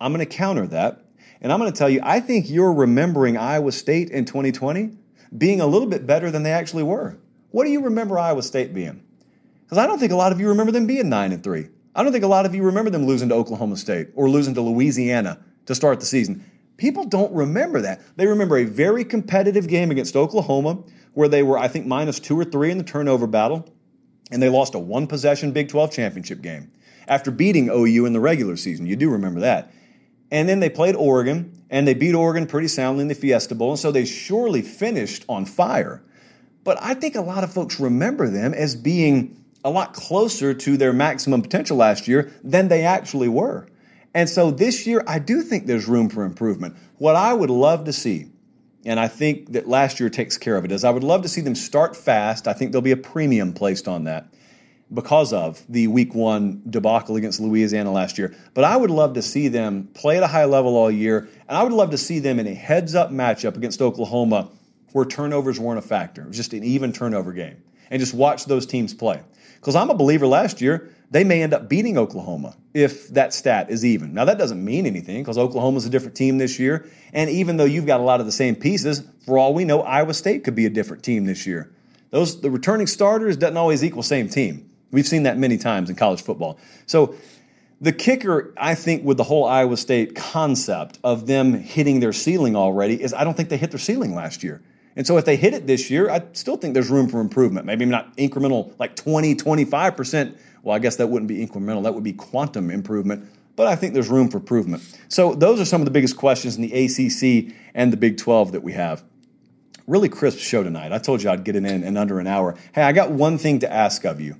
I'm 0.00 0.12
going 0.12 0.26
to 0.26 0.36
counter 0.36 0.66
that. 0.66 1.04
And 1.40 1.52
I'm 1.52 1.60
going 1.60 1.72
to 1.72 1.78
tell 1.78 1.88
you, 1.88 2.00
I 2.02 2.18
think 2.18 2.50
you're 2.50 2.72
remembering 2.72 3.36
Iowa 3.36 3.70
State 3.70 4.10
in 4.10 4.24
2020 4.24 4.90
being 5.36 5.60
a 5.60 5.66
little 5.66 5.86
bit 5.86 6.04
better 6.04 6.32
than 6.32 6.42
they 6.42 6.52
actually 6.52 6.82
were. 6.82 7.16
What 7.52 7.64
do 7.64 7.70
you 7.70 7.82
remember 7.82 8.18
Iowa 8.18 8.42
State 8.42 8.74
being? 8.74 9.04
Because 9.68 9.84
I 9.84 9.86
don't 9.86 9.98
think 9.98 10.12
a 10.12 10.16
lot 10.16 10.32
of 10.32 10.40
you 10.40 10.48
remember 10.48 10.72
them 10.72 10.86
being 10.86 11.10
9 11.10 11.30
and 11.30 11.44
3. 11.44 11.68
I 11.94 12.02
don't 12.02 12.10
think 12.10 12.24
a 12.24 12.28
lot 12.28 12.46
of 12.46 12.54
you 12.54 12.62
remember 12.62 12.90
them 12.90 13.04
losing 13.04 13.28
to 13.28 13.34
Oklahoma 13.34 13.76
State 13.76 14.08
or 14.14 14.30
losing 14.30 14.54
to 14.54 14.62
Louisiana 14.62 15.40
to 15.66 15.74
start 15.74 16.00
the 16.00 16.06
season. 16.06 16.42
People 16.78 17.04
don't 17.04 17.34
remember 17.34 17.82
that. 17.82 18.00
They 18.16 18.26
remember 18.26 18.56
a 18.56 18.64
very 18.64 19.04
competitive 19.04 19.68
game 19.68 19.90
against 19.90 20.16
Oklahoma 20.16 20.84
where 21.12 21.28
they 21.28 21.42
were, 21.42 21.58
I 21.58 21.68
think, 21.68 21.86
minus 21.86 22.18
two 22.18 22.38
or 22.38 22.44
three 22.44 22.70
in 22.70 22.78
the 22.78 22.84
turnover 22.84 23.26
battle, 23.26 23.68
and 24.30 24.42
they 24.42 24.48
lost 24.48 24.74
a 24.74 24.78
one 24.78 25.06
possession 25.06 25.52
Big 25.52 25.68
12 25.68 25.92
championship 25.92 26.40
game 26.40 26.70
after 27.06 27.30
beating 27.30 27.68
OU 27.68 28.06
in 28.06 28.14
the 28.14 28.20
regular 28.20 28.56
season. 28.56 28.86
You 28.86 28.96
do 28.96 29.10
remember 29.10 29.40
that. 29.40 29.70
And 30.30 30.48
then 30.48 30.60
they 30.60 30.70
played 30.70 30.94
Oregon, 30.94 31.62
and 31.68 31.86
they 31.86 31.94
beat 31.94 32.14
Oregon 32.14 32.46
pretty 32.46 32.68
soundly 32.68 33.02
in 33.02 33.08
the 33.08 33.14
Fiesta 33.14 33.54
Bowl, 33.54 33.70
and 33.70 33.78
so 33.78 33.92
they 33.92 34.06
surely 34.06 34.62
finished 34.62 35.26
on 35.28 35.44
fire. 35.44 36.02
But 36.64 36.78
I 36.80 36.94
think 36.94 37.16
a 37.16 37.20
lot 37.20 37.44
of 37.44 37.52
folks 37.52 37.80
remember 37.80 38.30
them 38.30 38.54
as 38.54 38.76
being 38.76 39.37
a 39.64 39.70
lot 39.70 39.92
closer 39.92 40.54
to 40.54 40.76
their 40.76 40.92
maximum 40.92 41.42
potential 41.42 41.76
last 41.76 42.08
year 42.08 42.32
than 42.42 42.68
they 42.68 42.82
actually 42.82 43.28
were. 43.28 43.68
And 44.14 44.28
so 44.28 44.50
this 44.50 44.86
year, 44.86 45.02
I 45.06 45.18
do 45.18 45.42
think 45.42 45.66
there's 45.66 45.86
room 45.86 46.08
for 46.08 46.24
improvement. 46.24 46.76
What 46.96 47.16
I 47.16 47.34
would 47.34 47.50
love 47.50 47.84
to 47.84 47.92
see, 47.92 48.30
and 48.84 48.98
I 48.98 49.08
think 49.08 49.52
that 49.52 49.68
last 49.68 50.00
year 50.00 50.08
takes 50.08 50.38
care 50.38 50.56
of 50.56 50.64
it, 50.64 50.72
is 50.72 50.84
I 50.84 50.90
would 50.90 51.04
love 51.04 51.22
to 51.22 51.28
see 51.28 51.40
them 51.40 51.54
start 51.54 51.96
fast. 51.96 52.48
I 52.48 52.52
think 52.52 52.72
there'll 52.72 52.82
be 52.82 52.92
a 52.92 52.96
premium 52.96 53.52
placed 53.52 53.86
on 53.86 54.04
that 54.04 54.32
because 54.92 55.32
of 55.32 55.62
the 55.68 55.86
week 55.88 56.14
one 56.14 56.62
debacle 56.68 57.16
against 57.16 57.40
Louisiana 57.40 57.92
last 57.92 58.16
year. 58.16 58.34
But 58.54 58.64
I 58.64 58.76
would 58.76 58.90
love 58.90 59.14
to 59.14 59.22
see 59.22 59.48
them 59.48 59.88
play 59.92 60.16
at 60.16 60.22
a 60.22 60.28
high 60.28 60.46
level 60.46 60.76
all 60.76 60.90
year, 60.90 61.28
and 61.46 61.58
I 61.58 61.62
would 61.62 61.72
love 61.72 61.90
to 61.90 61.98
see 61.98 62.18
them 62.18 62.38
in 62.38 62.46
a 62.46 62.54
heads 62.54 62.94
up 62.94 63.10
matchup 63.10 63.56
against 63.56 63.82
Oklahoma 63.82 64.50
where 64.92 65.04
turnovers 65.04 65.60
weren't 65.60 65.78
a 65.78 65.82
factor. 65.82 66.22
It 66.22 66.28
was 66.28 66.36
just 66.36 66.54
an 66.54 66.64
even 66.64 66.92
turnover 66.92 67.32
game. 67.32 67.62
And 67.90 68.00
just 68.00 68.14
watch 68.14 68.44
those 68.44 68.66
teams 68.66 68.94
play. 68.94 69.22
Because 69.56 69.74
I'm 69.74 69.90
a 69.90 69.94
believer 69.94 70.26
last 70.26 70.60
year, 70.60 70.90
they 71.10 71.24
may 71.24 71.42
end 71.42 71.54
up 71.54 71.68
beating 71.68 71.96
Oklahoma 71.96 72.56
if 72.74 73.08
that 73.08 73.32
stat 73.32 73.70
is 73.70 73.84
even. 73.84 74.12
Now, 74.12 74.24
that 74.26 74.38
doesn't 74.38 74.62
mean 74.62 74.86
anything 74.86 75.22
because 75.22 75.38
Oklahoma's 75.38 75.86
a 75.86 75.90
different 75.90 76.16
team 76.16 76.38
this 76.38 76.58
year. 76.58 76.88
And 77.12 77.30
even 77.30 77.56
though 77.56 77.64
you've 77.64 77.86
got 77.86 78.00
a 78.00 78.02
lot 78.02 78.20
of 78.20 78.26
the 78.26 78.32
same 78.32 78.54
pieces, 78.54 79.02
for 79.24 79.38
all 79.38 79.54
we 79.54 79.64
know, 79.64 79.80
Iowa 79.82 80.14
State 80.14 80.44
could 80.44 80.54
be 80.54 80.66
a 80.66 80.70
different 80.70 81.02
team 81.02 81.24
this 81.24 81.46
year. 81.46 81.72
Those 82.10 82.40
the 82.40 82.50
returning 82.50 82.86
starters 82.86 83.36
doesn't 83.36 83.56
always 83.56 83.84
equal 83.84 84.02
same 84.02 84.28
team. 84.28 84.70
We've 84.90 85.06
seen 85.06 85.24
that 85.24 85.36
many 85.36 85.58
times 85.58 85.90
in 85.90 85.96
college 85.96 86.22
football. 86.22 86.58
So 86.86 87.14
the 87.80 87.92
kicker, 87.92 88.54
I 88.56 88.74
think, 88.74 89.04
with 89.04 89.16
the 89.18 89.24
whole 89.24 89.44
Iowa 89.44 89.76
State 89.76 90.14
concept 90.14 90.98
of 91.04 91.26
them 91.26 91.54
hitting 91.54 92.00
their 92.00 92.12
ceiling 92.12 92.56
already 92.56 93.00
is 93.02 93.12
I 93.12 93.24
don't 93.24 93.36
think 93.36 93.50
they 93.50 93.56
hit 93.56 93.70
their 93.70 93.78
ceiling 93.78 94.14
last 94.14 94.42
year. 94.42 94.62
And 94.98 95.06
so 95.06 95.16
if 95.16 95.24
they 95.24 95.36
hit 95.36 95.54
it 95.54 95.68
this 95.68 95.90
year, 95.90 96.10
I 96.10 96.24
still 96.32 96.56
think 96.56 96.74
there's 96.74 96.90
room 96.90 97.08
for 97.08 97.20
improvement. 97.20 97.64
Maybe 97.64 97.84
not 97.84 98.16
incremental, 98.16 98.76
like 98.80 98.96
20, 98.96 99.36
25%. 99.36 100.36
Well, 100.64 100.74
I 100.74 100.80
guess 100.80 100.96
that 100.96 101.06
wouldn't 101.06 101.28
be 101.28 101.46
incremental, 101.46 101.84
that 101.84 101.94
would 101.94 102.02
be 102.02 102.12
quantum 102.12 102.68
improvement. 102.68 103.30
But 103.54 103.68
I 103.68 103.76
think 103.76 103.94
there's 103.94 104.08
room 104.08 104.28
for 104.28 104.38
improvement. 104.38 104.82
So 105.06 105.34
those 105.34 105.60
are 105.60 105.64
some 105.64 105.80
of 105.80 105.84
the 105.84 105.92
biggest 105.92 106.16
questions 106.16 106.56
in 106.56 106.62
the 106.62 106.72
ACC 106.72 107.54
and 107.74 107.92
the 107.92 107.96
Big 107.96 108.18
12 108.18 108.50
that 108.50 108.64
we 108.64 108.72
have. 108.72 109.04
Really 109.86 110.08
crisp 110.08 110.40
show 110.40 110.64
tonight. 110.64 110.90
I 110.90 110.98
told 110.98 111.22
you 111.22 111.30
I'd 111.30 111.44
get 111.44 111.54
it 111.54 111.64
in 111.64 111.84
in 111.84 111.96
under 111.96 112.18
an 112.18 112.26
hour. 112.26 112.56
Hey, 112.74 112.82
I 112.82 112.90
got 112.90 113.12
one 113.12 113.38
thing 113.38 113.60
to 113.60 113.72
ask 113.72 114.04
of 114.04 114.20
you. 114.20 114.34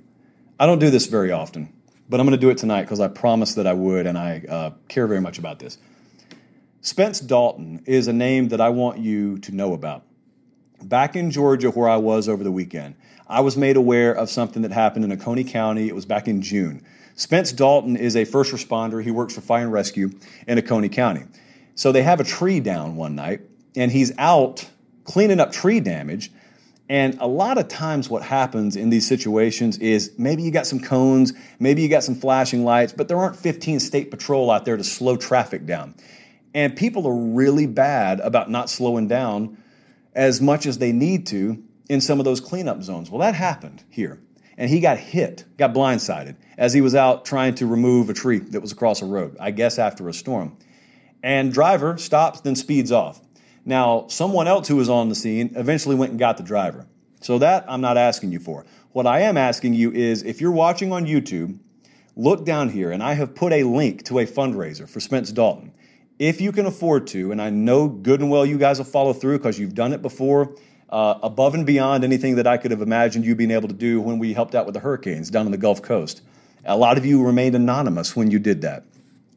I 0.59 0.65
don't 0.65 0.79
do 0.79 0.89
this 0.89 1.05
very 1.05 1.31
often, 1.31 1.73
but 2.09 2.19
I'm 2.19 2.25
going 2.25 2.37
to 2.37 2.45
do 2.45 2.49
it 2.49 2.57
tonight 2.57 2.81
because 2.81 2.99
I 2.99 3.07
promised 3.07 3.55
that 3.55 3.65
I 3.65 3.73
would, 3.73 4.05
and 4.05 4.17
I 4.17 4.43
uh, 4.49 4.71
care 4.89 5.07
very 5.07 5.21
much 5.21 5.39
about 5.39 5.59
this. 5.59 5.77
Spence 6.81 7.21
Dalton 7.21 7.81
is 7.85 8.09
a 8.09 8.13
name 8.13 8.49
that 8.49 8.59
I 8.59 8.69
want 8.69 8.99
you 8.99 9.37
to 9.39 9.55
know 9.55 9.73
about 9.73 10.03
back 10.83 11.15
in 11.15 11.31
Georgia 11.31 11.69
where 11.71 11.89
I 11.89 11.97
was 11.97 12.29
over 12.29 12.43
the 12.43 12.51
weekend, 12.51 12.95
I 13.27 13.41
was 13.41 13.55
made 13.55 13.77
aware 13.77 14.13
of 14.13 14.29
something 14.29 14.63
that 14.63 14.71
happened 14.71 15.05
in 15.05 15.11
Oconee 15.11 15.43
County. 15.43 15.87
It 15.87 15.95
was 15.95 16.05
back 16.05 16.27
in 16.27 16.41
June. 16.41 16.83
Spence 17.15 17.51
Dalton 17.51 17.95
is 17.95 18.15
a 18.15 18.25
first 18.25 18.51
responder. 18.51 19.03
He 19.03 19.11
works 19.11 19.35
for 19.35 19.41
fire 19.41 19.63
and 19.63 19.73
rescue 19.73 20.11
in 20.47 20.57
Oconee 20.57 20.89
County. 20.89 21.25
So 21.75 21.91
they 21.91 22.01
have 22.03 22.19
a 22.19 22.23
tree 22.23 22.59
down 22.59 22.95
one 22.95 23.15
night, 23.15 23.41
and 23.75 23.91
he's 23.91 24.11
out 24.17 24.67
cleaning 25.03 25.39
up 25.39 25.51
tree 25.51 25.79
damage. 25.79 26.31
And 26.89 27.17
a 27.19 27.27
lot 27.27 27.59
of 27.59 27.67
times, 27.67 28.09
what 28.09 28.23
happens 28.23 28.75
in 28.75 28.89
these 28.89 29.07
situations 29.07 29.77
is 29.77 30.11
maybe 30.17 30.41
you 30.41 30.49
got 30.49 30.65
some 30.65 30.79
cones, 30.79 31.33
maybe 31.59 31.83
you 31.83 31.89
got 31.89 32.03
some 32.03 32.15
flashing 32.15 32.63
lights, 32.63 32.93
but 32.93 33.07
there 33.07 33.17
aren't 33.17 33.35
15 33.35 33.79
state 33.79 34.09
patrol 34.09 34.49
out 34.49 34.65
there 34.65 34.75
to 34.75 34.83
slow 34.83 35.15
traffic 35.15 35.67
down. 35.67 35.93
And 36.55 36.75
people 36.75 37.05
are 37.05 37.15
really 37.15 37.67
bad 37.67 38.19
about 38.21 38.49
not 38.49 38.71
slowing 38.71 39.07
down 39.07 39.58
as 40.19 40.41
much 40.41 40.65
as 40.65 40.79
they 40.79 40.91
need 40.91 41.25
to 41.25 41.63
in 41.87 42.01
some 42.01 42.19
of 42.19 42.25
those 42.25 42.41
cleanup 42.41 42.83
zones. 42.83 43.09
Well, 43.09 43.21
that 43.21 43.35
happened 43.35 43.85
here. 43.89 44.19
And 44.57 44.69
he 44.69 44.81
got 44.81 44.97
hit, 44.97 45.45
got 45.55 45.73
blindsided 45.73 46.35
as 46.57 46.73
he 46.73 46.81
was 46.81 46.93
out 46.93 47.23
trying 47.23 47.55
to 47.55 47.65
remove 47.65 48.09
a 48.09 48.13
tree 48.13 48.39
that 48.39 48.59
was 48.59 48.73
across 48.73 49.01
a 49.01 49.05
road, 49.05 49.37
I 49.39 49.51
guess 49.51 49.79
after 49.79 50.09
a 50.09 50.13
storm. 50.13 50.57
And 51.23 51.53
driver 51.53 51.97
stops, 51.97 52.41
then 52.41 52.57
speeds 52.57 52.91
off. 52.91 53.21
Now, 53.63 54.07
someone 54.09 54.45
else 54.45 54.67
who 54.67 54.75
was 54.75 54.89
on 54.89 55.07
the 55.07 55.15
scene 55.15 55.53
eventually 55.55 55.95
went 55.95 56.11
and 56.11 56.19
got 56.19 56.35
the 56.35 56.43
driver. 56.43 56.85
So 57.21 57.39
that 57.39 57.63
I'm 57.69 57.79
not 57.79 57.95
asking 57.95 58.33
you 58.33 58.41
for. 58.41 58.65
What 58.91 59.07
I 59.07 59.21
am 59.21 59.37
asking 59.37 59.73
you 59.73 59.89
is 59.93 60.21
if 60.23 60.41
you're 60.41 60.51
watching 60.51 60.91
on 60.91 61.05
YouTube, 61.05 61.59
look 62.17 62.43
down 62.43 62.69
here, 62.69 62.91
and 62.91 63.01
I 63.01 63.13
have 63.13 63.35
put 63.35 63.53
a 63.53 63.63
link 63.63 64.03
to 64.05 64.19
a 64.19 64.25
fundraiser 64.25 64.89
for 64.89 64.99
Spence 64.99 65.31
Dalton. 65.31 65.71
If 66.19 66.41
you 66.41 66.51
can 66.51 66.65
afford 66.65 67.07
to, 67.07 67.31
and 67.31 67.41
I 67.41 67.49
know 67.49 67.87
good 67.87 68.19
and 68.19 68.29
well 68.29 68.45
you 68.45 68.57
guys 68.57 68.77
will 68.77 68.85
follow 68.85 69.13
through 69.13 69.39
because 69.39 69.57
you've 69.57 69.73
done 69.73 69.93
it 69.93 70.01
before, 70.01 70.53
uh, 70.89 71.17
above 71.23 71.55
and 71.55 71.65
beyond 71.65 72.03
anything 72.03 72.35
that 72.35 72.45
I 72.45 72.57
could 72.57 72.71
have 72.71 72.81
imagined 72.81 73.25
you 73.25 73.35
being 73.35 73.51
able 73.51 73.69
to 73.69 73.73
do 73.73 74.01
when 74.01 74.19
we 74.19 74.33
helped 74.33 74.53
out 74.53 74.65
with 74.65 74.73
the 74.73 74.81
hurricanes 74.81 75.29
down 75.29 75.45
on 75.45 75.51
the 75.51 75.57
Gulf 75.57 75.81
Coast. 75.81 76.21
A 76.65 76.77
lot 76.77 76.97
of 76.97 77.05
you 77.05 77.23
remained 77.23 77.55
anonymous 77.55 78.15
when 78.15 78.29
you 78.29 78.37
did 78.37 78.61
that. 78.61 78.83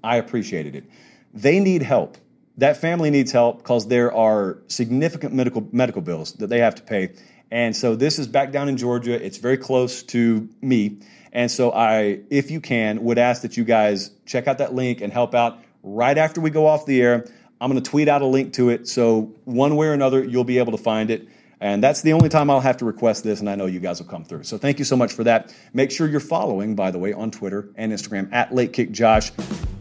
I 0.02 0.16
appreciated 0.16 0.74
it. 0.74 0.84
They 1.32 1.60
need 1.60 1.82
help 1.82 2.18
that 2.56 2.76
family 2.76 3.10
needs 3.10 3.32
help 3.32 3.58
because 3.58 3.88
there 3.88 4.14
are 4.14 4.58
significant 4.68 5.32
medical 5.32 5.66
medical 5.72 6.02
bills 6.02 6.32
that 6.34 6.48
they 6.48 6.58
have 6.58 6.74
to 6.76 6.82
pay. 6.82 7.12
And 7.50 7.76
so 7.76 7.94
this 7.94 8.18
is 8.18 8.26
back 8.26 8.50
down 8.50 8.68
in 8.68 8.76
Georgia. 8.76 9.12
It's 9.24 9.38
very 9.38 9.58
close 9.58 10.02
to 10.04 10.48
me. 10.60 10.98
And 11.32 11.50
so 11.50 11.72
I, 11.72 12.20
if 12.30 12.50
you 12.50 12.60
can, 12.60 13.02
would 13.04 13.18
ask 13.18 13.42
that 13.42 13.56
you 13.56 13.64
guys 13.64 14.10
check 14.26 14.46
out 14.46 14.58
that 14.58 14.74
link 14.74 15.00
and 15.00 15.12
help 15.12 15.34
out 15.34 15.58
right 15.82 16.16
after 16.16 16.40
we 16.40 16.50
go 16.50 16.66
off 16.66 16.86
the 16.86 17.00
air. 17.00 17.26
I'm 17.60 17.70
going 17.70 17.82
to 17.82 17.90
tweet 17.90 18.08
out 18.08 18.22
a 18.22 18.26
link 18.26 18.54
to 18.54 18.70
it. 18.70 18.88
So 18.88 19.34
one 19.44 19.76
way 19.76 19.86
or 19.86 19.92
another, 19.92 20.24
you'll 20.24 20.44
be 20.44 20.58
able 20.58 20.72
to 20.72 20.82
find 20.82 21.10
it. 21.10 21.28
And 21.60 21.80
that's 21.80 22.02
the 22.02 22.12
only 22.12 22.28
time 22.28 22.50
I'll 22.50 22.58
have 22.58 22.78
to 22.78 22.84
request 22.84 23.22
this, 23.22 23.38
and 23.38 23.48
I 23.48 23.54
know 23.54 23.66
you 23.66 23.78
guys 23.78 24.00
will 24.00 24.08
come 24.08 24.24
through. 24.24 24.42
So 24.42 24.58
thank 24.58 24.80
you 24.80 24.84
so 24.84 24.96
much 24.96 25.12
for 25.12 25.22
that. 25.22 25.54
Make 25.72 25.92
sure 25.92 26.08
you're 26.08 26.18
following, 26.18 26.74
by 26.74 26.90
the 26.90 26.98
way, 26.98 27.12
on 27.12 27.30
Twitter 27.30 27.68
and 27.76 27.92
Instagram 27.92 28.32
at 28.32 28.52
Late 28.52 28.72
Kick 28.72 28.90
Josh. 28.90 29.30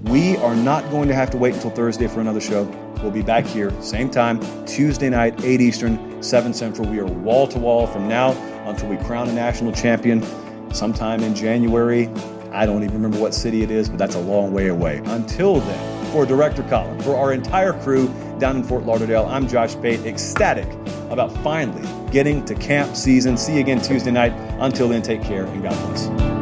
We 0.04 0.38
are 0.38 0.56
not 0.56 0.88
going 0.92 1.08
to 1.08 1.16
have 1.16 1.32
to 1.32 1.38
wait 1.38 1.56
until 1.56 1.72
Thursday 1.72 2.08
for 2.08 2.22
another 2.22 2.40
show. 2.40 2.66
We'll 3.02 3.10
be 3.10 3.24
back 3.24 3.46
here, 3.46 3.72
same 3.82 4.12
time, 4.12 4.40
Tuesday 4.68 5.10
night, 5.10 5.44
8 5.44 5.60
Eastern, 5.60 6.22
7 6.22 6.54
Central. 6.54 6.88
We 6.88 7.00
are 7.00 7.06
wall 7.06 7.48
to 7.48 7.58
wall 7.58 7.88
from 7.88 8.08
now 8.08 8.34
until 8.70 8.88
we 8.88 8.98
crown 8.98 9.28
a 9.28 9.34
national 9.34 9.72
champion 9.72 10.24
sometime 10.72 11.22
in 11.24 11.34
January. 11.34 12.12
I 12.52 12.66
don't 12.66 12.84
even 12.84 12.96
remember 12.96 13.18
what 13.18 13.34
city 13.34 13.64
it 13.64 13.72
is, 13.72 13.88
but 13.90 13.98
that's 13.98 14.16
a 14.16 14.20
long 14.20 14.52
way 14.52 14.68
away. 14.68 15.02
Until 15.06 15.62
then, 15.62 16.06
for 16.12 16.26
Director 16.26 16.64
Colin, 16.64 17.00
for 17.02 17.16
our 17.16 17.32
entire 17.32 17.72
crew 17.72 18.14
down 18.40 18.58
in 18.58 18.64
Fort 18.64 18.84
Lauderdale, 18.84 19.26
I'm 19.26 19.48
Josh 19.48 19.76
Pate, 19.82 20.02
ecstatic 20.06 20.68
about 21.10 21.32
finally 21.38 21.88
getting 22.12 22.44
to 22.46 22.56
camp 22.56 22.96
season. 22.96 23.38
See 23.38 23.54
you 23.54 23.60
again 23.62 23.82
Tuesday 23.82 24.12
night. 24.12 24.34
Until 24.60 24.90
then, 24.90 25.02
take 25.02 25.22
care 25.24 25.46
and 25.46 25.64
God 25.64 25.72
bless. 25.72 26.41